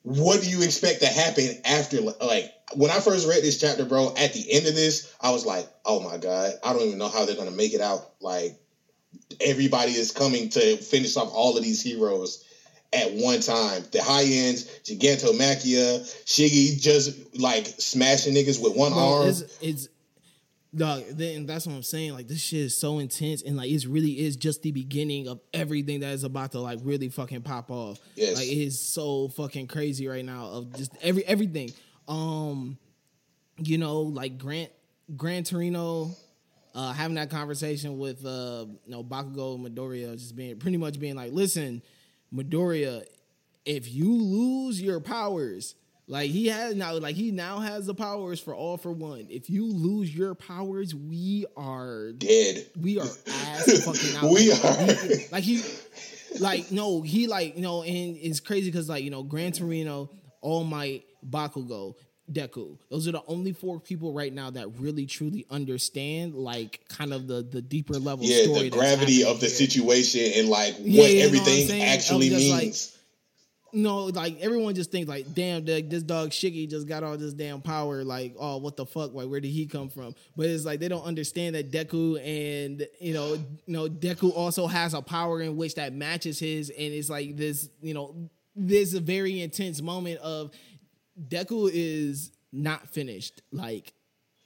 what 0.03 0.43
do 0.43 0.49
you 0.49 0.63
expect 0.63 1.01
to 1.01 1.07
happen 1.07 1.61
after? 1.65 2.01
Like 2.01 2.53
when 2.75 2.91
I 2.91 3.01
first 3.01 3.29
read 3.29 3.43
this 3.43 3.59
chapter, 3.59 3.85
bro, 3.85 4.15
at 4.17 4.33
the 4.33 4.53
end 4.53 4.67
of 4.67 4.75
this, 4.75 5.13
I 5.21 5.31
was 5.31 5.47
like, 5.47 5.67
oh 5.85 6.01
my 6.01 6.19
god, 6.19 6.53
I 6.63 6.73
don't 6.73 6.83
even 6.83 6.99
know 6.99 7.09
how 7.09 7.25
they're 7.25 7.37
gonna 7.37 7.51
make 7.51 7.75
it 7.75 7.81
out. 7.81 8.13
Like 8.21 8.59
everybody 9.41 9.93
is 9.93 10.11
coming 10.11 10.49
to 10.51 10.77
finish 10.77 11.17
off 11.17 11.31
all 11.33 11.57
of 11.57 11.63
these 11.63 11.83
heroes 11.83 12.45
at 12.95 13.13
one 13.13 13.41
time. 13.41 13.83
The 13.91 14.03
high 14.03 14.25
ends, 14.25 14.65
Gigantomachia, 14.85 16.01
Shiggy 16.25 16.81
just 16.81 17.39
like 17.39 17.67
smashing 17.67 18.35
niggas 18.35 18.63
with 18.63 18.77
one 18.77 18.93
Bro, 18.93 19.03
arm. 19.03 19.29
it's, 19.29 19.43
it's 19.61 19.89
dog. 20.75 21.03
Then 21.11 21.47
that's 21.47 21.67
what 21.67 21.75
I'm 21.75 21.83
saying. 21.83 22.13
Like 22.15 22.29
this 22.29 22.41
shit 22.41 22.61
is 22.61 22.77
so 22.77 22.99
intense, 22.99 23.43
and 23.43 23.57
like 23.57 23.71
it 23.71 23.87
really 23.87 24.19
is 24.21 24.37
just 24.37 24.63
the 24.63 24.73
beginning 24.73 25.29
of 25.29 25.41
everything 25.53 26.01
that 26.01 26.13
is 26.13 26.25
about 26.25 26.53
to 26.53 26.61
like 26.61 26.79
really 26.83 27.09
fucking 27.09 27.43
pop 27.43 27.71
off. 27.71 27.99
Yes. 28.15 28.37
like 28.37 28.47
it 28.47 28.59
is 28.59 28.81
so 28.81 29.29
fucking 29.29 29.67
crazy 29.67 30.07
right 30.07 30.25
now 30.25 30.47
of 30.47 30.77
just 30.77 30.93
every 31.03 31.25
everything. 31.27 31.71
Um, 32.09 32.79
you 33.59 33.79
know, 33.79 34.01
like 34.03 34.39
Gran 34.39 34.69
Gran 35.17 35.45
Torino. 35.45 36.11
Uh, 36.77 36.93
having 36.93 37.15
that 37.15 37.31
conversation 37.31 37.99
with 37.99 38.27
uh, 38.27 38.67
you 38.85 38.91
know 38.91 39.05
Bakugo 39.05 39.55
and 39.55 39.65
Midoriya, 39.65 40.19
just 40.19 40.35
being 40.35 40.59
pretty 40.59 40.77
much 40.77 40.99
being 40.99 41.15
like, 41.15 41.31
listen, 41.31 41.81
Midoriya, 42.33 43.05
if 43.65 43.93
you 43.93 44.13
lose 44.15 44.81
your 44.81 45.01
powers, 45.01 45.75
like 46.07 46.31
he 46.31 46.49
has 46.49 46.75
now, 46.75 46.95
like 46.99 47.17
he 47.17 47.31
now 47.31 47.61
has 47.61 47.87
the 47.87 47.95
powers 47.95 48.39
for 48.41 48.55
all 48.55 48.77
for 48.77 48.93
one. 48.93 49.27
If 49.31 49.49
you 49.49 49.67
lose 49.67 50.15
your 50.15 50.35
powers, 50.35 50.95
we 50.95 51.47
are 51.57 52.13
Dead. 52.13 52.67
we 52.79 52.99
are 52.99 53.07
ass 53.27 53.85
fucking 53.85 54.17
out. 54.17 54.31
We 54.33 54.51
Like, 54.53 54.65
are. 54.65 55.07
he- 55.07 55.27
like 55.33 55.45
he, 55.45 55.63
like 56.41 56.71
no, 56.73 57.01
he 57.03 57.27
like 57.27 57.57
you 57.57 57.63
know, 57.63 57.83
and 57.83 58.17
it's 58.17 58.41
crazy 58.41 58.71
because 58.71 58.89
like 58.89 59.03
you 59.05 59.11
know, 59.11 59.23
Gran 59.23 59.53
Torino, 59.53 60.11
All 60.43 60.65
Might, 60.65 61.05
Bakugo, 61.29 61.95
Deku. 62.33 62.79
Those 62.91 63.07
are 63.07 63.13
the 63.13 63.23
only 63.27 63.53
four 63.53 63.79
people 63.81 64.13
right 64.13 64.33
now 64.33 64.51
that 64.51 64.79
really 64.79 65.05
truly 65.07 65.45
understand 65.51 66.35
like 66.35 66.81
kind 66.89 67.13
of 67.13 67.27
the 67.27 67.43
the 67.43 67.61
deeper 67.61 67.95
level. 67.99 68.25
Yeah, 68.25 68.45
story 68.45 68.71
the 68.71 68.77
gravity 68.77 69.25
of 69.25 69.41
the 69.41 69.47
here. 69.47 69.55
situation 69.55 70.33
and 70.41 70.49
like 70.49 70.75
Yeah, 70.81 71.03
what 71.03 71.09
know 71.11 71.17
what 71.19 71.25
everything 71.25 71.69
saying? 71.69 71.83
Actually 71.83 72.29
just 72.31 72.51
like- 72.51 72.63
means. 72.63 72.91
No, 73.77 74.05
like 74.05 74.41
everyone 74.41 74.77
just 74.77 74.93
thinks 74.93 75.09
like, 75.09 75.35
damn, 75.35 75.65
this 75.65 76.05
dog 76.05 76.31
Shiggy 76.31 76.71
just 76.71 76.87
got 76.87 77.03
all 77.03 77.17
this 77.19 77.35
damn 77.35 77.61
power. 77.61 78.05
Like, 78.05 78.37
oh, 78.39 78.59
what 78.59 78.77
the 78.77 78.87
fuck? 78.87 79.13
Like, 79.15 79.27
where 79.27 79.41
did 79.41 79.51
he 79.51 79.67
come 79.67 79.89
from? 79.89 80.15
But 80.37 80.47
it's 80.47 80.65
like 80.65 80.79
they 80.79 80.87
don't 80.87 81.03
understand 81.03 81.57
that 81.57 81.73
Deku 81.73 82.21
and 82.25 82.87
you 83.01 83.15
know, 83.15 83.35
you 83.35 83.43
know, 83.67 83.89
Deku 83.89 84.33
also 84.33 84.69
has 84.69 84.95
a 84.95 85.03
power 85.03 85.43
in 85.43 85.57
which 85.57 85.75
that 85.75 85.93
matches 85.93 86.39
his, 86.39 86.71
and 86.71 86.95
it's 86.95 87.11
like 87.11 87.37
this, 87.37 87.69
you 87.83 87.95
know, 87.95 88.15
this 88.55 88.91
is 88.91 88.95
a 88.95 89.01
very 89.01 89.41
intense 89.43 89.83
moment 89.83 90.21
of 90.21 90.53
Deku 91.21 91.71
is 91.73 92.33
not 92.53 92.89
finished 92.89 93.43
like 93.53 93.93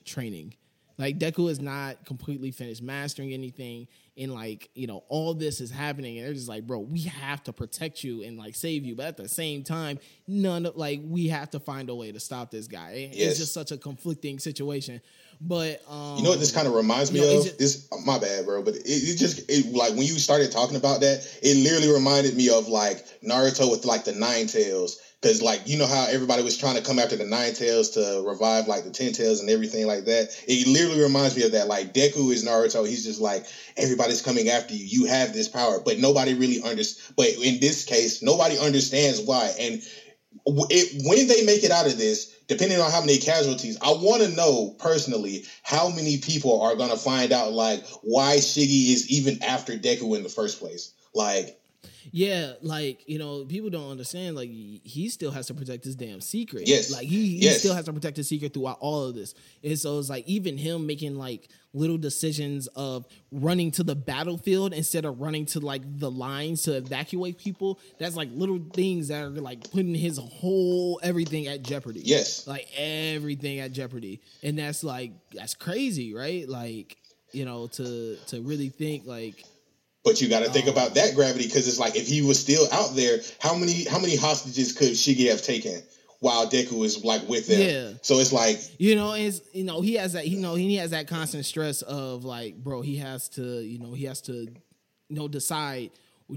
training. 0.05 0.53
Like 0.97 1.17
Deku 1.17 1.49
is 1.49 1.61
not 1.61 2.05
completely 2.05 2.51
finished 2.51 2.81
mastering 2.81 3.31
anything, 3.31 3.87
and 4.17 4.33
like 4.33 4.69
you 4.75 4.85
know 4.85 5.05
all 5.07 5.33
this 5.33 5.61
is 5.61 5.71
happening, 5.71 6.17
and 6.17 6.27
they're 6.27 6.33
just 6.33 6.49
like, 6.49 6.67
bro, 6.67 6.79
we 6.79 7.03
have 7.03 7.41
to 7.45 7.53
protect 7.53 8.03
you 8.03 8.23
and 8.23 8.37
like 8.37 8.53
save 8.53 8.83
you, 8.83 8.95
but 8.95 9.05
at 9.05 9.15
the 9.15 9.29
same 9.29 9.63
time, 9.63 9.97
none 10.27 10.65
of 10.65 10.75
like 10.75 10.99
we 11.05 11.27
have 11.29 11.49
to 11.51 11.59
find 11.61 11.89
a 11.89 11.95
way 11.95 12.11
to 12.11 12.19
stop 12.19 12.51
this 12.51 12.67
guy. 12.67 12.91
It- 12.91 13.15
Yes. 13.15 13.29
It's 13.31 13.39
just 13.39 13.53
such 13.53 13.71
a 13.71 13.77
conflicting 13.77 14.39
situation. 14.39 14.99
But 15.39 15.81
um, 15.89 16.17
You 16.17 16.23
know 16.23 16.31
what 16.31 16.39
this 16.39 16.51
kind 16.51 16.67
of 16.67 16.73
reminds 16.73 17.13
me 17.13 17.21
you 17.21 17.25
know, 17.27 17.37
of? 17.39 17.43
just- 17.45 17.57
this 17.59 17.87
my 18.05 18.19
bad, 18.19 18.43
bro, 18.45 18.61
but 18.61 18.75
it, 18.75 18.81
it 18.85 19.15
just 19.17 19.49
it, 19.49 19.71
like 19.73 19.91
when 19.91 19.99
you 20.03 20.19
started 20.19 20.51
talking 20.51 20.75
about 20.75 20.99
that, 20.99 21.25
it 21.41 21.55
literally 21.63 21.93
reminded 21.93 22.35
me 22.35 22.49
of 22.49 22.67
like 22.67 23.05
Naruto 23.21 23.71
with 23.71 23.85
like 23.85 24.03
the 24.03 24.11
Nine 24.11 24.47
Tails. 24.47 24.99
Cause 25.21 25.41
like 25.41 25.67
you 25.67 25.77
know 25.77 25.85
how 25.85 26.07
everybody 26.09 26.43
was 26.43 26.55
trying 26.55 26.77
to 26.77 26.81
come 26.81 26.97
after 26.97 27.17
the 27.17 27.25
Nine 27.25 27.53
Tails 27.53 27.89
to 27.91 28.23
revive 28.25 28.67
like 28.69 28.85
the 28.85 28.91
Ten 28.91 29.11
Tails 29.11 29.41
and 29.41 29.49
everything 29.49 29.85
like 29.85 30.05
that. 30.05 30.29
It 30.47 30.65
literally 30.65 31.01
reminds 31.01 31.35
me 31.35 31.43
of 31.43 31.51
that. 31.51 31.67
Like 31.67 31.93
Deku 31.93 32.31
is 32.31 32.45
Naruto. 32.45 32.87
He's 32.87 33.03
just 33.03 33.19
like 33.19 33.45
everybody's 33.75 34.21
coming 34.21 34.47
after 34.47 34.73
you. 34.73 34.85
You 34.85 35.05
have 35.07 35.33
this 35.33 35.49
power, 35.49 35.81
but 35.83 35.99
nobody 35.99 36.35
really 36.35 36.61
understands. 36.61 37.11
But 37.17 37.27
in 37.43 37.59
this 37.59 37.83
case, 37.83 38.23
nobody 38.23 38.57
understands 38.57 39.19
why. 39.19 39.53
And 39.59 39.81
it, 40.45 41.05
when 41.05 41.27
they 41.27 41.45
make 41.45 41.63
it 41.63 41.71
out 41.71 41.85
of 41.85 41.97
this, 41.97 42.33
depending 42.47 42.79
on 42.79 42.89
how 42.91 43.01
many 43.01 43.17
casualties, 43.17 43.77
I 43.81 43.89
want 43.91 44.23
to 44.23 44.29
know 44.29 44.75
personally 44.79 45.45
how 45.63 45.89
many 45.89 46.17
people 46.17 46.61
are 46.61 46.75
going 46.75 46.91
to 46.91 46.97
find 46.97 47.31
out 47.33 47.51
like 47.51 47.85
why 48.03 48.37
Shiggy 48.37 48.93
is 48.93 49.11
even 49.11 49.43
after 49.43 49.73
Deku 49.73 50.15
in 50.15 50.23
the 50.23 50.29
first 50.29 50.59
place. 50.59 50.93
Like, 51.13 51.58
Yeah, 52.11 52.53
like 52.61 53.07
you 53.07 53.19
know, 53.19 53.45
people 53.45 53.69
don't 53.69 53.89
understand. 53.91 54.35
Like 54.35 54.49
he 54.49 55.09
still 55.09 55.31
has 55.31 55.47
to 55.47 55.53
protect 55.53 55.83
his 55.83 55.95
damn 55.95 56.21
secret. 56.21 56.67
Yes. 56.67 56.91
like 56.91 57.07
he, 57.07 57.37
he 57.37 57.45
Yes. 57.45 57.59
still 57.59 57.73
has 57.75 57.85
to 57.85 57.93
protect 57.93 58.17
his 58.17 58.27
secret 58.27 58.53
throughout 58.53 58.77
all 58.79 59.05
of 59.05 59.15
this. 59.15 59.33
And 59.63 59.77
so 59.77 59.99
it's 59.99 60.09
like 60.09 60.27
even 60.27 60.57
him 60.57 60.85
making 60.87 61.15
like 61.17 61.47
little 61.73 61.97
decisions 61.99 62.65
of 62.75 63.05
running 63.31 63.69
to 63.69 63.83
the 63.83 63.95
battlefield 63.95 64.73
instead 64.73 65.05
of 65.05 65.21
running 65.21 65.45
to 65.45 65.59
like 65.59 65.81
the 65.99 66.09
lines 66.09 66.63
to 66.63 66.75
evacuate 66.75 67.37
people. 67.37 67.79
That's 67.99 68.15
like 68.15 68.29
little 68.33 68.59
things 68.73 69.09
that 69.09 69.23
are 69.23 69.29
like 69.29 69.69
putting 69.71 69.93
his 69.93 70.17
whole 70.17 70.99
everything 71.03 71.47
at 71.47 71.61
jeopardy. 71.61 72.01
Yes. 72.03 72.47
like 72.47 72.67
everything 72.77 73.59
at 73.59 73.71
jeopardy, 73.71 74.21
and 74.41 74.57
that's 74.57 74.83
like 74.83 75.11
that's 75.33 75.53
crazy, 75.53 76.13
right? 76.13 76.47
Like 76.49 76.97
you 77.31 77.45
know 77.45 77.67
to 77.67 78.15
to 78.27 78.41
really 78.41 78.69
think 78.69 79.05
like 79.05 79.43
but 80.03 80.21
you 80.21 80.29
got 80.29 80.43
to 80.43 80.49
think 80.49 80.65
Um, 80.67 80.73
about 80.73 80.93
that 80.95 81.15
gravity 81.15 81.45
because 81.45 81.67
it's 81.67 81.79
like 81.79 81.95
if 81.95 82.07
he 82.07 82.21
was 82.21 82.39
still 82.39 82.67
out 82.71 82.95
there, 82.95 83.19
how 83.39 83.55
many 83.55 83.83
how 83.85 83.99
many 83.99 84.15
hostages 84.15 84.73
could 84.73 84.89
Shiggy 84.91 85.29
have 85.29 85.41
taken 85.41 85.81
while 86.19 86.47
Deku 86.47 86.85
is 86.85 87.03
like 87.03 87.27
with 87.27 87.47
them? 87.47 87.61
Yeah. 87.61 87.97
So 88.01 88.19
it's 88.19 88.31
like 88.33 88.59
You 88.77 88.95
know, 88.95 89.13
it's 89.13 89.41
you 89.53 89.63
know 89.63 89.81
he 89.81 89.95
has 89.95 90.13
that 90.13 90.27
you 90.27 90.39
know 90.39 90.55
he 90.55 90.75
has 90.77 90.91
that 90.91 91.07
constant 91.07 91.45
stress 91.45 91.81
of 91.81 92.23
like, 92.25 92.55
bro, 92.63 92.81
he 92.81 92.97
has 92.97 93.29
to 93.29 93.61
you 93.61 93.79
know 93.79 93.93
he 93.93 94.05
has 94.05 94.21
to 94.21 94.33
you 94.33 94.51
know 95.09 95.27
decide 95.27 95.91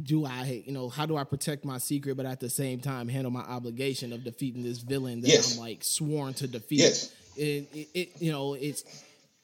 do 0.04 0.24
I 0.24 0.62
you 0.66 0.72
know 0.72 0.88
how 0.88 1.04
do 1.04 1.16
I 1.16 1.24
protect 1.24 1.64
my 1.64 1.78
secret, 1.78 2.16
but 2.16 2.24
at 2.26 2.40
the 2.40 2.48
same 2.48 2.80
time 2.80 3.08
handle 3.08 3.30
my 3.30 3.42
obligation 3.42 4.12
of 4.12 4.24
defeating 4.24 4.62
this 4.62 4.78
villain 4.78 5.20
that 5.20 5.28
Yes. 5.28 5.54
I'm 5.54 5.60
like 5.60 5.84
sworn 5.84 6.32
to 6.34 6.48
defeat. 6.48 6.78
Yes. 6.80 7.12
It, 7.36 7.68
it, 7.74 7.88
it 7.94 8.08
you 8.18 8.32
know 8.32 8.54
it's 8.54 8.84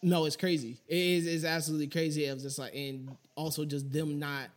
no, 0.02 0.24
it's 0.26 0.36
crazy. 0.36 0.80
It 0.86 0.96
is 0.96 1.26
it's 1.26 1.44
absolutely 1.44 1.88
crazy. 1.88 2.26
Of 2.26 2.40
just 2.40 2.58
like 2.58 2.74
and 2.74 3.16
also 3.34 3.64
just 3.64 3.92
them 3.92 4.18
not 4.18 4.48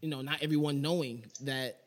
you 0.00 0.08
know 0.08 0.20
not 0.22 0.42
everyone 0.42 0.82
knowing 0.82 1.24
that 1.42 1.78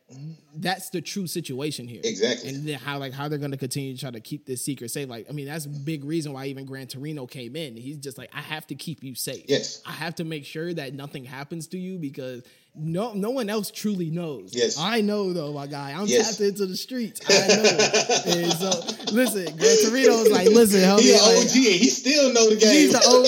that's 0.57 0.91
the 0.91 1.01
true 1.01 1.25
situation 1.25 1.87
here 1.87 1.99
Exactly. 2.03 2.47
and 2.49 2.63
then 2.67 2.77
how 2.77 2.99
like 2.99 3.11
how 3.11 3.27
they're 3.27 3.39
going 3.39 3.49
to 3.51 3.57
continue 3.57 3.95
to 3.95 3.99
try 3.99 4.11
to 4.11 4.19
keep 4.19 4.45
this 4.45 4.61
secret 4.63 4.91
safe 4.91 5.09
like 5.09 5.25
i 5.27 5.33
mean 5.33 5.47
that's 5.47 5.65
a 5.65 5.69
big 5.69 6.05
reason 6.05 6.31
why 6.31 6.45
even 6.45 6.63
gran 6.63 6.85
torino 6.85 7.25
came 7.25 7.55
in 7.55 7.75
he's 7.75 7.97
just 7.97 8.15
like 8.15 8.29
i 8.31 8.39
have 8.39 8.67
to 8.67 8.75
keep 8.75 9.03
you 9.03 9.15
safe 9.15 9.43
Yes. 9.47 9.81
i 9.83 9.91
have 9.91 10.13
to 10.15 10.23
make 10.23 10.45
sure 10.45 10.71
that 10.75 10.93
nothing 10.93 11.25
happens 11.25 11.65
to 11.69 11.79
you 11.79 11.97
because 11.97 12.43
no 12.77 13.13
no 13.13 13.29
one 13.29 13.49
else 13.49 13.71
truly 13.71 14.09
knows 14.09 14.49
Yes. 14.53 14.77
i 14.79 15.01
know 15.01 15.31
though 15.33 15.53
my 15.53 15.65
guy 15.67 15.93
i'm 15.95 16.07
Yes. 16.07 16.37
tapped 16.37 16.41
into 16.41 16.65
the 16.65 16.75
streets 16.75 17.21
i 17.29 17.47
know 17.47 18.35
and 18.43 18.51
so 18.53 18.69
listen 19.13 19.45
gran 19.57 20.31
like 20.31 20.47
listen 20.49 20.81
help 20.81 21.01
he 21.01 21.07
me 21.07 21.13
an 21.13 21.19
OG 21.21 21.55
and 21.55 21.79
he 21.81 21.87
still 21.89 22.33
know 22.33 22.49
the 22.49 22.55
game. 22.57 22.71
He's 22.73 22.93
an 22.93 23.01
OG. 23.05 23.25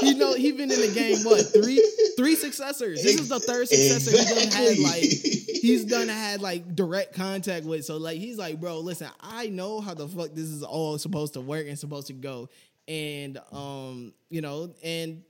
He, 0.00 0.06
he 0.06 0.14
know 0.14 0.34
he 0.34 0.52
been 0.52 0.70
in 0.70 0.80
the 0.80 0.92
game. 0.94 1.18
What 1.24 1.40
three 1.52 1.82
three 2.16 2.34
successors? 2.36 3.02
This 3.02 3.18
is 3.20 3.28
the 3.28 3.40
third 3.40 3.68
successor 3.68 4.10
he's 4.10 4.26
done 4.28 4.36
had 4.52 4.70
Exactly. 4.72 4.84
like 4.84 5.60
he's 5.62 5.84
done 5.84 6.08
had 6.08 6.40
like 6.42 6.74
direct 6.76 7.14
contact 7.14 7.66
with. 7.66 7.84
So 7.84 7.96
like 7.96 8.18
he's 8.18 8.38
like, 8.38 8.60
bro, 8.60 8.80
listen, 8.80 9.08
I 9.20 9.48
know 9.48 9.80
how 9.80 9.94
the 9.94 10.06
fuck 10.08 10.30
this 10.34 10.46
is 10.46 10.62
all 10.62 10.98
supposed 10.98 11.34
to 11.34 11.40
work 11.40 11.66
and 11.66 11.78
supposed 11.78 12.06
to 12.08 12.12
go, 12.12 12.48
and 12.88 13.38
um, 13.52 14.12
you 14.30 14.40
know, 14.40 14.74
and 14.84 15.22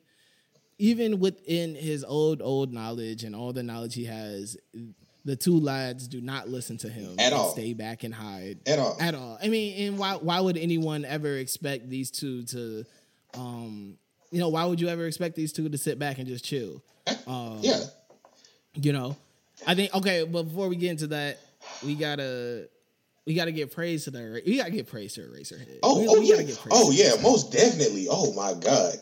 even 0.79 1.19
within 1.21 1.75
his 1.75 2.05
old 2.05 2.43
old 2.43 2.73
knowledge 2.73 3.25
and 3.25 3.35
all 3.35 3.53
the 3.53 3.63
knowledge 3.63 3.95
he 3.95 4.05
has. 4.05 4.57
The 5.25 5.35
two 5.35 5.59
lads 5.59 6.07
do 6.07 6.21
not 6.21 6.49
listen 6.49 6.79
to 6.79 6.89
him 6.89 7.17
At 7.19 7.33
all. 7.33 7.51
Stay 7.51 7.75
back 7.75 8.05
and 8.05 8.15
hide 8.15 8.61
At 8.65 8.79
all. 8.79 8.97
at 9.01 9.17
all. 9.17 9.37
I 9.43 9.49
mean, 9.49 9.89
and 9.89 9.99
why 9.99 10.13
why 10.15 10.39
would 10.39 10.57
anyone 10.57 11.05
ever 11.05 11.37
expect 11.39 11.91
these 11.91 12.13
two 12.13 12.45
to, 12.45 12.85
um, 13.35 13.99
you 14.31 14.39
know, 14.39 14.51
why 14.51 14.65
would 14.67 14.81
you 14.81 14.87
ever 14.89 15.05
expect 15.05 15.35
these 15.35 15.53
two 15.53 15.69
to 15.69 15.77
sit 15.79 15.99
back 15.99 16.19
and 16.19 16.29
just 16.29 16.45
chill? 16.45 16.81
Um, 17.27 17.59
yeah. 17.61 17.81
You 18.75 18.93
know, 18.93 19.17
I 19.67 19.75
think 19.75 19.93
okay, 19.95 20.23
but 20.25 20.45
before 20.45 20.69
we 20.69 20.77
get 20.77 20.91
into 20.93 21.09
that, 21.09 21.39
we 21.85 21.97
gotta 21.97 22.69
we 23.27 23.35
gotta 23.35 23.51
give 23.53 23.73
praise 23.73 24.05
to 24.05 24.13
the 24.13 24.43
we 24.47 24.59
gotta 24.59 24.71
give 24.71 24.87
praise 24.87 25.15
to 25.15 25.23
Eraserhead. 25.23 25.81
Oh, 25.83 25.99
we, 26.01 26.07
oh 26.09 26.21
we 26.21 26.27
yeah. 26.27 26.35
gotta 26.37 26.47
give 26.47 26.61
praise. 26.61 26.73
Oh 26.73 26.91
yeah, 26.93 27.21
most 27.21 27.51
definitely. 27.53 28.07
Oh 28.09 28.33
my 28.35 28.55
god. 28.55 28.95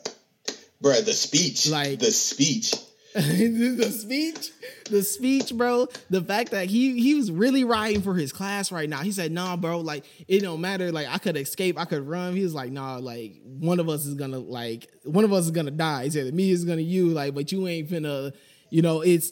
Bruh, 0.85 1.05
the 1.05 1.13
speech. 1.13 1.69
Like- 1.69 1.99
the 1.99 2.11
speech. 2.11 2.75
the 3.15 3.97
speech, 3.97 4.51
the 4.91 5.01
speech, 5.05 5.55
bro. 5.55 5.87
The 6.11 6.21
fact 6.21 6.51
that 6.51 6.67
he 6.67 7.01
he 7.01 7.15
was 7.15 7.31
really 7.31 7.63
riding 7.63 8.03
for 8.03 8.13
his 8.13 8.33
class 8.33 8.73
right 8.73 8.91
now. 8.91 9.03
He 9.03 9.13
said, 9.13 9.31
"Nah, 9.31 9.57
bro. 9.57 9.79
Like 9.79 10.05
it 10.27 10.41
don't 10.41 10.61
matter. 10.61 10.91
Like 10.91 11.07
I 11.09 11.19
could 11.19 11.37
escape. 11.37 11.79
I 11.79 11.85
could 11.85 12.09
run." 12.09 12.35
He 12.35 12.43
was 12.43 12.55
like, 12.55 12.73
"Nah. 12.73 12.97
Like 12.97 13.37
one 13.45 13.79
of 13.79 13.89
us 13.89 14.05
is 14.05 14.17
gonna 14.17 14.41
like 14.41 14.89
one 15.05 15.23
of 15.23 15.33
us 15.33 15.45
is 15.45 15.53
gonna 15.53 15.71
die." 15.71 16.05
He 16.05 16.11
said, 16.11 16.35
"Me 16.35 16.51
is 16.51 16.65
gonna 16.65 16.81
you. 16.81 17.11
Like, 17.11 17.37
but 17.37 17.53
you 17.53 17.69
ain't 17.69 17.89
finna. 17.89 18.33
You 18.71 18.83
know, 18.83 19.01
it's 19.01 19.31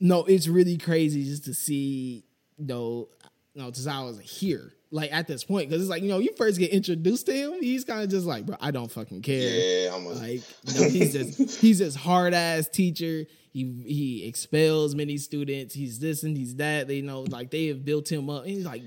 no. 0.00 0.24
It's 0.24 0.46
really 0.46 0.76
crazy 0.76 1.24
just 1.24 1.46
to 1.46 1.54
see. 1.54 2.26
You 2.58 2.66
know, 2.66 3.08
no, 3.54 3.70
Tozawa 3.70 4.04
was 4.04 4.20
here." 4.20 4.74
Like 4.94 5.12
at 5.12 5.26
this 5.26 5.42
point, 5.42 5.68
because 5.68 5.82
it's 5.82 5.90
like 5.90 6.04
you 6.04 6.08
know, 6.08 6.20
you 6.20 6.32
first 6.36 6.56
get 6.56 6.70
introduced 6.70 7.26
to 7.26 7.32
him, 7.34 7.60
he's 7.60 7.84
kind 7.84 8.04
of 8.04 8.10
just 8.10 8.26
like, 8.26 8.46
bro, 8.46 8.56
I 8.60 8.70
don't 8.70 8.88
fucking 8.88 9.22
care. 9.22 9.40
Yeah, 9.40 9.92
I'm 9.92 10.06
a, 10.06 10.10
Like 10.10 10.42
know, 10.72 10.88
he's 10.88 11.12
just 11.12 11.60
he's 11.60 11.80
this 11.80 11.96
hard 11.96 12.32
ass 12.32 12.68
teacher. 12.68 13.24
He 13.52 13.82
he 13.84 14.24
expels 14.28 14.94
many 14.94 15.16
students. 15.16 15.74
He's 15.74 15.98
this 15.98 16.22
and 16.22 16.36
he's 16.36 16.54
that. 16.56 16.86
They 16.86 17.00
know 17.00 17.22
like 17.22 17.50
they 17.50 17.66
have 17.66 17.84
built 17.84 18.10
him 18.10 18.30
up. 18.30 18.44
And 18.44 18.52
he's 18.52 18.64
like 18.64 18.82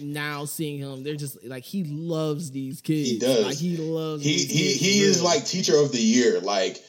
now 0.00 0.46
seeing 0.46 0.78
him, 0.78 1.04
they're 1.04 1.14
just 1.14 1.44
like 1.44 1.62
he 1.62 1.84
loves 1.84 2.50
these 2.50 2.80
kids. 2.80 3.10
He 3.10 3.18
does. 3.20 3.44
Like 3.44 3.56
he 3.56 3.76
loves. 3.76 4.24
he 4.24 4.32
these 4.32 4.50
he 4.50 4.58
kids 4.58 4.80
he 4.80 5.00
is 5.02 5.22
like 5.22 5.46
teacher 5.46 5.76
of 5.76 5.92
the 5.92 6.02
year. 6.02 6.40
Like 6.40 6.82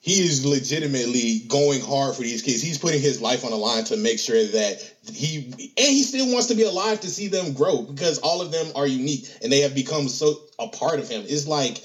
he 0.00 0.20
is 0.20 0.46
legitimately 0.46 1.40
going 1.48 1.80
hard 1.80 2.14
for 2.14 2.22
these 2.22 2.42
kids. 2.42 2.62
He's 2.62 2.78
putting 2.78 3.00
his 3.00 3.20
life 3.20 3.44
on 3.44 3.50
the 3.50 3.56
line 3.56 3.84
to 3.84 3.96
make 3.96 4.18
sure 4.18 4.42
that 4.42 4.94
he 5.12 5.46
and 5.46 5.72
he 5.76 6.02
still 6.02 6.30
wants 6.32 6.46
to 6.48 6.54
be 6.54 6.62
alive 6.62 7.00
to 7.00 7.10
see 7.10 7.28
them 7.28 7.52
grow 7.52 7.82
because 7.82 8.18
all 8.18 8.40
of 8.40 8.52
them 8.52 8.66
are 8.76 8.86
unique 8.86 9.26
and 9.42 9.50
they 9.50 9.60
have 9.60 9.74
become 9.74 10.08
so 10.08 10.34
a 10.58 10.68
part 10.68 11.00
of 11.00 11.08
him. 11.08 11.24
It's 11.26 11.46
like 11.46 11.82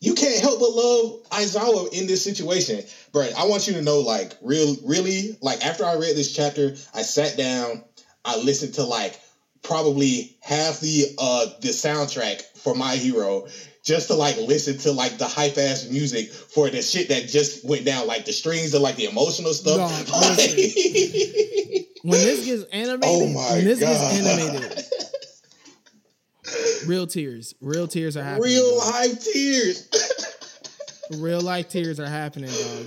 you 0.00 0.14
can't 0.14 0.40
help 0.40 0.60
but 0.60 0.70
love 0.70 1.28
Aizawa 1.30 1.92
in 1.92 2.06
this 2.06 2.22
situation. 2.22 2.84
But 3.12 3.34
I 3.36 3.46
want 3.46 3.66
you 3.66 3.74
to 3.74 3.82
know, 3.82 4.00
like, 4.00 4.36
real 4.42 4.76
really, 4.84 5.36
like 5.40 5.64
after 5.64 5.84
I 5.84 5.94
read 5.94 6.14
this 6.14 6.34
chapter, 6.34 6.74
I 6.94 7.02
sat 7.02 7.36
down, 7.36 7.82
I 8.24 8.36
listened 8.38 8.74
to 8.74 8.84
like 8.84 9.18
probably 9.62 10.36
half 10.40 10.80
the 10.80 11.06
uh 11.18 11.46
the 11.60 11.68
soundtrack 11.68 12.42
for 12.58 12.74
My 12.74 12.94
Hero 12.94 13.46
just 13.84 14.08
to 14.08 14.14
like 14.14 14.36
listen 14.36 14.78
to 14.78 14.92
like 14.92 15.18
the 15.18 15.26
hype 15.26 15.56
ass 15.56 15.88
music 15.90 16.30
for 16.30 16.68
the 16.68 16.82
shit 16.82 17.08
that 17.08 17.28
just 17.28 17.64
went 17.64 17.84
down, 17.84 18.06
like 18.06 18.24
the 18.24 18.32
strings 18.32 18.74
and 18.74 18.82
like 18.82 18.96
the 18.96 19.06
emotional 19.06 19.52
stuff. 19.52 19.76
Dog, 19.76 19.90
when 22.02 22.20
this 22.20 22.44
gets 22.44 22.62
oh 22.64 22.68
animated, 22.72 23.04
oh 23.04 23.28
my 23.28 23.52
when 23.52 23.64
this 23.64 23.80
god! 23.80 23.86
gets 23.86 24.26
animated, 24.26 24.84
real 26.88 27.06
tears, 27.06 27.54
real 27.60 27.88
tears 27.88 28.16
are 28.16 28.24
happening. 28.24 28.44
Real 28.44 28.78
dog. 28.78 28.94
hype 28.94 29.20
tears. 29.20 29.88
real 31.18 31.40
life 31.40 31.68
tears 31.68 32.00
are 32.00 32.06
happening, 32.06 32.50
dog. 32.50 32.86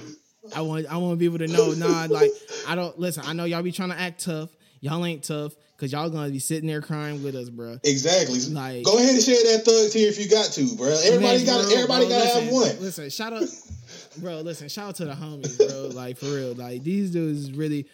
I 0.56 0.62
want 0.62 0.88
I 0.88 0.98
want 0.98 1.20
people 1.20 1.38
to 1.38 1.48
know, 1.48 1.72
nah, 1.72 2.08
like 2.10 2.32
I 2.68 2.76
don't 2.76 3.00
listen. 3.00 3.24
I 3.26 3.34
know 3.34 3.46
y'all 3.46 3.64
be 3.64 3.72
trying 3.72 3.90
to 3.90 4.00
act 4.00 4.26
tough. 4.26 4.50
Y'all 4.82 5.06
ain't 5.06 5.24
tough 5.24 5.56
because 5.82 5.92
y'all 5.92 6.12
gonna 6.12 6.30
be 6.30 6.38
sitting 6.38 6.68
there 6.68 6.80
crying 6.80 7.24
with 7.24 7.34
us, 7.34 7.50
bro. 7.50 7.80
exactly. 7.84 8.40
Like- 8.52 8.84
Go 8.84 9.00
ahead 9.00 9.16
and 9.16 9.24
share 9.24 9.36
that 9.36 9.66
thug 9.66 9.92
tear 9.92 10.08
if 10.10 10.20
you 10.20 10.30
got 10.30 10.46
to, 10.52 10.76
bro. 10.76 10.90
Everybody 10.90 11.44
got 11.44 11.72
everybody 11.74 12.08
got 12.08 12.22
to 12.22 12.42
have 12.42 12.54
one. 12.54 12.80
Listen, 12.80 13.10
shout 13.10 13.34
out, 13.34 13.44
bro. 14.18 14.42
Listen, 14.42 14.70
shout 14.70 14.90
out 14.90 14.96
to 14.98 15.06
the 15.06 15.14
homies, 15.14 15.58
bro. 15.58 15.88
Like 15.88 16.18
for 16.18 16.28
real, 16.28 16.54
like 16.54 16.84
these 16.84 17.10
dudes 17.10 17.52
really. 17.52 17.88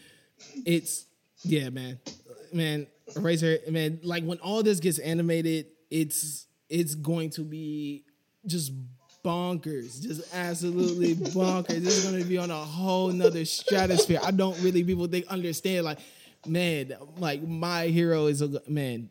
It's 0.65 1.05
yeah, 1.43 1.69
man, 1.69 1.97
man. 2.51 2.87
Razor, 3.15 3.59
man. 3.69 4.01
Like 4.03 4.25
when 4.25 4.37
all 4.39 4.63
this 4.63 4.81
gets 4.81 4.99
animated, 4.99 5.67
it's 5.89 6.45
it's 6.69 6.93
going 6.93 7.29
to 7.31 7.41
be 7.45 8.03
just 8.45 8.73
bonkers, 9.23 10.01
just 10.01 10.33
absolutely 10.35 11.15
bonkers. 11.15 11.79
This 11.79 11.99
is 11.99 12.05
going 12.09 12.21
to 12.21 12.27
be 12.27 12.37
on 12.37 12.51
a 12.51 12.55
whole 12.55 13.07
nother 13.09 13.45
stratosphere. 13.45 14.19
I 14.21 14.31
don't 14.31 14.61
really 14.61 14.83
people 14.83 15.07
think 15.07 15.27
understand. 15.27 15.85
Like, 15.85 15.99
man, 16.47 16.93
like 17.17 17.41
my 17.41 17.87
hero 17.87 18.27
is 18.27 18.41
a 18.41 18.61
man. 18.67 19.09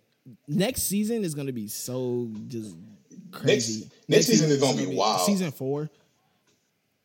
Next 0.48 0.82
season 0.82 1.24
is 1.24 1.34
to 1.46 1.52
be 1.52 1.68
so 1.68 2.28
just 2.48 2.76
crazy. 3.30 3.88
next 4.08 4.26
season 4.26 4.50
is 4.50 4.60
gonna 4.60 4.76
be 4.76 4.86
wild. 4.86 5.20
Season 5.20 5.52
four, 5.52 5.88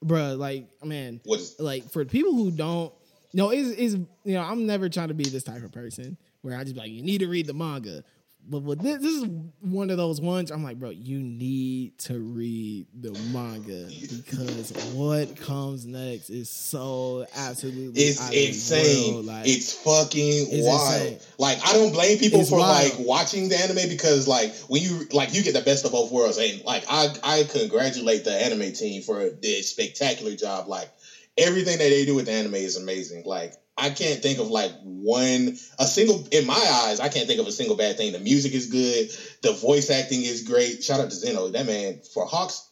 bruh. 0.04 0.38
Like, 0.38 0.68
man, 0.84 1.22
What 1.26 1.40
is 1.40 1.56
like 1.60 1.90
for 1.92 2.04
people 2.06 2.34
who 2.34 2.52
don't 2.52 2.94
no 3.34 3.52
is 3.52 3.72
is 3.72 3.94
you 3.94 4.34
know 4.34 4.42
i'm 4.42 4.66
never 4.66 4.90
trying 4.90 5.08
to 5.08 5.14
be 5.14 5.24
this 5.24 5.44
type 5.44 5.64
of 5.64 5.72
person 5.72 6.18
where 6.42 6.58
i 6.58 6.64
just 6.64 6.76
be 6.76 6.82
like 6.82 6.92
you 6.92 7.02
need 7.02 7.20
to 7.20 7.28
read 7.28 7.48
the 7.48 7.54
manga 7.54 8.04
but 8.50 8.64
with 8.64 8.82
this, 8.82 8.98
this 9.02 9.14
is 9.14 9.26
one 9.62 9.90
of 9.90 9.98
those 9.98 10.20
ones 10.20 10.52
i'm 10.52 10.64
like 10.64 10.78
bro 10.80 10.90
you 10.90 11.20
need 11.20 11.98
to 11.98 12.20
read 12.20 12.86
the 13.00 13.12
manga 13.32 13.88
because 14.10 14.72
what 14.94 15.36
comes 15.38 15.86
next 15.86 16.30
is 16.30 16.50
so 16.50 17.26
absolutely 17.36 18.02
It's 18.02 18.20
out 18.20 18.28
of 18.28 18.32
the 18.34 18.48
insane. 18.48 19.26
like, 19.26 19.48
it's 19.48 19.74
fucking 19.74 20.48
It's 20.52 20.68
wild. 20.68 21.02
insane. 21.04 21.20
Like 21.38 21.60
I 21.66 21.74
don't 21.74 21.92
blame 21.94 22.18
people 22.18 22.40
It's 22.42 22.50
for 22.50 22.60
wild. 22.60 22.84
like 22.84 22.94
watching 23.08 23.50
the 23.50 23.58
anime 23.58 23.90
because 23.90 24.28
like 24.28 24.54
when 24.68 24.82
you 24.82 25.06
like 25.14 25.34
you 25.34 25.44
get 25.44 25.54
the 25.54 25.62
best 25.62 25.86
of 25.86 25.92
both 25.92 26.12
worlds 26.12 26.38
and 26.38 26.64
like 26.66 26.84
I 26.90 27.08
I 27.24 27.44
congratulate 27.44 28.24
the 28.26 28.34
anime 28.34 28.74
team 28.74 29.02
for 29.04 29.30
the 29.30 29.62
spectacular 29.62 30.36
job. 30.36 30.68
Like 30.68 30.90
everything 31.38 31.78
that 31.78 31.90
they 31.90 32.06
do 32.06 32.16
with 32.16 32.26
the 32.26 32.32
anime 32.34 32.56
is 32.56 32.78
amazing. 32.78 33.24
Like 33.26 33.54
I 33.78 33.90
can't 33.90 34.22
think 34.22 34.40
of 34.40 34.48
like 34.50 34.72
one 34.84 35.58
a 35.80 35.86
single 35.88 36.28
in 36.32 36.46
my 36.46 36.54
eyes. 36.86 37.00
I 37.00 37.10
can't 37.10 37.28
think 37.28 37.40
of 37.40 37.48
a 37.48 37.52
single 37.52 37.76
bad 37.76 37.98
thing. 37.98 38.12
The 38.12 38.20
music 38.20 38.54
is 38.54 38.68
good. 38.68 39.10
The 39.42 39.54
voice 39.54 39.90
acting 39.90 40.22
is 40.24 40.44
great. 40.44 40.84
Shout 40.84 41.00
out 41.00 41.10
to 41.10 41.16
Zeno. 41.16 41.48
That 41.50 41.66
man 41.66 42.00
for 42.14 42.26
Hawks, 42.26 42.70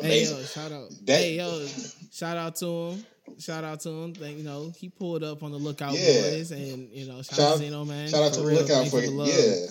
hey 0.00 0.06
amazing. 0.24 0.38
yo 0.38 0.44
shout 0.44 0.72
out 0.72 0.88
That- 1.04 1.18
hey 1.20 1.36
yo 1.36 1.66
shout 2.12 2.36
out 2.36 2.56
to 2.56 2.66
him 2.66 3.06
Shout 3.38 3.62
out 3.62 3.78
to 3.80 3.90
him. 3.90 4.14
Thank 4.14 4.38
you 4.38 4.44
know 4.44 4.72
he 4.76 4.88
pulled 4.88 5.22
up 5.22 5.44
on 5.44 5.52
the 5.52 5.58
lookout 5.58 5.92
Yeah. 5.94 6.20
boys, 6.30 6.50
and 6.50 6.90
you 6.90 7.06
know 7.06 7.22
shout, 7.22 7.36
Shout- 7.36 7.40
out 7.40 7.52
to 7.52 7.58
Zeno 7.58 7.84
man. 7.84 8.08
Shout 8.08 8.22
out 8.24 8.32
to 8.32 8.40
the 8.40 8.46
real. 8.46 8.56
lookout 8.62 8.88
Thanks 8.88 8.90
for 8.90 9.00
it. 9.02 9.10
love. 9.12 9.28
Yeah. 9.28 9.66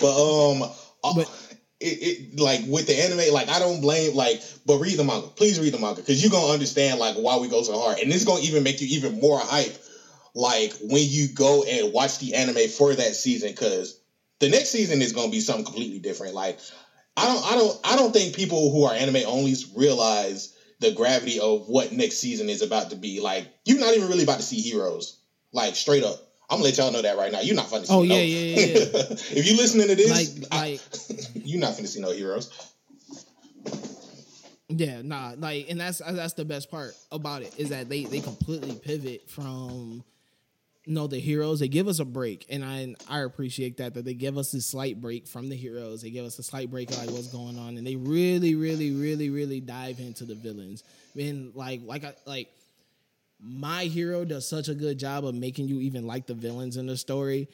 But 0.00 0.50
um 0.52 0.62
uh, 1.04 1.14
But- 1.14 1.30
it, 1.80 1.86
it 2.02 2.40
like 2.40 2.62
with 2.66 2.86
the 2.86 2.94
anime, 2.94 3.32
like 3.32 3.48
I 3.48 3.58
don't 3.58 3.80
blame 3.80 4.14
like 4.14 4.42
but 4.66 4.78
read 4.78 4.96
the 4.96 5.04
manga. 5.04 5.28
Please 5.28 5.60
read 5.60 5.72
the 5.72 5.78
manga 5.78 6.00
because 6.00 6.20
you're 6.20 6.30
gonna 6.30 6.52
understand 6.52 6.98
like 6.98 7.14
why 7.16 7.36
we 7.36 7.48
go 7.48 7.62
so 7.62 7.78
hard. 7.78 7.98
And 7.98 8.12
is 8.12 8.24
gonna 8.24 8.40
even 8.42 8.62
make 8.62 8.80
you 8.80 8.88
even 8.98 9.20
more 9.20 9.38
hype 9.38 9.76
like 10.34 10.72
when 10.82 11.02
you 11.04 11.28
go 11.28 11.62
and 11.62 11.92
watch 11.92 12.18
the 12.18 12.34
anime 12.34 12.68
for 12.68 12.94
that 12.94 13.14
season 13.14 13.50
because 13.50 14.00
the 14.40 14.48
next 14.48 14.70
season 14.70 15.02
is 15.02 15.12
gonna 15.12 15.30
be 15.30 15.40
something 15.40 15.64
completely 15.64 15.98
different. 15.98 16.34
Like 16.34 16.58
I 17.16 17.26
don't 17.26 17.44
I 17.44 17.54
don't 17.54 17.80
I 17.84 17.96
don't 17.96 18.12
think 18.12 18.34
people 18.34 18.70
who 18.70 18.84
are 18.84 18.94
anime 18.94 19.14
onlys 19.16 19.66
realize 19.76 20.54
the 20.80 20.92
gravity 20.92 21.40
of 21.40 21.68
what 21.68 21.92
next 21.92 22.18
season 22.18 22.48
is 22.48 22.62
about 22.62 22.90
to 22.90 22.96
be. 22.96 23.20
Like 23.20 23.48
you're 23.64 23.80
not 23.80 23.94
even 23.94 24.08
really 24.08 24.24
about 24.24 24.38
to 24.38 24.44
see 24.44 24.60
heroes. 24.60 25.20
Like 25.52 25.76
straight 25.76 26.04
up. 26.04 26.27
I'm 26.50 26.56
gonna 26.58 26.64
let 26.64 26.78
y'all 26.78 26.90
know 26.92 27.02
that 27.02 27.16
right 27.18 27.30
now. 27.30 27.40
You're 27.40 27.56
not 27.56 27.66
finna 27.66 27.86
see 27.86 27.92
Oh, 27.92 28.02
no. 28.02 28.14
yeah, 28.14 28.20
yeah, 28.22 28.56
yeah, 28.56 28.66
yeah. 28.66 28.84
if 29.38 29.46
you 29.46 29.56
listening 29.56 29.88
to 29.88 29.94
this, 29.94 30.10
Like 30.10 30.48
I- 30.50 30.70
like 30.70 30.80
you're 31.34 31.60
not 31.60 31.74
finna 31.74 31.88
see 31.88 32.00
no 32.00 32.10
heroes. 32.12 32.50
Yeah, 34.70 35.00
nah, 35.02 35.34
like, 35.38 35.70
and 35.70 35.80
that's 35.80 35.98
that's 35.98 36.34
the 36.34 36.44
best 36.44 36.70
part 36.70 36.94
about 37.10 37.42
it 37.42 37.58
is 37.58 37.70
that 37.70 37.88
they 37.88 38.04
they 38.04 38.20
completely 38.20 38.74
pivot 38.74 39.28
from 39.30 40.04
you 40.84 40.92
know 40.94 41.06
the 41.06 41.18
heroes. 41.18 41.60
They 41.60 41.68
give 41.68 41.88
us 41.88 42.00
a 42.00 42.04
break, 42.04 42.44
and 42.50 42.62
I 42.62 42.94
I 43.08 43.20
appreciate 43.20 43.78
that 43.78 43.94
that 43.94 44.04
they 44.04 44.12
give 44.12 44.36
us 44.36 44.52
this 44.52 44.66
slight 44.66 45.00
break 45.00 45.26
from 45.26 45.48
the 45.48 45.56
heroes. 45.56 46.02
They 46.02 46.10
give 46.10 46.26
us 46.26 46.38
a 46.38 46.42
slight 46.42 46.70
break 46.70 46.90
of 46.90 46.98
like 46.98 47.10
what's 47.10 47.28
going 47.28 47.58
on, 47.58 47.78
and 47.78 47.86
they 47.86 47.96
really, 47.96 48.56
really, 48.56 48.90
really, 48.92 49.30
really 49.30 49.60
dive 49.60 50.00
into 50.00 50.26
the 50.26 50.34
villains. 50.34 50.84
And 51.18 51.54
like 51.54 51.80
like 51.86 52.04
I 52.04 52.14
like 52.26 52.48
my 53.40 53.84
hero 53.84 54.24
does 54.24 54.48
such 54.48 54.68
a 54.68 54.74
good 54.74 54.98
job 54.98 55.24
of 55.24 55.34
making 55.34 55.68
you 55.68 55.80
even 55.80 56.06
like 56.06 56.26
the 56.26 56.34
villains 56.34 56.76
in 56.76 56.86
the 56.86 56.96
story 56.96 57.48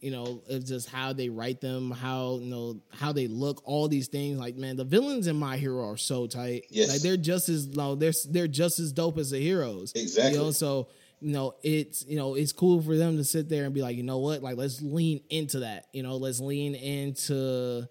you 0.00 0.10
know 0.10 0.42
it's 0.48 0.68
just 0.68 0.88
how 0.88 1.12
they 1.12 1.28
write 1.28 1.60
them 1.60 1.90
how 1.90 2.38
you 2.40 2.50
know 2.50 2.80
how 2.92 3.12
they 3.12 3.26
look 3.26 3.62
all 3.64 3.88
these 3.88 4.08
things. 4.08 4.38
Like 4.38 4.56
man 4.56 4.76
the 4.76 4.84
villains 4.84 5.26
in 5.26 5.36
my 5.36 5.56
hero 5.56 5.88
are 5.88 5.96
so 5.96 6.26
tight. 6.26 6.66
Yes. 6.68 6.90
like 6.90 7.00
they're 7.00 7.16
just 7.16 7.48
as 7.48 7.66
no 7.68 7.94
they're 7.94 8.12
they're 8.28 8.48
just 8.48 8.78
as 8.78 8.92
dope 8.92 9.18
as 9.18 9.30
the 9.30 9.38
heroes. 9.38 9.92
Exactly. 9.94 10.32
you 10.32 10.38
know 10.38 10.50
so 10.50 10.88
you 11.20 11.32
know 11.32 11.54
it's 11.62 12.04
you 12.04 12.16
know 12.16 12.34
it's 12.34 12.52
cool 12.52 12.82
for 12.82 12.96
them 12.96 13.16
to 13.16 13.24
sit 13.24 13.48
there 13.48 13.64
and 13.64 13.74
be 13.74 13.82
like 13.82 13.96
you 13.96 14.02
know 14.02 14.18
what? 14.18 14.42
Like 14.42 14.56
let's 14.56 14.82
lean 14.82 15.22
into 15.30 15.60
that. 15.60 15.86
You 15.92 16.02
know 16.02 16.16
let's 16.16 16.40
lean 16.40 16.74
into 16.74 17.88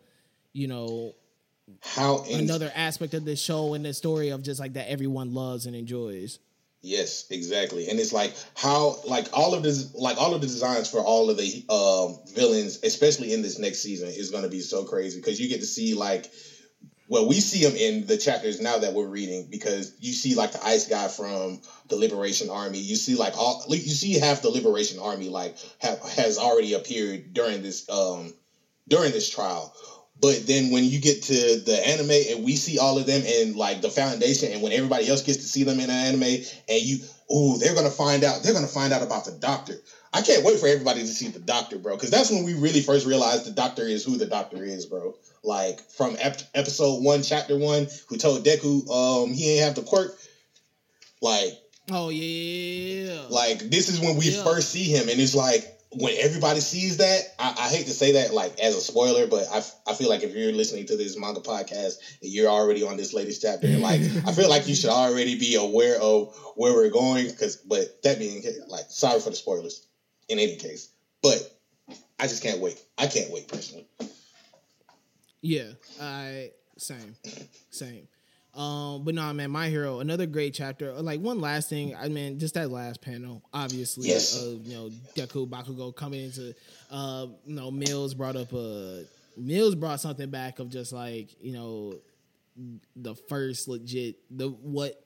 you 0.53 0.67
know 0.67 1.13
How 1.81 2.23
another 2.31 2.71
aspect 2.75 3.15
of 3.15 3.25
this 3.25 3.41
show 3.41 3.73
and 3.73 3.83
the 3.83 3.93
story 3.93 4.29
of 4.29 4.43
just 4.43 4.59
like 4.59 4.73
that 4.73 4.91
everyone 4.91 5.33
loves 5.33 5.65
and 5.65 5.75
enjoys 5.75 6.37
Yes, 6.81 7.25
exactly. 7.29 7.89
And 7.89 7.99
it's 7.99 8.13
like 8.13 8.33
how 8.55 8.95
like 9.03 9.27
all 9.33 9.53
of 9.53 9.63
this 9.63 9.93
like 9.93 10.17
all 10.17 10.33
of 10.33 10.39
the 10.39 10.47
designs 10.47 10.87
for 10.87 11.01
all 11.01 11.29
of 11.29 11.35
the 11.35 11.61
um 11.67 12.17
villains, 12.33 12.79
especially 12.83 13.33
in 13.33 13.41
this 13.41 13.57
next 13.57 13.79
season, 13.81 14.07
is 14.09 14.29
gonna 14.29 14.47
be 14.47 14.61
so 14.61 14.85
crazy 14.85 15.17
because 15.17 15.37
you 15.39 15.47
get 15.49 15.59
to 15.59 15.65
see 15.65 15.93
like 15.93 16.29
well, 17.09 17.25
we 17.25 17.39
see 17.41 17.63
them 17.63 17.75
in 17.75 18.05
the 18.05 18.17
chapters 18.17 18.59
now 18.59 18.77
that 18.79 18.93
we're 18.93 19.07
reading 19.07 19.47
because 19.49 19.93
you 19.99 20.13
see 20.13 20.35
like 20.35 20.51
the 20.51 20.65
ice 20.65 20.85
guy 20.87 21.07
from 21.07 21.59
the 21.89 21.95
Liberation 21.97 22.49
Army. 22.49 22.79
You 22.79 22.95
see 22.95 23.15
like 23.15 23.37
all 23.37 23.61
you 23.69 23.79
see 23.93 24.13
half 24.17 24.41
the 24.41 24.49
Liberation 24.49 24.99
Army 24.99 25.29
like 25.29 25.55
have, 25.79 25.99
has 26.03 26.37
already 26.37 26.73
appeared 26.73 27.33
during 27.33 27.61
this 27.61 27.83
um 27.89 28.33
during 28.87 29.13
this 29.13 29.29
trial. 29.29 29.71
But 30.21 30.45
then 30.47 30.71
when 30.71 30.83
you 30.83 30.99
get 30.99 31.23
to 31.23 31.55
the 31.57 31.79
anime 31.87 32.11
and 32.29 32.43
we 32.43 32.55
see 32.55 32.77
all 32.77 32.97
of 32.97 33.05
them 33.05 33.21
in 33.23 33.55
like 33.55 33.81
the 33.81 33.89
foundation, 33.89 34.51
and 34.51 34.61
when 34.61 34.73
everybody 34.73 35.07
else 35.07 35.21
gets 35.21 35.37
to 35.37 35.47
see 35.47 35.63
them 35.63 35.79
in 35.79 35.89
an 35.89 35.91
anime, 35.91 36.23
and 36.67 36.81
you, 36.81 36.97
oh, 37.29 37.57
they're 37.57 37.75
gonna 37.75 37.89
find 37.89 38.23
out, 38.23 38.43
they're 38.43 38.53
gonna 38.53 38.67
find 38.67 38.91
out 38.91 39.01
about 39.01 39.25
the 39.25 39.31
doctor. 39.31 39.75
I 40.11 40.21
can't 40.21 40.43
wait 40.43 40.59
for 40.59 40.67
everybody 40.67 41.01
to 41.01 41.07
see 41.07 41.29
the 41.29 41.39
doctor, 41.39 41.77
bro, 41.77 41.95
because 41.95 42.09
that's 42.09 42.31
when 42.31 42.43
we 42.43 42.53
really 42.53 42.81
first 42.81 43.05
realized 43.05 43.45
the 43.45 43.51
doctor 43.51 43.83
is 43.87 44.03
who 44.03 44.17
the 44.17 44.25
doctor 44.25 44.63
is, 44.63 44.85
bro. 44.87 45.15
Like 45.43 45.79
from 45.91 46.15
ep- 46.19 46.41
episode 46.53 47.01
one, 47.01 47.21
chapter 47.23 47.55
one, 47.55 47.87
who 48.07 48.17
told 48.17 48.43
Deku 48.43 48.89
um 48.89 49.33
he 49.33 49.51
ain't 49.51 49.63
have 49.63 49.75
the 49.75 49.83
quirk. 49.83 50.11
Like, 51.21 51.53
oh 51.91 52.09
yeah, 52.09 53.27
like 53.29 53.59
this 53.59 53.87
is 53.87 53.99
when 53.99 54.17
we 54.17 54.31
Yeah. 54.31 54.43
first 54.43 54.69
see 54.69 54.83
him, 54.85 55.07
and 55.07 55.19
it's 55.19 55.35
like 55.35 55.78
when 55.91 56.15
everybody 56.19 56.59
sees 56.59 56.97
that. 56.97 57.21
I, 57.39 57.55
I 57.57 57.67
hate 57.69 57.85
to 57.87 57.93
say 57.93 58.13
that 58.13 58.33
like 58.33 58.59
as 58.59 58.75
a 58.75 58.81
spoiler, 58.81 59.27
but 59.27 59.45
I, 59.51 59.57
f- 59.57 59.75
I 59.87 59.93
feel 59.93 60.09
like 60.09 60.23
if 60.23 60.33
you're 60.35 60.51
listening 60.51 60.85
to 60.87 60.97
this 60.97 61.17
manga 61.17 61.39
podcast 61.39 61.95
and 62.21 62.31
you're 62.31 62.49
already 62.49 62.83
on 62.83 62.97
this 62.97 63.13
latest 63.13 63.41
chapter, 63.41 63.67
like 63.79 64.01
I 64.27 64.33
feel 64.33 64.49
like 64.49 64.67
you 64.67 64.75
should 64.75 64.91
already 64.91 65.37
be 65.39 65.55
aware 65.55 65.99
of 65.99 66.35
where 66.55 66.73
we're 66.73 66.89
going. 66.89 67.27
Because, 67.27 67.57
but 67.57 68.01
that 68.03 68.19
being 68.19 68.43
like, 68.67 68.85
sorry 68.89 69.19
for 69.19 69.29
the 69.29 69.35
spoilers. 69.35 69.85
In 70.27 70.37
any 70.37 70.57
case, 70.57 70.89
but 71.23 71.39
I 72.19 72.27
just 72.27 72.43
can't 72.43 72.59
wait. 72.59 72.79
I 72.99 73.07
can't 73.07 73.31
wait 73.31 73.47
personally. 73.47 73.87
Yeah, 75.41 75.71
I 75.99 76.51
same, 76.77 77.15
same. 77.71 78.07
Um, 78.55 79.03
but 79.03 79.13
nah, 79.13 79.31
man, 79.31 79.51
my 79.51 79.69
hero, 79.69 79.99
another 79.99 80.25
great 80.25 80.53
chapter. 80.53 80.91
Like 80.93 81.19
one 81.19 81.39
last 81.39 81.69
thing, 81.69 81.95
I 81.95 82.09
mean, 82.09 82.39
just 82.39 82.55
that 82.55 82.71
last 82.71 83.01
panel, 83.01 83.43
obviously, 83.53 84.07
Yes. 84.09 84.41
of 84.41 84.65
you 84.65 84.73
know 84.75 84.89
Deku 85.15 85.47
Bakugo 85.47 85.95
coming 85.95 86.25
into, 86.25 86.55
uh, 86.91 87.27
you 87.45 87.55
know, 87.55 87.69
Mills 87.71 88.13
brought 88.13 88.35
up 88.35 88.51
a 88.53 89.03
Mills 89.37 89.75
brought 89.75 90.01
something 90.01 90.29
back 90.29 90.59
of 90.59 90.69
just 90.69 90.91
like 90.91 91.29
you 91.41 91.53
know, 91.53 91.95
the 92.95 93.15
first 93.15 93.67
legit 93.67 94.15
the 94.35 94.49
what 94.49 94.99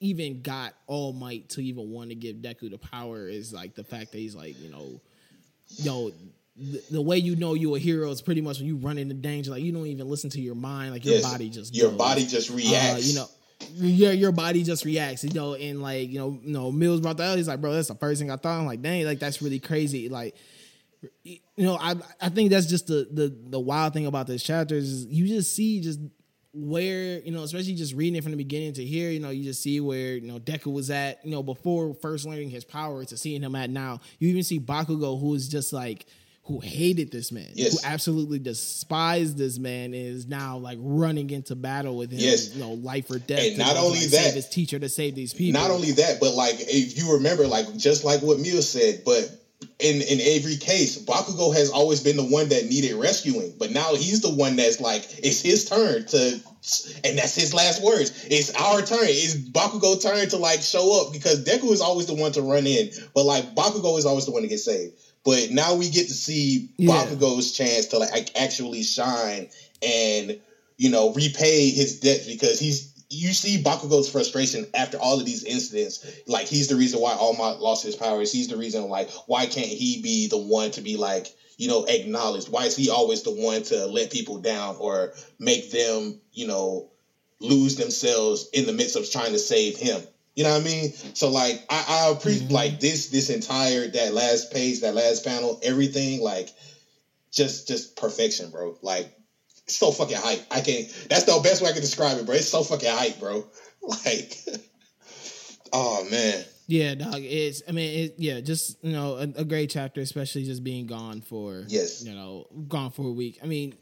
even 0.00 0.42
got 0.42 0.74
All 0.86 1.12
Might 1.12 1.48
to 1.50 1.62
even 1.62 1.90
want 1.90 2.08
to 2.10 2.14
give 2.16 2.36
Deku 2.36 2.70
the 2.70 2.78
power 2.78 3.28
is 3.28 3.52
like 3.52 3.74
the 3.74 3.84
fact 3.84 4.12
that 4.12 4.18
he's 4.18 4.34
like 4.34 4.60
you 4.60 4.70
know, 4.70 5.00
yo. 5.76 6.10
The, 6.62 6.82
the 6.90 7.00
way 7.02 7.16
you 7.16 7.36
know 7.36 7.54
you're 7.54 7.76
a 7.76 7.80
hero 7.80 8.10
is 8.10 8.20
pretty 8.20 8.42
much 8.42 8.58
when 8.58 8.66
you 8.68 8.76
run 8.76 8.98
into 8.98 9.14
danger. 9.14 9.50
Like 9.50 9.62
you 9.62 9.72
don't 9.72 9.86
even 9.86 10.06
listen 10.08 10.28
to 10.30 10.40
your 10.40 10.54
mind. 10.54 10.92
Like 10.92 11.04
your 11.06 11.14
Yes, 11.14 11.24
body 11.24 11.48
just 11.48 11.74
your 11.74 11.88
goes. 11.88 11.96
body 11.98 12.26
just 12.26 12.50
Uh, 12.50 12.54
reacts. 12.54 13.06
you 13.08 13.14
know, 13.14 13.26
your 13.76 14.12
your 14.12 14.32
body 14.32 14.62
just 14.62 14.84
reacts. 14.84 15.24
You 15.24 15.30
know, 15.32 15.54
and 15.54 15.80
like 15.80 16.10
you 16.10 16.18
know, 16.18 16.38
you 16.42 16.52
know, 16.52 16.70
Mills 16.70 17.00
brought 17.00 17.16
that. 17.16 17.30
up. 17.30 17.36
He's 17.38 17.48
like, 17.48 17.60
bro, 17.62 17.72
that's 17.72 17.88
the 17.88 17.94
first 17.94 18.20
thing 18.20 18.30
I 18.30 18.36
thought. 18.36 18.58
I'm 18.58 18.66
like, 18.66 18.82
dang, 18.82 19.04
like 19.06 19.18
that's 19.20 19.40
really 19.40 19.58
crazy. 19.58 20.10
Like, 20.10 20.34
you 21.22 21.38
know, 21.56 21.78
I 21.80 21.94
I 22.20 22.28
think 22.28 22.50
that's 22.50 22.66
just 22.66 22.88
the 22.88 23.08
the 23.10 23.34
the 23.48 23.60
wild 23.60 23.94
thing 23.94 24.04
about 24.06 24.26
this 24.26 24.42
chapter 24.42 24.74
is 24.74 25.06
you 25.06 25.26
just 25.28 25.54
see 25.56 25.80
just 25.80 25.98
where 26.52 27.20
you 27.20 27.30
know, 27.30 27.42
especially 27.42 27.74
just 27.74 27.94
reading 27.94 28.16
it 28.16 28.22
from 28.22 28.32
the 28.32 28.36
beginning 28.36 28.72
to 28.74 28.84
here. 28.84 29.10
You 29.10 29.20
know, 29.20 29.30
you 29.30 29.44
just 29.44 29.62
see 29.62 29.80
where 29.80 30.14
you 30.16 30.28
know 30.30 30.38
Deku 30.38 30.72
was 30.72 30.90
at. 30.90 31.24
You 31.24 31.30
know, 31.30 31.42
before 31.42 31.94
first 31.94 32.26
learning 32.26 32.50
his 32.50 32.64
power 32.64 33.04
to 33.04 33.16
seeing 33.16 33.42
him 33.42 33.54
at 33.54 33.70
now. 33.70 34.00
You 34.18 34.28
even 34.28 34.42
see 34.42 34.60
Bakugo, 34.60 35.18
who 35.18 35.32
is 35.34 35.48
just 35.48 35.72
like. 35.72 36.06
Who 36.44 36.58
hated 36.58 37.12
this 37.12 37.30
man? 37.30 37.50
Yes. 37.54 37.80
Who 37.80 37.88
absolutely 37.88 38.38
despised 38.38 39.36
this 39.36 39.58
man 39.58 39.94
is 39.94 40.26
now 40.26 40.56
like 40.56 40.78
running 40.80 41.30
into 41.30 41.54
battle 41.54 41.96
with 41.96 42.10
him. 42.10 42.18
Yes. 42.18 42.54
You 42.54 42.60
know, 42.60 42.72
life 42.72 43.10
or 43.10 43.18
death. 43.18 43.46
And 43.46 43.58
not 43.58 43.76
only 43.76 44.06
that- 44.06 44.34
his 44.34 44.48
teacher 44.48 44.78
to 44.78 44.88
save 44.88 45.14
these 45.14 45.32
people. 45.34 45.60
Not 45.60 45.70
only 45.70 45.92
that, 45.92 46.18
but 46.18 46.34
like 46.34 46.56
if 46.58 46.96
you 46.98 47.12
remember, 47.14 47.46
like 47.46 47.76
just 47.76 48.04
like 48.04 48.22
what 48.22 48.40
Mia 48.40 48.62
said, 48.62 49.02
but 49.04 49.30
in 49.78 50.00
in 50.00 50.20
every 50.38 50.56
case, 50.56 50.98
Bakugo 51.04 51.54
has 51.54 51.70
always 51.70 52.00
been 52.00 52.16
the 52.16 52.24
one 52.24 52.48
that 52.48 52.64
needed 52.66 52.94
rescuing, 52.94 53.52
but 53.58 53.70
now 53.70 53.94
he's 53.94 54.22
the 54.22 54.30
one 54.34 54.56
that's 54.56 54.80
like 54.80 55.04
it's 55.22 55.42
his 55.42 55.66
turn 55.68 56.06
to, 56.06 56.40
and 57.04 57.18
that's 57.18 57.34
his 57.34 57.52
last 57.52 57.82
words. 57.82 58.26
It's 58.30 58.50
our 58.54 58.80
turn. 58.80 58.98
It's 59.02 59.34
Bakugo 59.34 60.02
turn 60.02 60.28
to 60.30 60.38
like 60.38 60.62
show 60.62 61.02
up 61.06 61.12
because 61.12 61.44
Deku 61.44 61.70
is 61.72 61.82
always 61.82 62.06
the 62.06 62.14
one 62.14 62.32
to 62.32 62.42
run 62.42 62.66
in, 62.66 62.90
but 63.14 63.24
like 63.24 63.54
Bakugo 63.54 63.98
is 63.98 64.06
always 64.06 64.24
the 64.24 64.32
one 64.32 64.42
to 64.42 64.48
get 64.48 64.58
saved. 64.60 64.94
But 65.24 65.50
now 65.50 65.74
we 65.74 65.90
get 65.90 66.08
to 66.08 66.14
see 66.14 66.70
Yeah. 66.78 67.04
Bakugo's 67.04 67.52
chance 67.52 67.86
to 67.86 67.98
like 67.98 68.30
actually 68.36 68.82
shine 68.82 69.48
and 69.82 70.40
you 70.78 70.90
know 70.90 71.12
repay 71.12 71.70
his 71.70 72.00
debt 72.00 72.24
because 72.26 72.58
he's 72.58 72.90
you 73.10 73.32
see 73.32 73.62
Bakugo's 73.62 74.08
frustration 74.08 74.68
after 74.72 74.96
all 74.96 75.18
of 75.18 75.26
these 75.26 75.42
incidents. 75.44 76.06
Like 76.26 76.46
he's 76.46 76.68
the 76.68 76.76
reason 76.76 77.00
why 77.00 77.14
All 77.14 77.34
Might 77.34 77.58
lost 77.58 77.84
his 77.84 77.96
powers. 77.96 78.32
He's 78.32 78.48
the 78.48 78.56
reason 78.56 78.88
like 78.88 79.10
why 79.26 79.46
can't 79.46 79.66
he 79.66 80.00
be 80.00 80.28
the 80.28 80.38
one 80.38 80.70
to 80.72 80.80
be 80.80 80.96
like 80.96 81.34
you 81.58 81.68
know 81.68 81.84
acknowledged? 81.84 82.48
Why 82.48 82.64
is 82.64 82.76
he 82.76 82.88
always 82.88 83.22
the 83.22 83.32
one 83.32 83.62
to 83.64 83.86
let 83.86 84.10
people 84.10 84.38
down 84.38 84.76
or 84.78 85.12
make 85.38 85.70
them 85.70 86.20
you 86.32 86.46
know 86.46 86.88
lose 87.40 87.76
themselves 87.76 88.48
in 88.52 88.66
the 88.66 88.72
midst 88.72 88.96
of 88.96 89.10
trying 89.10 89.32
to 89.32 89.38
save 89.38 89.76
him? 89.76 90.00
You 90.40 90.46
know 90.46 90.54
what 90.54 90.62
I 90.62 90.64
mean? 90.64 90.92
So 91.12 91.28
like 91.28 91.62
I, 91.68 91.84
I 91.86 92.12
appreciate 92.12 92.48
Mhm. 92.48 92.52
like 92.52 92.80
this 92.80 93.10
this 93.10 93.28
entire 93.28 93.86
that 93.88 94.14
last 94.14 94.50
page 94.50 94.80
that 94.80 94.94
last 94.94 95.22
panel 95.22 95.60
everything 95.62 96.22
like 96.22 96.48
just 97.30 97.68
just 97.68 97.94
perfection, 97.94 98.48
bro. 98.48 98.74
Like 98.80 99.12
so 99.66 99.92
fucking 99.92 100.16
hype. 100.16 100.40
I 100.50 100.62
can't. 100.62 100.88
That's 101.10 101.24
the 101.24 101.38
best 101.44 101.60
way 101.60 101.68
I 101.68 101.72
can 101.72 101.82
describe 101.82 102.16
it, 102.16 102.24
bro. 102.24 102.36
It's 102.36 102.48
so 102.48 102.62
fucking 102.62 102.88
hype, 102.90 103.20
bro. 103.20 103.44
Like, 103.82 104.38
oh 105.74 106.06
man, 106.10 106.42
Yeah, 106.68 106.94
dog. 106.94 107.16
It's 107.20 107.62
I 107.68 107.72
mean, 107.72 108.04
it, 108.04 108.14
yeah, 108.16 108.40
just 108.40 108.82
you 108.82 108.92
know, 108.92 109.16
a, 109.16 109.28
a 109.36 109.44
great 109.44 109.68
chapter, 109.68 110.00
especially 110.00 110.44
just 110.44 110.64
being 110.64 110.86
gone 110.86 111.20
for 111.20 111.64
Yes. 111.68 112.02
you 112.02 112.14
know, 112.14 112.46
gone 112.68 112.92
for 112.92 113.06
a 113.08 113.12
week. 113.12 113.40
I 113.42 113.46
mean, 113.46 113.74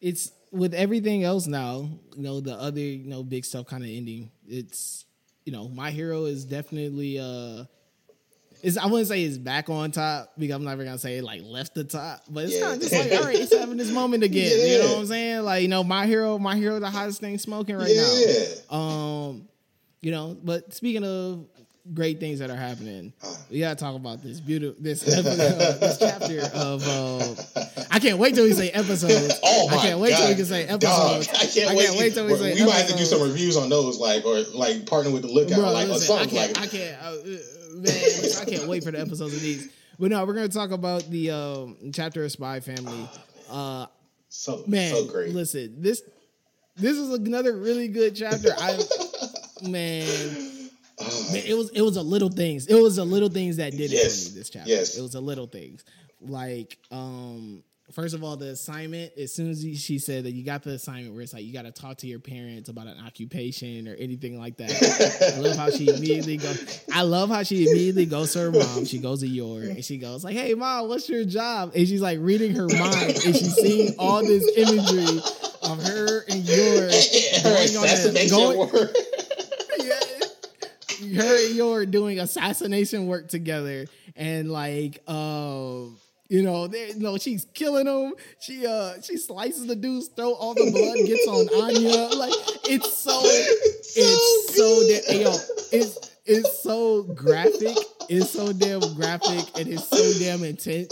it's 0.00 0.32
with 0.50 0.74
everything 0.74 1.22
else 1.22 1.46
now. 1.46 1.88
You 2.16 2.22
know, 2.22 2.40
the 2.40 2.54
other 2.54 2.80
you 2.80 3.08
know 3.08 3.22
big 3.22 3.44
stuff 3.44 3.66
kind 3.66 3.84
of 3.84 3.88
ending. 3.90 4.30
It's 4.48 5.04
you 5.44 5.52
know, 5.52 5.68
my 5.68 5.90
hero 5.90 6.24
is 6.26 6.44
definitely 6.44 7.18
uh. 7.18 7.64
Is 8.62 8.78
I 8.78 8.86
wouldn't 8.86 9.08
say 9.08 9.24
it's 9.24 9.38
back 9.38 9.68
on 9.68 9.90
top 9.90 10.34
because 10.38 10.54
I'm 10.54 10.62
never 10.62 10.84
gonna 10.84 10.96
say 10.96 11.18
it 11.18 11.24
like 11.24 11.42
left 11.44 11.74
the 11.74 11.82
top, 11.82 12.22
but 12.30 12.44
it's 12.44 12.54
Yeah. 12.54 12.60
kind 12.60 12.74
of 12.74 12.80
just 12.88 12.94
like 12.94 13.10
all 13.20 13.26
right, 13.26 13.36
it's 13.36 13.52
having 13.52 13.76
this 13.76 13.90
moment 13.90 14.22
again. 14.22 14.52
You 14.70 14.78
know 14.78 14.90
what 14.92 14.98
I'm 15.00 15.06
saying? 15.06 15.42
Like 15.42 15.62
you 15.62 15.68
know, 15.68 15.82
my 15.82 16.06
hero, 16.06 16.38
my 16.38 16.54
hero, 16.54 16.78
the 16.78 16.88
hottest 16.88 17.20
thing 17.20 17.36
smoking 17.38 17.74
right 17.76 17.90
now. 18.70 18.76
Um, 18.76 19.48
you 20.00 20.12
know, 20.12 20.36
but 20.44 20.72
speaking 20.74 21.02
of 21.04 21.46
great 21.94 22.20
things 22.20 22.38
that 22.38 22.50
are 22.50 22.56
happening, 22.56 23.12
Uh. 23.22 23.34
we 23.50 23.58
gotta 23.60 23.76
talk 23.76 23.94
about 23.96 24.22
this 24.22 24.40
beautiful 24.40 24.80
this 24.82 25.02
episode, 25.08 25.80
this 25.80 25.98
chapter 25.98 26.40
of. 26.54 26.82
Uh, 26.86 27.34
I 27.90 27.98
can't 27.98 28.18
wait 28.18 28.34
till 28.34 28.44
we 28.44 28.52
say 28.52 28.70
episodes. 28.70 29.38
Oh 29.42 29.68
my 29.68 29.76
I 29.76 29.80
can't 29.82 30.00
wait 30.00 30.10
God. 30.10 30.18
till 30.20 30.28
we 30.28 30.34
can 30.36 30.44
say 30.46 30.66
Dog, 30.66 30.82
episodes. 30.84 31.28
I 31.28 31.46
can't 31.46 31.70
I 31.70 31.74
wait. 31.74 31.86
can't 31.86 31.98
wait 31.98 32.14
till 32.14 32.26
we 32.26 32.34
say 32.36 32.54
we 32.54 32.64
might 32.66 32.74
have 32.76 32.88
to 32.88 32.96
do 32.96 33.04
some 33.04 33.22
reviews 33.22 33.56
on 33.56 33.68
those, 33.68 33.98
like 33.98 34.24
or 34.24 34.40
like 34.54 34.86
partner 34.86 35.10
with 35.12 35.22
the 35.22 35.28
lookout, 35.28 35.56
Bro, 35.58 35.72
like 35.72 35.86
or 35.88 35.92
listen, 35.92 36.16
I 36.16 36.18
something 36.20 36.38
can't. 36.38 36.56
like. 36.56 36.64
I 36.64 36.66
can't. 36.68 37.02
Uh, 37.02 37.06
uh, 37.06 37.80
man, 37.80 38.30
I 38.40 38.44
can't 38.44 38.68
wait 38.68 38.84
for 38.84 38.90
the 38.92 39.00
episodes 39.00 39.34
of 39.34 39.40
these. 39.40 39.68
But 39.98 40.10
no, 40.10 40.24
we're 40.24 40.34
gonna 40.34 40.48
talk 40.48 40.70
about 40.70 41.02
the 41.10 41.30
um, 41.30 41.76
chapter 41.92 42.24
of 42.24 42.32
Spy 42.32 42.60
Family. 42.60 43.08
Uh, 43.50 43.86
so 44.28 44.62
man, 44.66 44.94
so 44.94 45.04
great. 45.06 45.34
listen, 45.34 45.76
this 45.82 46.02
this 46.76 46.96
is 46.96 47.10
another 47.10 47.56
really 47.56 47.88
good 47.88 48.14
chapter. 48.16 48.48
I 48.56 48.78
man. 49.62 50.61
Oh, 51.04 51.34
it 51.34 51.56
was 51.56 51.70
it 51.70 51.82
was 51.82 51.96
a 51.96 52.02
little 52.02 52.30
things. 52.30 52.66
It 52.66 52.80
was 52.80 52.98
a 52.98 53.04
little 53.04 53.28
things 53.28 53.56
that 53.56 53.72
did 53.72 53.92
it 53.92 53.98
for 53.98 54.30
me 54.30 54.38
this 54.38 54.50
chapter. 54.50 54.70
Yes. 54.70 54.96
It 54.96 55.02
was 55.02 55.14
a 55.14 55.20
little 55.20 55.46
things. 55.46 55.84
Like 56.20 56.78
um 56.90 57.62
first 57.92 58.14
of 58.14 58.24
all 58.24 58.36
the 58.36 58.48
assignment 58.48 59.12
as 59.18 59.34
soon 59.34 59.50
as 59.50 59.60
she 59.60 59.98
said 59.98 60.24
that 60.24 60.30
you 60.32 60.44
got 60.44 60.62
the 60.62 60.70
assignment 60.70 61.12
where 61.12 61.22
it's 61.22 61.34
like 61.34 61.44
you 61.44 61.52
got 61.52 61.62
to 61.62 61.72
talk 61.72 61.98
to 61.98 62.06
your 62.06 62.20
parents 62.20 62.70
about 62.70 62.86
an 62.86 62.96
occupation 63.04 63.86
or 63.86 63.94
anything 63.94 64.38
like 64.38 64.56
that. 64.56 65.34
I 65.36 65.40
love 65.40 65.56
how 65.56 65.68
she 65.68 65.88
immediately 65.88 66.38
goes 66.38 66.84
I 66.92 67.02
love 67.02 67.28
how 67.28 67.42
she 67.42 67.68
immediately 67.68 68.06
goes 68.06 68.32
to 68.32 68.38
her 68.40 68.52
mom. 68.52 68.84
She 68.84 68.98
goes 68.98 69.20
to 69.20 69.26
Yor 69.28 69.62
and 69.62 69.84
she 69.84 69.98
goes 69.98 70.24
like, 70.24 70.36
"Hey 70.36 70.54
mom, 70.54 70.88
what's 70.88 71.08
Yor 71.08 71.24
job?" 71.24 71.72
And 71.74 71.86
she's 71.86 72.00
like 72.00 72.18
reading 72.20 72.54
her 72.54 72.66
mind 72.68 73.10
and 73.10 73.36
she's 73.36 73.54
seeing 73.56 73.94
all 73.98 74.22
this 74.22 74.44
imagery 74.56 75.20
of 75.62 75.82
her 75.86 76.24
and 76.28 76.48
your 76.48 76.88
going 77.42 77.76
on 77.76 77.84
assassination 77.84 78.36
going-. 78.36 78.88
Her 81.14 81.46
and 81.46 81.56
Yor 81.56 81.86
doing 81.86 82.18
assassination 82.20 83.06
work 83.06 83.28
together 83.28 83.86
and 84.16 84.50
like 84.50 85.02
um 85.08 85.98
you 86.32 86.42
know, 86.42 86.66
they, 86.66 86.92
you 86.92 87.00
know, 87.00 87.18
she's 87.18 87.44
killing 87.52 87.86
him. 87.86 88.14
She 88.40 88.66
uh 88.66 89.02
she 89.02 89.18
slices 89.18 89.66
the 89.66 89.76
dude's 89.76 90.08
throat, 90.08 90.36
all 90.40 90.54
the 90.54 90.70
blood 90.70 91.06
gets 91.06 91.28
on 91.28 91.46
Anya. 91.62 92.16
Like 92.16 92.32
it's 92.70 92.96
so 92.96 93.20
it's 93.24 94.56
so 94.56 94.80
good. 94.80 95.02
damn 95.08 95.20
yo, 95.20 95.32
it's 95.72 96.16
it's 96.24 96.62
so 96.62 97.02
graphic. 97.02 97.76
It's 98.08 98.30
so 98.30 98.52
damn 98.54 98.80
graphic 98.94 99.44
and 99.58 99.68
it's 99.68 99.86
so 99.86 100.24
damn 100.24 100.42
intense. 100.42 100.90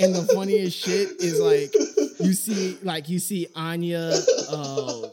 And 0.00 0.14
the 0.14 0.26
funniest 0.34 0.78
shit 0.78 1.20
is 1.20 1.38
like 1.38 1.74
you 2.18 2.32
see 2.32 2.78
like 2.82 3.10
you 3.10 3.18
see 3.18 3.48
Anya 3.54 4.10
uh 4.48 5.08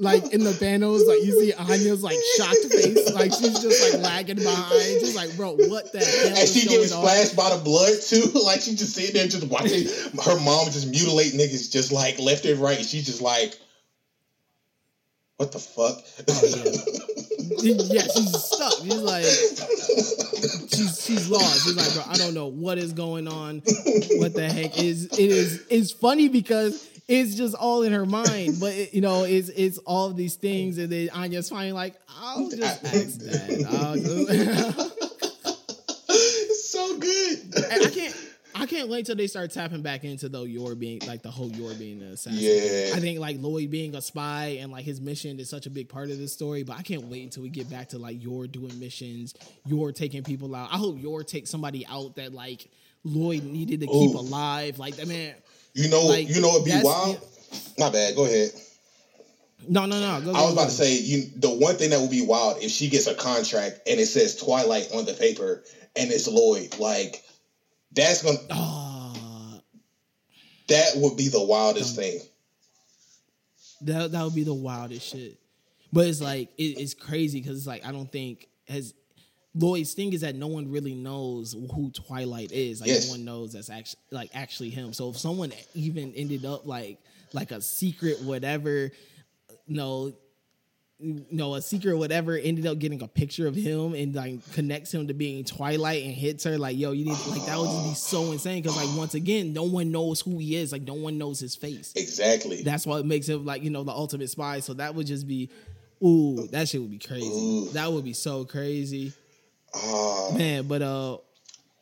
like 0.00 0.32
in 0.32 0.42
the 0.42 0.56
panels, 0.58 1.06
like 1.06 1.22
you 1.22 1.38
see 1.40 1.52
Anya's 1.52 2.02
like 2.02 2.16
shocked 2.36 2.72
face, 2.72 3.12
like 3.12 3.32
she's 3.32 3.60
just 3.60 3.92
like 3.92 4.02
lagging 4.02 4.36
behind, 4.36 5.00
just 5.00 5.14
like, 5.14 5.36
bro, 5.36 5.54
what 5.54 5.92
the 5.92 5.98
hell? 5.98 6.38
And 6.38 6.48
she 6.48 6.66
getting 6.66 6.86
splashed 6.86 7.36
by 7.36 7.54
the 7.54 7.62
blood 7.62 8.00
too. 8.00 8.24
like 8.44 8.62
she's 8.62 8.78
just 8.78 8.94
sitting 8.94 9.14
there 9.14 9.28
just 9.28 9.46
watching 9.48 9.86
her 10.24 10.40
mom 10.40 10.66
just 10.66 10.88
mutilate 10.88 11.34
niggas 11.34 11.70
just 11.70 11.92
like 11.92 12.18
left 12.18 12.46
and 12.46 12.58
right. 12.58 12.78
She's 12.78 13.04
just 13.04 13.20
like, 13.20 13.54
what 15.36 15.52
the 15.52 15.58
fuck? 15.58 16.02
Oh, 16.28 16.40
yeah. 16.44 17.72
yeah, 17.92 18.02
she's 18.02 18.42
stuck. 18.42 18.72
She's 18.82 18.94
like, 18.96 19.24
she's 19.24 21.04
she's 21.04 21.28
lost. 21.28 21.64
She's 21.64 21.76
like, 21.76 21.92
bro, 21.92 22.12
I 22.12 22.16
don't 22.16 22.32
know 22.32 22.46
what 22.46 22.78
is 22.78 22.92
going 22.94 23.28
on. 23.28 23.62
What 24.16 24.32
the 24.32 24.48
heck 24.50 24.78
is 24.78 25.04
it? 25.06 25.18
Is 25.18 25.66
it's 25.68 25.92
funny 25.92 26.28
because 26.28 26.88
it's 27.10 27.34
just 27.34 27.56
all 27.56 27.82
in 27.82 27.92
her 27.92 28.06
mind. 28.06 28.60
But 28.60 28.72
it, 28.72 28.94
you 28.94 29.00
know, 29.00 29.24
it's 29.28 29.48
it's 29.50 29.78
all 29.78 30.12
these 30.12 30.36
things, 30.36 30.78
and 30.78 30.90
then 30.90 31.10
Anya's 31.10 31.48
finally 31.48 31.72
like, 31.72 31.96
I'll 32.08 32.48
just 32.48 32.84
ask 32.84 33.18
that. 33.18 33.66
I'll 33.68 33.94
it's 36.08 36.70
so 36.70 36.98
good. 36.98 37.38
And 37.72 37.84
I 37.84 37.90
can't. 37.90 38.16
I 38.52 38.66
can't 38.66 38.88
wait 38.90 39.06
till 39.06 39.14
they 39.16 39.28
start 39.28 39.52
tapping 39.52 39.80
back 39.80 40.04
into 40.04 40.28
though 40.28 40.42
Yor 40.42 40.74
being 40.74 41.00
like 41.06 41.22
the 41.22 41.30
whole 41.30 41.50
Yor 41.50 41.72
being 41.74 42.02
an 42.02 42.08
assassin. 42.08 42.40
Yeah. 42.40 42.94
I 42.94 43.00
think 43.00 43.18
like 43.18 43.36
Lloyd 43.38 43.70
being 43.70 43.94
a 43.94 44.02
spy 44.02 44.58
and 44.60 44.70
like 44.70 44.84
his 44.84 45.00
mission 45.00 45.38
is 45.38 45.48
such 45.48 45.66
a 45.66 45.70
big 45.70 45.88
part 45.88 46.10
of 46.10 46.18
this 46.18 46.32
story. 46.32 46.62
But 46.62 46.76
I 46.76 46.82
can't 46.82 47.04
wait 47.04 47.22
until 47.22 47.44
we 47.44 47.48
get 47.48 47.70
back 47.70 47.90
to 47.90 47.98
like 47.98 48.22
Yor 48.22 48.48
doing 48.48 48.78
missions, 48.78 49.34
Yor 49.64 49.92
taking 49.92 50.24
people 50.24 50.54
out. 50.54 50.68
I 50.70 50.76
hope 50.76 51.00
Yor 51.00 51.22
takes 51.22 51.48
somebody 51.48 51.86
out 51.86 52.16
that 52.16 52.34
like 52.34 52.68
Lloyd 53.02 53.44
needed 53.44 53.80
to 53.80 53.86
keep 53.86 54.14
Ooh. 54.14 54.18
alive. 54.18 54.78
Like 54.78 54.96
that 54.96 55.08
man. 55.08 55.34
You 55.74 55.88
know, 55.88 56.06
Like, 56.06 56.28
you 56.28 56.40
know, 56.40 56.56
it'd 56.56 56.64
be 56.64 56.80
wild. 56.82 57.20
My 57.78 57.90
bad. 57.90 58.16
Go 58.16 58.24
ahead. 58.24 58.50
No, 59.68 59.86
no, 59.86 60.00
no. 60.00 60.24
Go, 60.24 60.32
I 60.32 60.42
was 60.42 60.52
about 60.52 60.62
go. 60.62 60.68
to 60.68 60.70
say, 60.70 60.96
you 60.96 61.30
the 61.36 61.50
one 61.50 61.76
thing 61.76 61.90
that 61.90 62.00
would 62.00 62.10
be 62.10 62.24
wild 62.24 62.62
if 62.62 62.70
she 62.70 62.88
gets 62.88 63.06
a 63.06 63.14
contract 63.14 63.80
and 63.86 64.00
it 64.00 64.06
says 64.06 64.36
Twilight 64.36 64.90
on 64.94 65.04
the 65.04 65.12
paper 65.12 65.62
and 65.96 66.10
it's 66.10 66.26
Lloyd. 66.26 66.78
Like 66.78 67.22
that's 67.92 68.22
gonna 68.22 68.38
Oh, 68.50 69.60
that 70.68 70.92
would 70.96 71.16
be 71.16 71.28
the 71.28 71.42
wildest 71.42 71.96
thing. 71.96 72.20
that 73.82 74.12
that 74.12 74.24
would 74.24 74.34
be 74.34 74.44
the 74.44 74.54
wildest 74.54 75.06
shit. 75.06 75.38
But 75.92 76.06
it's 76.06 76.20
like 76.20 76.48
it, 76.56 76.78
it's 76.80 76.94
crazy 76.94 77.40
because 77.40 77.58
it's 77.58 77.66
like 77.66 77.86
I 77.86 77.92
don't 77.92 78.10
think 78.10 78.48
as 78.68 78.94
Lloyd's 79.54 79.94
thing 79.94 80.12
is 80.12 80.20
that 80.20 80.36
no 80.36 80.46
one 80.46 80.70
really 80.70 80.94
knows 80.94 81.52
who 81.74 81.90
Twilight 81.90 82.52
is. 82.52 82.80
Like 82.80 82.88
Yes. 82.90 83.06
no 83.06 83.12
one 83.14 83.24
knows 83.24 83.52
that's 83.54 83.68
actually 83.70 84.00
like 84.10 84.30
actually 84.34 84.70
him. 84.70 84.92
So 84.92 85.10
if 85.10 85.18
someone 85.18 85.52
even 85.74 86.12
ended 86.14 86.44
up 86.44 86.66
like 86.66 86.98
like 87.32 87.50
a 87.50 87.60
secret 87.60 88.20
whatever, 88.22 88.90
no. 89.66 90.12
No, 91.02 91.54
a 91.54 91.62
secret 91.62 91.96
whatever 91.96 92.36
ended 92.36 92.66
up 92.66 92.78
getting 92.78 93.00
a 93.00 93.08
picture 93.08 93.46
of 93.46 93.54
him 93.54 93.94
and 93.94 94.14
like 94.14 94.52
connects 94.52 94.92
him 94.92 95.08
to 95.08 95.14
being 95.14 95.42
Twilight 95.44 96.02
and 96.04 96.12
hits 96.12 96.44
her 96.44 96.58
like, 96.58 96.76
yo, 96.76 96.92
you 96.92 97.06
need 97.06 97.16
like 97.28 97.46
that 97.46 97.56
would 97.58 97.70
just 97.70 97.88
be 97.88 97.94
so 97.94 98.32
insane 98.32 98.62
because 98.62 98.76
like 98.76 98.94
once 98.98 99.14
again, 99.14 99.54
no 99.54 99.62
one 99.62 99.90
knows 99.90 100.20
who 100.20 100.36
he 100.38 100.56
is, 100.56 100.72
like 100.72 100.82
no 100.82 100.92
one 100.92 101.16
knows 101.16 101.40
his 101.40 101.56
face 101.56 101.94
Exactly. 101.96 102.62
that's 102.62 102.84
what 102.86 103.06
makes 103.06 103.26
him 103.26 103.46
like 103.46 103.62
you 103.62 103.70
know 103.70 103.82
the 103.82 103.92
ultimate 103.92 104.28
spy. 104.28 104.60
So 104.60 104.74
that 104.74 104.94
would 104.94 105.06
just 105.06 105.26
be, 105.26 105.48
ooh, 106.04 106.46
that 106.48 106.68
shit 106.68 106.82
would 106.82 106.90
be 106.90 106.98
crazy. 106.98 107.26
Ooh. 107.26 107.70
That 107.72 107.90
would 107.90 108.04
be 108.04 108.12
so 108.12 108.44
crazy, 108.44 109.14
Ah, 109.74 110.30
man. 110.36 110.66
But 110.66 110.82
uh, 110.82 111.18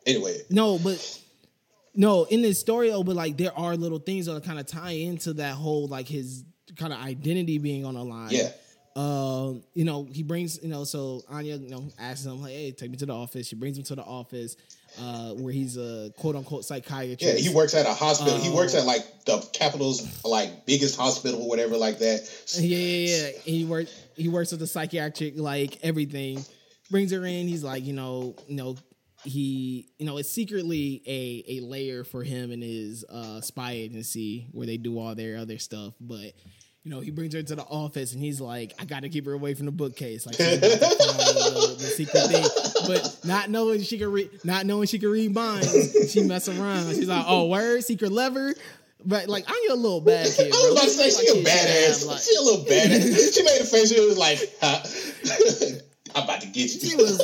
anyway, 0.06 0.38
no, 0.50 0.78
but 0.78 1.20
no, 1.94 2.24
in 2.24 2.42
this 2.42 2.58
story 2.60 2.90
though, 2.90 3.02
but 3.02 3.16
like 3.16 3.36
there 3.36 3.56
are 3.58 3.76
little 3.76 3.98
things 3.98 4.26
that 4.26 4.44
kind 4.44 4.58
of 4.58 4.66
tie 4.66 4.90
into 4.92 5.34
that 5.34 5.54
whole 5.54 5.86
like 5.88 6.06
his 6.08 6.44
kind 6.76 6.92
of 6.92 7.00
identity 7.00 7.58
being 7.58 7.84
on 7.84 7.94
the 7.94 8.04
line. 8.04 8.28
yeah. 8.30 8.50
Um, 8.96 9.62
you 9.74 9.84
know, 9.84 10.08
he 10.10 10.24
brings, 10.24 10.60
you 10.60 10.68
know, 10.68 10.82
so 10.82 11.22
Anya, 11.30 11.54
you 11.56 11.70
know, 11.70 11.84
asks 12.00 12.26
him, 12.26 12.42
like, 12.42 12.50
hey, 12.50 12.72
take 12.72 12.90
me 12.90 12.96
to 12.96 13.06
the 13.06 13.14
office. 13.14 13.46
She 13.46 13.54
brings 13.54 13.78
him 13.78 13.84
to 13.84 13.94
the 13.94 14.02
office, 14.02 14.56
uh, 15.00 15.34
where 15.34 15.52
he's 15.52 15.76
a 15.76 16.12
quote 16.18 16.34
unquote 16.34 16.64
psychiatrist. 16.64 17.22
Yeah, 17.22 17.34
he 17.34 17.54
works 17.54 17.74
at 17.74 17.86
a 17.86 17.94
hospital. 17.94 18.36
he 18.40 18.48
Oh. 18.48 18.56
works 18.56 18.74
at 18.74 18.86
like 18.86 19.24
the 19.24 19.38
capital's 19.52 20.24
like 20.24 20.66
biggest 20.66 20.96
hospital, 20.98 21.42
or 21.42 21.48
whatever, 21.48 21.76
like 21.76 22.00
that. 22.00 22.28
Yeah, 22.58 22.76
yeah, 22.76 23.06
yeah. 23.26 23.30
He 23.44 23.64
works. 23.64 23.94
He 24.16 24.26
works 24.28 24.50
with 24.50 24.58
the 24.60 24.66
psychiatric, 24.66 25.34
like 25.38 25.78
everything. 25.84 26.44
Brings 26.90 27.12
her 27.12 27.24
in. 27.24 27.48
He's 27.48 27.62
like, 27.64 27.84
you 27.84 27.92
know, 27.92 28.34
you 28.46 28.56
know, 28.56 28.76
he, 29.24 29.88
you 29.98 30.06
know, 30.06 30.16
it's 30.16 30.30
secretly 30.30 31.02
a 31.06 31.58
a 31.58 31.60
layer 31.64 32.04
for 32.04 32.22
him 32.22 32.50
and 32.50 32.62
his 32.62 33.04
uh, 33.10 33.40
spy 33.40 33.72
agency 33.72 34.46
where 34.52 34.66
they 34.66 34.76
do 34.76 34.98
all 34.98 35.14
their 35.14 35.36
other 35.38 35.58
stuff. 35.58 35.94
But 36.00 36.32
you 36.84 36.94
know, 36.94 37.00
he 37.00 37.10
brings 37.10 37.34
her 37.34 37.42
to 37.42 37.54
the 37.56 37.64
office 37.64 38.14
and 38.14 38.22
he's 38.22 38.40
like, 38.40 38.72
I 38.78 38.84
got 38.86 39.02
to 39.02 39.10
keep 39.10 39.26
her 39.26 39.32
away 39.32 39.52
from 39.52 39.66
the 39.66 39.72
bookcase, 39.72 40.24
like 40.24 40.36
she's 40.36 40.56
about 40.58 40.70
to 40.70 40.78
find 40.78 41.18
the, 41.18 41.74
the 41.78 41.84
secret 41.84 42.22
thing. 42.28 42.46
But 42.86 43.18
not 43.24 43.50
knowing 43.50 43.82
she 43.82 43.98
can 43.98 44.10
read, 44.12 44.30
not 44.44 44.64
knowing 44.64 44.86
she 44.86 44.98
can 44.98 45.10
read 45.10 45.34
minds, 45.34 46.10
she 46.10 46.22
mess 46.22 46.48
around. 46.48 46.94
She's 46.94 47.08
like, 47.08 47.24
oh, 47.26 47.46
word, 47.48 47.84
secret 47.84 48.10
lever. 48.12 48.54
But 49.04 49.28
like, 49.28 49.44
I'm 49.48 49.56
your 49.66 49.76
little 49.76 50.00
bad 50.00 50.28
kid. 50.34 50.46
I 50.46 50.50
Bro. 50.50 50.58
was 50.60 50.72
about 50.72 50.82
to 50.84 50.90
say 50.90 51.10
she 51.10 51.40
a 51.40 51.44
badass. 51.44 52.00
have, 52.00 52.02
like- 52.04 52.20
she 52.22 52.36
a 52.36 52.40
little 52.40 52.64
badass. 52.64 53.34
she 53.34 53.42
made 53.42 53.60
a 53.60 53.64
face. 53.64 53.92
She 53.92 54.00
was 54.06 54.16
like, 54.16 54.38
huh. 54.62 55.78
"I'm 56.18 56.24
about 56.24 56.40
to 56.42 56.48
get 56.48 56.74
you." 56.74 56.90
she 56.90 56.96
was 56.96 57.18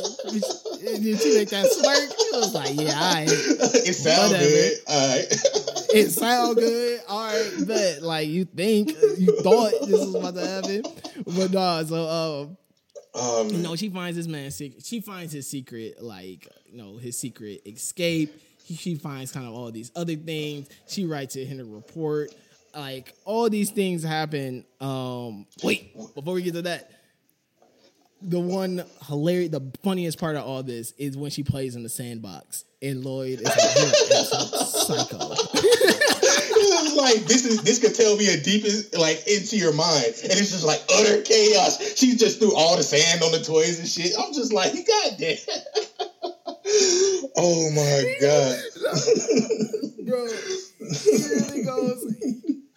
did 0.85 1.21
she 1.21 1.35
make 1.35 1.49
that 1.51 1.67
smirk? 1.67 2.19
She 2.19 2.37
was 2.37 2.55
like, 2.55 2.75
yeah, 2.75 2.99
all 2.99 3.15
right. 3.15 3.29
it 3.29 3.95
sounds 3.95 4.33
good. 4.33 4.79
All 4.89 5.17
right. 5.17 5.27
It 5.95 6.11
sound 6.11 6.57
good. 6.57 7.03
All 7.09 7.25
right, 7.29 7.53
but 7.69 8.03
like 8.03 8.27
you 8.27 8.47
think 8.47 8.89
you 9.17 9.41
thought 9.43 9.71
this 9.83 10.05
was 10.05 10.17
about 10.17 10.35
to 10.35 10.45
happen. 10.45 10.83
But 11.25 11.53
nah, 11.53 11.85
so 11.85 12.09
um 12.09 12.57
um, 13.15 13.49
you 13.49 13.59
know, 13.59 13.77
she 13.77 13.91
finds 13.91 14.17
this 14.17 14.27
man 14.27 14.51
secret. 14.51 14.85
She 14.85 15.01
finds 15.01 15.33
his 15.33 15.49
secret, 15.49 16.03
like 16.03 16.49
you 16.67 16.79
know, 16.79 16.97
his 16.97 17.17
secret 17.17 17.63
escape. 17.65 18.35
He, 18.65 18.75
she 18.75 18.97
finds 18.97 19.31
kind 19.31 19.47
of 19.47 19.55
all 19.55 19.71
these 19.71 19.93
other 19.95 20.17
things. 20.17 20.69
She 20.89 21.05
writes 21.05 21.37
it 21.37 21.49
in 21.49 21.61
a 21.61 21.65
report. 21.65 22.35
Like 22.75 23.13
all 23.25 23.49
these 23.49 23.71
things 23.71 24.03
happen. 24.03 24.65
Um, 24.81 25.47
wait, 25.63 25.95
before 26.17 26.35
we 26.35 26.43
get 26.43 26.55
to 26.55 26.63
that, 26.63 26.91
the 28.25 28.41
one 28.41 28.85
hilarious, 29.07 29.51
the 29.51 29.73
funniest 29.83 30.19
part 30.19 30.37
of 30.37 30.45
all 30.45 30.63
this 30.63 30.93
is 30.99 31.17
when 31.17 31.31
she 31.31 31.43
plays 31.43 31.77
in 31.77 31.83
the 31.83 31.89
sandbox, 31.89 32.65
and 32.83 33.05
Lloyd 33.05 33.41
is 33.41 33.45
like, 33.45 33.77
"You're 33.77 34.25
psycho." 34.65 35.35
Like 36.97 37.25
this 37.27 37.45
is 37.45 37.63
this 37.63 37.81
could 37.81 37.95
tell 37.95 38.17
me 38.17 38.33
a 38.33 38.41
deepest 38.41 38.97
like 38.97 39.27
into 39.27 39.57
your 39.57 39.73
mind, 39.73 40.15
and 40.23 40.33
it's 40.33 40.53
just 40.53 40.65
like 40.65 40.81
utter 40.95 41.23
chaos. 41.23 41.97
She 41.97 42.17
just 42.17 42.39
threw 42.39 42.55
all 42.55 42.77
the 42.77 42.83
sand 42.83 43.23
on 43.23 43.33
the 43.33 43.41
toys 43.41 43.79
and 43.79 43.89
shit. 43.89 44.13
I'm 44.19 44.33
just 44.33 44.53
like, 44.53 44.73
God 44.73 45.13
damn. 45.19 45.37
oh 47.37 47.71
my 47.75 48.17
god. 48.21 48.59
bro. 50.07 50.29
He 50.85 51.11
really 51.29 51.63
goes. 51.65 52.15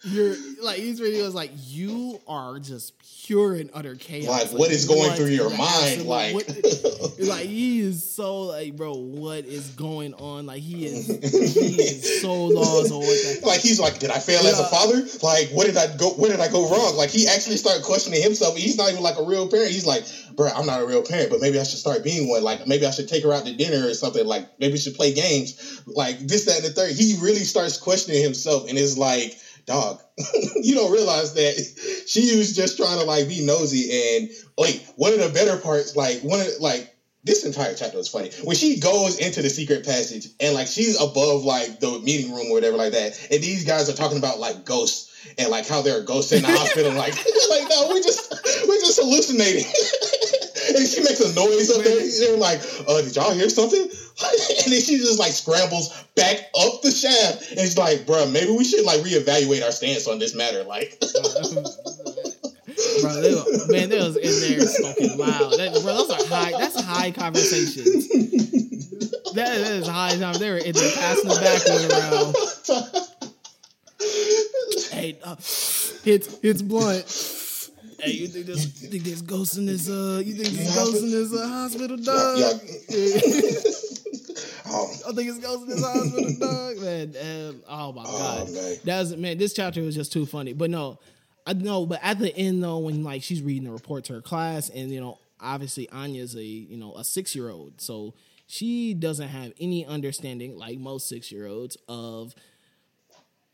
You're 0.04 0.34
like 0.78 0.86
he's 0.86 1.00
really 1.00 1.18
goes 1.18 1.34
like 1.34 1.50
you 1.66 2.20
are 2.28 2.58
just 2.58 2.94
pure 3.24 3.54
and 3.54 3.70
utter 3.74 3.94
chaos. 3.96 4.52
Like, 4.52 4.58
what 4.58 4.70
is 4.70 4.86
going 4.86 5.12
through 5.12 5.26
your 5.26 5.50
mind? 5.50 6.06
Like- 6.06 6.34
what- 6.34 6.48
like 7.18 7.46
he 7.46 7.80
is 7.80 8.08
so 8.10 8.42
like, 8.42 8.76
bro, 8.76 8.94
what 8.94 9.44
is 9.44 9.68
going 9.70 10.14
on? 10.14 10.46
Like 10.46 10.62
he 10.62 10.86
is, 10.86 11.06
he 11.06 11.82
is 11.82 12.22
so 12.22 12.44
lost 12.44 12.92
on 12.92 13.00
what. 13.00 13.18
Like 13.48 13.60
he's 13.60 13.80
like, 13.80 13.98
did 13.98 14.10
I 14.10 14.18
fail 14.18 14.40
as 14.40 14.58
a 14.60 14.64
father? 14.64 15.02
Like, 15.22 15.48
what 15.50 15.66
did 15.66 15.76
I 15.76 15.94
go? 15.96 16.10
Where 16.10 16.30
did 16.30 16.40
I 16.40 16.48
go 16.48 16.70
wrong? 16.70 16.96
Like 16.96 17.10
he 17.10 17.26
actually 17.26 17.56
started 17.56 17.82
questioning 17.84 18.22
himself. 18.22 18.56
He's 18.56 18.76
not 18.76 18.90
even 18.90 19.02
like 19.02 19.18
a 19.18 19.24
real 19.24 19.48
parent. 19.48 19.70
He's 19.70 19.86
like, 19.86 20.04
bro, 20.36 20.48
I'm 20.48 20.66
not 20.66 20.80
a 20.80 20.86
real 20.86 21.02
parent, 21.02 21.30
but 21.30 21.40
maybe 21.40 21.58
I 21.58 21.62
should 21.64 21.78
start 21.78 22.04
being 22.04 22.28
one. 22.28 22.42
Like 22.42 22.66
maybe 22.66 22.86
I 22.86 22.90
should 22.90 23.08
take 23.08 23.24
her 23.24 23.32
out 23.32 23.44
to 23.46 23.54
dinner 23.54 23.86
or 23.88 23.94
something. 23.94 24.24
Like 24.26 24.46
maybe 24.58 24.76
should 24.78 24.94
play 24.94 25.12
games. 25.14 25.82
Like 25.86 26.18
this, 26.20 26.44
that, 26.46 26.56
and 26.56 26.64
the 26.64 26.70
third. 26.70 26.92
He 26.92 27.16
really 27.20 27.44
starts 27.44 27.78
questioning 27.78 28.22
himself, 28.22 28.68
and 28.68 28.76
is 28.78 28.98
like, 28.98 29.36
dog, 29.68 30.00
you 30.56 30.74
don't 30.74 30.90
realize 30.90 31.34
that 31.34 32.04
she 32.08 32.36
was 32.36 32.56
just 32.56 32.76
trying 32.76 32.98
to 32.98 33.04
like 33.04 33.28
be 33.28 33.44
nosy. 33.44 34.18
And 34.18 34.30
wait, 34.56 34.84
one 34.96 35.12
of 35.12 35.20
the 35.20 35.28
better 35.28 35.58
parts, 35.58 35.94
like 35.94 36.20
one 36.22 36.40
of 36.40 36.46
like 36.60 36.92
this 37.24 37.44
entire 37.44 37.74
chapter 37.74 37.98
was 37.98 38.08
funny 38.08 38.30
when 38.42 38.56
she 38.56 38.80
goes 38.80 39.18
into 39.18 39.42
the 39.42 39.50
secret 39.50 39.84
passage 39.84 40.28
and 40.40 40.54
like 40.54 40.66
she's 40.66 41.00
above 41.00 41.44
like 41.44 41.78
the 41.80 41.98
meeting 42.00 42.32
room 42.32 42.46
or 42.50 42.54
whatever 42.54 42.76
like 42.76 42.92
that, 42.92 43.28
and 43.30 43.42
these 43.42 43.64
guys 43.64 43.88
are 43.88 43.96
talking 43.96 44.18
about 44.18 44.40
like 44.40 44.64
ghosts 44.64 45.08
and 45.36 45.50
like 45.50 45.68
how 45.68 45.82
there 45.82 46.00
are 46.00 46.02
ghosts 46.02 46.32
in 46.32 46.42
the 46.42 46.48
hospital. 46.58 46.92
Like, 46.92 47.14
like 47.50 47.68
no, 47.70 47.92
we 47.92 48.02
just 48.02 48.32
we're 48.66 48.80
just 48.80 48.98
hallucinating. 49.00 49.70
And 50.78 50.88
she 50.88 51.02
makes 51.02 51.20
a 51.20 51.34
noise 51.34 51.70
up 51.70 51.82
there. 51.82 51.98
They're 51.98 52.36
like, 52.36 52.60
uh, 52.86 53.02
"Did 53.02 53.16
y'all 53.16 53.34
hear 53.34 53.48
something?" 53.48 53.80
and 53.82 54.72
then 54.72 54.80
she 54.80 54.98
just 54.98 55.18
like 55.18 55.32
scrambles 55.32 55.92
back 56.14 56.36
up 56.58 56.82
the 56.82 56.90
shaft, 56.90 57.50
and 57.50 57.60
she's 57.60 57.78
like, 57.78 58.06
"Bruh, 58.06 58.30
maybe 58.30 58.50
we 58.52 58.64
should 58.64 58.84
like 58.84 59.00
reevaluate 59.00 59.64
our 59.64 59.72
stance 59.72 60.06
on 60.08 60.18
this 60.18 60.34
matter." 60.34 60.64
Like, 60.64 60.98
Bro, 63.00 63.22
they 63.22 63.34
were, 63.34 63.44
man, 63.68 63.88
they 63.88 63.98
was 63.98 64.16
in 64.16 64.56
there 64.56 64.60
smoking 64.66 65.18
loud. 65.18 65.52
That, 65.58 65.72
bro, 65.82 65.94
those 65.94 66.10
are 66.10 66.26
high. 66.26 66.52
That's 66.52 66.80
high 66.80 67.10
conversations. 67.10 68.08
That, 69.34 69.58
that 69.58 69.72
is 69.72 69.86
high 69.86 70.16
time. 70.16 70.34
They 70.34 70.50
were 70.50 70.58
in 70.58 70.74
there 70.74 70.92
passing 70.92 71.28
the 71.28 71.34
backwood 71.40 71.92
around. 71.92 73.04
Hey, 74.92 75.18
uh, 75.22 75.36
it's 75.38 76.40
hits 76.40 76.62
blunt. 76.62 77.04
Hey, 77.98 78.12
you 78.12 78.28
think 78.28 78.46
there's, 78.46 78.80
you 78.82 78.88
think 78.88 79.02
there's 79.04 79.22
ghosts 79.22 79.56
in 79.56 79.66
this? 79.66 79.88
Uh, 79.88 80.22
you 80.24 80.34
think 80.34 80.48
there's 80.54 80.74
ghosts 80.74 81.02
in 81.02 81.10
this 81.10 81.32
uh, 81.34 81.48
hospital, 81.48 81.96
dog? 81.96 82.38
Yeah, 82.38 82.46
oh, 84.66 84.90
I 85.08 85.12
think 85.12 85.28
it's 85.28 85.38
ghosts 85.40 85.62
in 85.64 85.68
this 85.70 85.84
hospital, 85.84 86.34
dog. 86.38 86.78
Man, 86.78 87.14
um, 87.20 87.62
oh 87.68 87.92
my 87.92 88.04
Oh, 88.06 88.18
god, 88.44 88.52
man. 88.52 88.76
that 88.84 88.98
was 89.00 89.16
man. 89.16 89.38
This 89.38 89.52
chapter 89.52 89.82
was 89.82 89.96
just 89.96 90.12
too 90.12 90.26
funny. 90.26 90.52
But 90.52 90.70
no, 90.70 90.98
I 91.46 91.54
know. 91.54 91.86
But 91.86 91.98
at 92.02 92.18
the 92.20 92.34
end 92.36 92.62
though, 92.62 92.78
when 92.78 93.02
like 93.02 93.22
she's 93.24 93.42
reading 93.42 93.64
the 93.64 93.72
report 93.72 94.04
to 94.04 94.12
her 94.14 94.22
class, 94.22 94.68
and 94.70 94.92
you 94.92 95.00
know, 95.00 95.18
obviously 95.40 95.88
Anya's 95.90 96.36
a 96.36 96.44
you 96.44 96.76
know 96.76 96.94
a 96.94 97.02
six 97.02 97.34
year 97.34 97.50
old, 97.50 97.80
so 97.80 98.14
she 98.46 98.94
doesn't 98.94 99.28
have 99.28 99.52
any 99.60 99.84
understanding, 99.84 100.56
like 100.56 100.78
most 100.78 101.08
six 101.08 101.32
year 101.32 101.48
olds, 101.48 101.76
of 101.88 102.32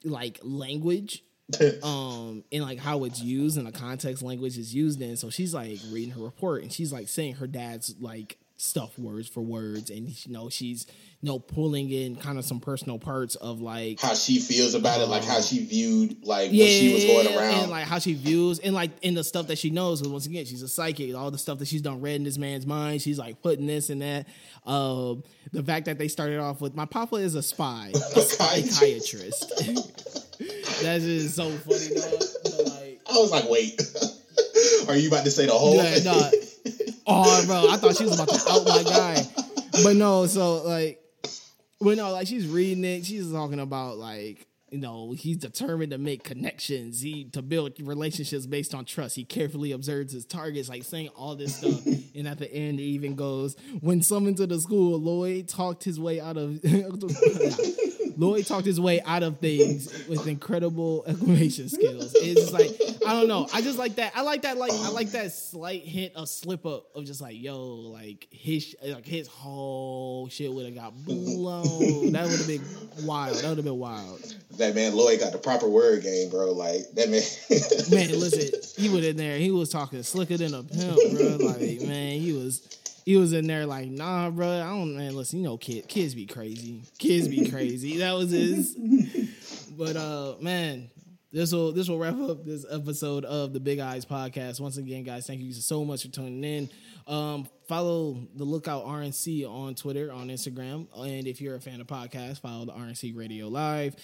like 0.05 0.39
language 0.43 1.24
um 1.83 2.43
and 2.51 2.63
like 2.63 2.79
how 2.79 3.05
it's 3.05 3.21
used 3.21 3.59
and 3.59 3.67
the 3.67 3.73
context 3.73 4.23
language 4.23 4.57
is 4.57 4.75
used 4.75 5.01
in. 5.03 5.17
So 5.17 5.31
she's 5.31 5.53
like 5.55 5.79
reading 5.91 6.15
her 6.15 6.23
report 6.23 6.63
and 6.63 6.73
she's 6.73 6.93
like 6.93 7.09
saying 7.09 7.35
her 7.35 7.47
dad's 7.47 7.95
like 8.01 8.39
stuff 8.57 8.99
words 8.99 9.29
for 9.29 9.43
words. 9.43 9.91
And 9.91 10.09
you 10.09 10.33
know 10.33 10.49
she's 10.49 10.87
you 11.21 11.29
know 11.29 11.39
pulling 11.39 11.91
in 11.91 12.17
kind 12.17 12.39
of 12.39 12.47
some 12.47 12.61
personal 12.61 12.99
parts 12.99 13.35
of 13.37 13.61
like 13.61 14.01
how 14.01 14.15
she 14.15 14.39
feels 14.39 14.75
about 14.75 15.03
it, 15.03 15.07
like 15.07 15.25
how 15.25 15.41
she 15.43 15.67
viewed 15.67 16.25
like 16.25 16.51
when 16.51 16.67
she 16.67 16.95
was 16.95 17.05
going 17.05 17.37
around. 17.37 17.55
and 17.65 17.71
like 17.71 17.87
how 17.87 17.99
she 17.99 18.15
views 18.15 18.59
and 18.59 18.75
like 18.75 18.91
in 19.03 19.13
the 19.13 19.25
stuff 19.25 19.49
that 19.49 19.59
she 19.59 19.69
knows. 19.69 20.01
Because 20.01 20.13
once 20.13 20.27
again 20.27 20.47
she's 20.47 20.63
a 20.63 20.69
psychic. 20.69 21.15
All 21.15 21.31
the 21.31 21.39
stuff 21.39 21.59
that 21.59 21.69
she's 21.69 21.83
done 21.83 22.01
read 22.01 22.17
in 22.17 22.25
this 22.25 22.39
man's 22.39 22.67
mind 22.67 23.03
she's 23.03 23.19
like 23.19 23.43
putting 23.43 23.67
this 23.67 23.91
and 23.91 24.01
that. 24.01 24.27
Um 24.65 25.23
the 25.53 25.63
fact 25.63 25.87
that 25.87 25.99
they 25.99 26.09
started 26.09 26.39
off 26.39 26.63
with 26.63 26.75
my 26.75 26.87
papa 26.87 27.17
is 27.17 27.35
a 27.35 27.43
spy 27.43 27.93
a 27.95 28.21
psychiatrist 28.21 29.53
that's 30.39 31.05
just 31.05 31.37
so 31.37 31.49
funny 31.51 31.95
dog. 31.95 32.23
But, 32.43 32.67
like 32.67 33.01
I 33.11 33.19
was 33.19 33.31
like, 33.31 33.49
wait, 33.49 33.81
are 34.89 34.97
you 34.97 35.09
about 35.09 35.25
to 35.25 35.31
say 35.31 35.47
the 35.47 35.53
whole 35.53 35.77
yeah, 35.77 35.95
thing? 35.95 36.05
no. 36.05 36.31
Oh, 37.07 37.45
bro, 37.45 37.69
I 37.69 37.77
thought 37.77 37.99
she 37.99 38.05
was 38.05 38.19
about 38.19 38.31
to 38.31 38.51
out 38.51 38.67
my 38.67 38.83
guy, 38.83 39.23
but 39.83 39.95
no. 39.95 40.25
So 40.25 40.63
like, 40.63 41.05
but 41.79 41.99
no, 41.99 42.13
like 42.13 42.27
she's 42.27 42.47
reading 42.47 42.83
it. 42.83 43.05
She's 43.05 43.31
talking 43.31 43.61
about 43.61 43.99
like 43.99 44.47
you 44.71 44.79
know 44.79 45.13
he's 45.13 45.37
determined 45.37 45.93
to 45.93 45.99
make 45.99 46.25
connections. 46.25 47.03
He 47.03 47.27
to 47.33 47.43
build 47.43 47.75
relationships 47.79 48.47
based 48.47 48.75
on 48.75 48.87
trust. 48.87 49.17
He 49.17 49.25
carefully 49.25 49.73
observes 49.73 50.15
his 50.15 50.25
targets, 50.25 50.71
like 50.71 50.85
saying 50.85 51.09
all 51.09 51.37
this 51.37 51.57
stuff. 51.57 51.85
and 52.15 52.27
at 52.27 52.39
the 52.39 52.51
end, 52.51 52.81
it 52.81 52.85
even 52.85 53.17
goes 53.17 53.55
when 53.83 54.01
summoned 54.01 54.39
to 54.39 54.47
the 54.47 54.59
school. 54.59 54.99
Lloyd 54.99 55.47
talked 55.47 55.85
his 55.85 56.01
way 56.01 56.21
out 56.21 56.39
of. 56.39 56.59
Lloyd 58.17 58.47
talked 58.47 58.67
his 58.67 58.81
way 58.81 59.01
out 59.03 59.23
of 59.23 59.39
things 59.39 60.07
with 60.09 60.27
incredible 60.27 61.05
exclamation 61.09 61.69
skills. 61.69 62.15
It's 62.15 62.41
just 62.41 62.53
like 62.53 62.71
I 63.07 63.13
don't 63.13 63.29
know. 63.29 63.49
I 63.53 63.61
just 63.61 63.79
like 63.79 63.97
that. 63.97 64.13
I 64.15 64.23
like 64.23 64.43
that. 64.43 64.57
Like 64.57 64.73
I 64.73 64.91
like 64.91 65.11
that 65.11 65.33
slight 65.33 65.83
hint 65.83 66.15
of 66.15 66.29
slip 66.29 66.65
up 66.67 66.87
of 66.95 67.05
just 67.05 67.21
like 67.21 67.41
yo, 67.41 67.59
like 67.65 68.27
his 68.31 68.77
like 68.83 69.07
his 69.07 69.29
whole 69.29 70.29
shit 70.29 70.53
would 70.53 70.67
have 70.67 70.75
got 70.75 71.05
blown. 71.05 72.13
that 72.13 72.25
would 72.25 72.39
have 72.39 72.47
been 72.47 72.65
wild. 73.07 73.37
That 73.37 73.49
would 73.49 73.59
have 73.59 73.65
been 73.65 73.79
wild. 73.79 74.21
That 74.59 74.75
man 74.75 74.95
Lloyd 74.95 75.21
got 75.21 75.33
the 75.33 75.39
proper 75.39 75.69
word 75.69 76.03
game, 76.03 76.31
bro. 76.31 76.53
Like 76.53 76.91
that 76.95 77.09
man. 77.11 77.23
Man, 77.91 78.21
listen, 78.21 78.61
he 78.83 78.89
was 78.89 79.05
in 79.05 79.17
there. 79.17 79.37
He 79.39 79.51
was 79.51 79.71
talking 79.71 80.03
slicker 80.03 80.37
than 80.37 80.55
a 80.55 80.63
pimp, 80.63 80.97
bro. 81.17 81.37
Like 81.47 81.81
man, 81.83 82.19
he 82.21 82.33
was. 82.33 82.79
He 83.05 83.17
was 83.19 83.35
in 83.35 83.47
there 83.47 83.67
like, 83.67 83.89
nah, 83.89 84.31
bro. 84.31 84.49
I 84.49 84.65
don't, 84.65 84.97
man. 84.97 85.15
Listen, 85.15 85.41
you 85.41 85.45
know, 85.45 85.59
kid, 85.59 85.87
kids 85.89 86.15
be 86.15 86.27
crazy. 86.27 86.83
Kids 86.99 87.29
be 87.29 87.51
crazy. 87.51 87.99
That 87.99 88.13
was 88.13 88.31
his. 88.31 88.77
But 89.77 89.97
uh, 89.97 90.37
man, 90.41 90.91
this 91.33 91.53
will 91.53 91.73
this 91.73 91.89
will 91.89 91.99
wrap 91.99 92.19
up 92.21 92.45
this 92.45 92.65
episode 92.71 93.25
of 93.25 93.53
the 93.53 93.61
Big 93.61 93.81
Eyes 93.81 94.05
podcast. 94.05 94.61
Once 94.61 94.77
again, 94.77 95.03
guys, 95.03 95.27
thank 95.27 95.41
you 95.41 95.53
so 95.53 95.85
much 95.85 96.03
for 96.05 96.09
tuning 96.09 96.45
in. 96.45 96.71
Um, 97.13 97.49
follow 97.67 98.27
the 98.37 98.45
Lookout 98.45 98.87
RNC 98.87 99.45
on 99.51 99.75
Twitter, 99.75 100.13
on 100.13 100.29
Instagram, 100.29 100.87
and 100.97 101.27
if 101.27 101.41
you're 101.41 101.57
a 101.57 101.61
fan 101.61 101.81
of 101.81 101.89
podcasts, 101.89 102.41
follow 102.41 102.65
the 102.65 102.73
RNC 102.73 103.17
Radio 103.17 103.49
Live. 103.49 103.97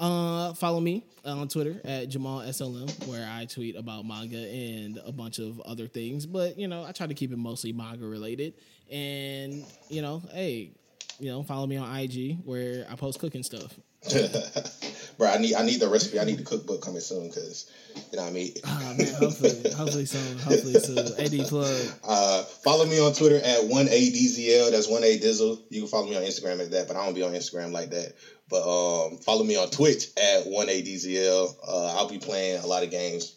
Uh, 0.00 0.54
follow 0.54 0.80
me 0.80 1.04
on 1.26 1.46
Twitter 1.46 1.78
at 1.84 2.08
Jamal 2.08 2.40
SLM, 2.40 3.06
where 3.06 3.28
I 3.30 3.44
tweet 3.44 3.76
about 3.76 4.06
manga 4.06 4.38
and 4.38 4.98
a 5.04 5.12
bunch 5.12 5.38
of 5.38 5.60
other 5.60 5.86
things. 5.86 6.24
But 6.24 6.58
you 6.58 6.68
know, 6.68 6.84
I 6.84 6.92
try 6.92 7.06
to 7.06 7.12
keep 7.12 7.32
it 7.32 7.36
mostly 7.36 7.74
manga 7.74 8.06
related. 8.06 8.54
And 8.90 9.62
you 9.90 10.00
know, 10.00 10.22
hey, 10.32 10.70
you 11.18 11.30
know, 11.30 11.42
follow 11.42 11.66
me 11.66 11.76
on 11.76 11.94
IG 11.94 12.38
where 12.44 12.86
I 12.90 12.96
post 12.96 13.18
cooking 13.18 13.42
stuff. 13.42 13.78
bro, 15.18 15.28
I 15.28 15.38
need 15.38 15.54
I 15.54 15.64
need 15.64 15.80
the 15.80 15.88
recipe. 15.88 16.18
I 16.18 16.24
need 16.24 16.38
the 16.38 16.44
cookbook 16.44 16.82
coming 16.82 17.00
soon 17.00 17.28
because 17.28 17.70
you 18.10 18.16
know 18.16 18.22
what 18.22 18.30
I 18.30 18.32
mean. 18.32 18.52
Ah 18.64 18.94
man, 18.96 19.06
hopefully, 19.14 19.72
hopefully 19.76 20.06
soon, 20.06 20.38
hopefully 20.38 20.74
soon. 20.74 20.98
AD 21.42 21.48
plug. 21.48 21.86
Uh, 22.04 22.42
follow 22.42 22.86
me 22.86 22.98
on 22.98 23.12
Twitter 23.12 23.36
at 23.36 23.66
one 23.66 23.86
adZL. 23.86 24.70
That's 24.70 24.88
one 24.88 25.04
a 25.04 25.18
Dizzle. 25.18 25.60
You 25.70 25.82
can 25.82 25.88
follow 25.88 26.06
me 26.08 26.16
on 26.16 26.22
Instagram 26.22 26.60
at 26.64 26.70
that, 26.72 26.88
but 26.88 26.96
I 26.96 27.04
don't 27.04 27.14
be 27.14 27.22
on 27.22 27.32
Instagram 27.32 27.72
like 27.72 27.90
that. 27.90 28.14
But 28.48 28.62
um, 28.62 29.18
follow 29.18 29.44
me 29.44 29.56
on 29.56 29.68
Twitch 29.70 30.06
at 30.16 30.46
one 30.46 30.66
adZL. 30.68 31.54
Uh, 31.66 31.94
I'll 31.96 32.08
be 32.08 32.18
playing 32.18 32.62
a 32.62 32.66
lot 32.66 32.82
of 32.82 32.90
games. 32.90 33.36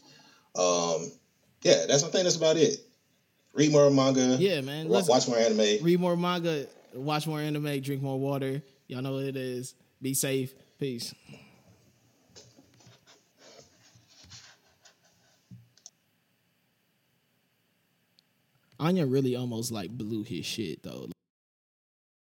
Um, 0.55 1.11
yeah, 1.61 1.85
that's 1.87 2.03
I 2.03 2.07
think 2.09 2.23
that's 2.23 2.35
about 2.37 2.57
it. 2.57 2.77
Read 3.53 3.71
more 3.71 3.91
manga. 3.91 4.37
Yeah, 4.39 4.61
man. 4.61 4.87
wa- 4.87 5.03
Watch 5.07 5.27
more 5.27 5.37
anime. 5.37 5.83
read 5.83 5.99
more 5.99 6.15
manga, 6.17 6.65
watch 6.95 7.27
more 7.27 7.39
anime, 7.39 7.79
drink 7.81 8.01
more 8.01 8.19
water. 8.19 8.63
Y'all 8.87 9.01
know 9.01 9.13
what 9.13 9.25
it 9.25 9.35
is. 9.35 9.75
Be 10.03 10.13
safe. 10.13 10.53
Peace. 10.79 11.15
Anya 18.81 19.05
really 19.05 19.33
almost 19.33 19.71
like 19.71 19.91
blew 19.91 20.23
his 20.23 20.45
shit 20.45 20.83
though. 20.83 21.07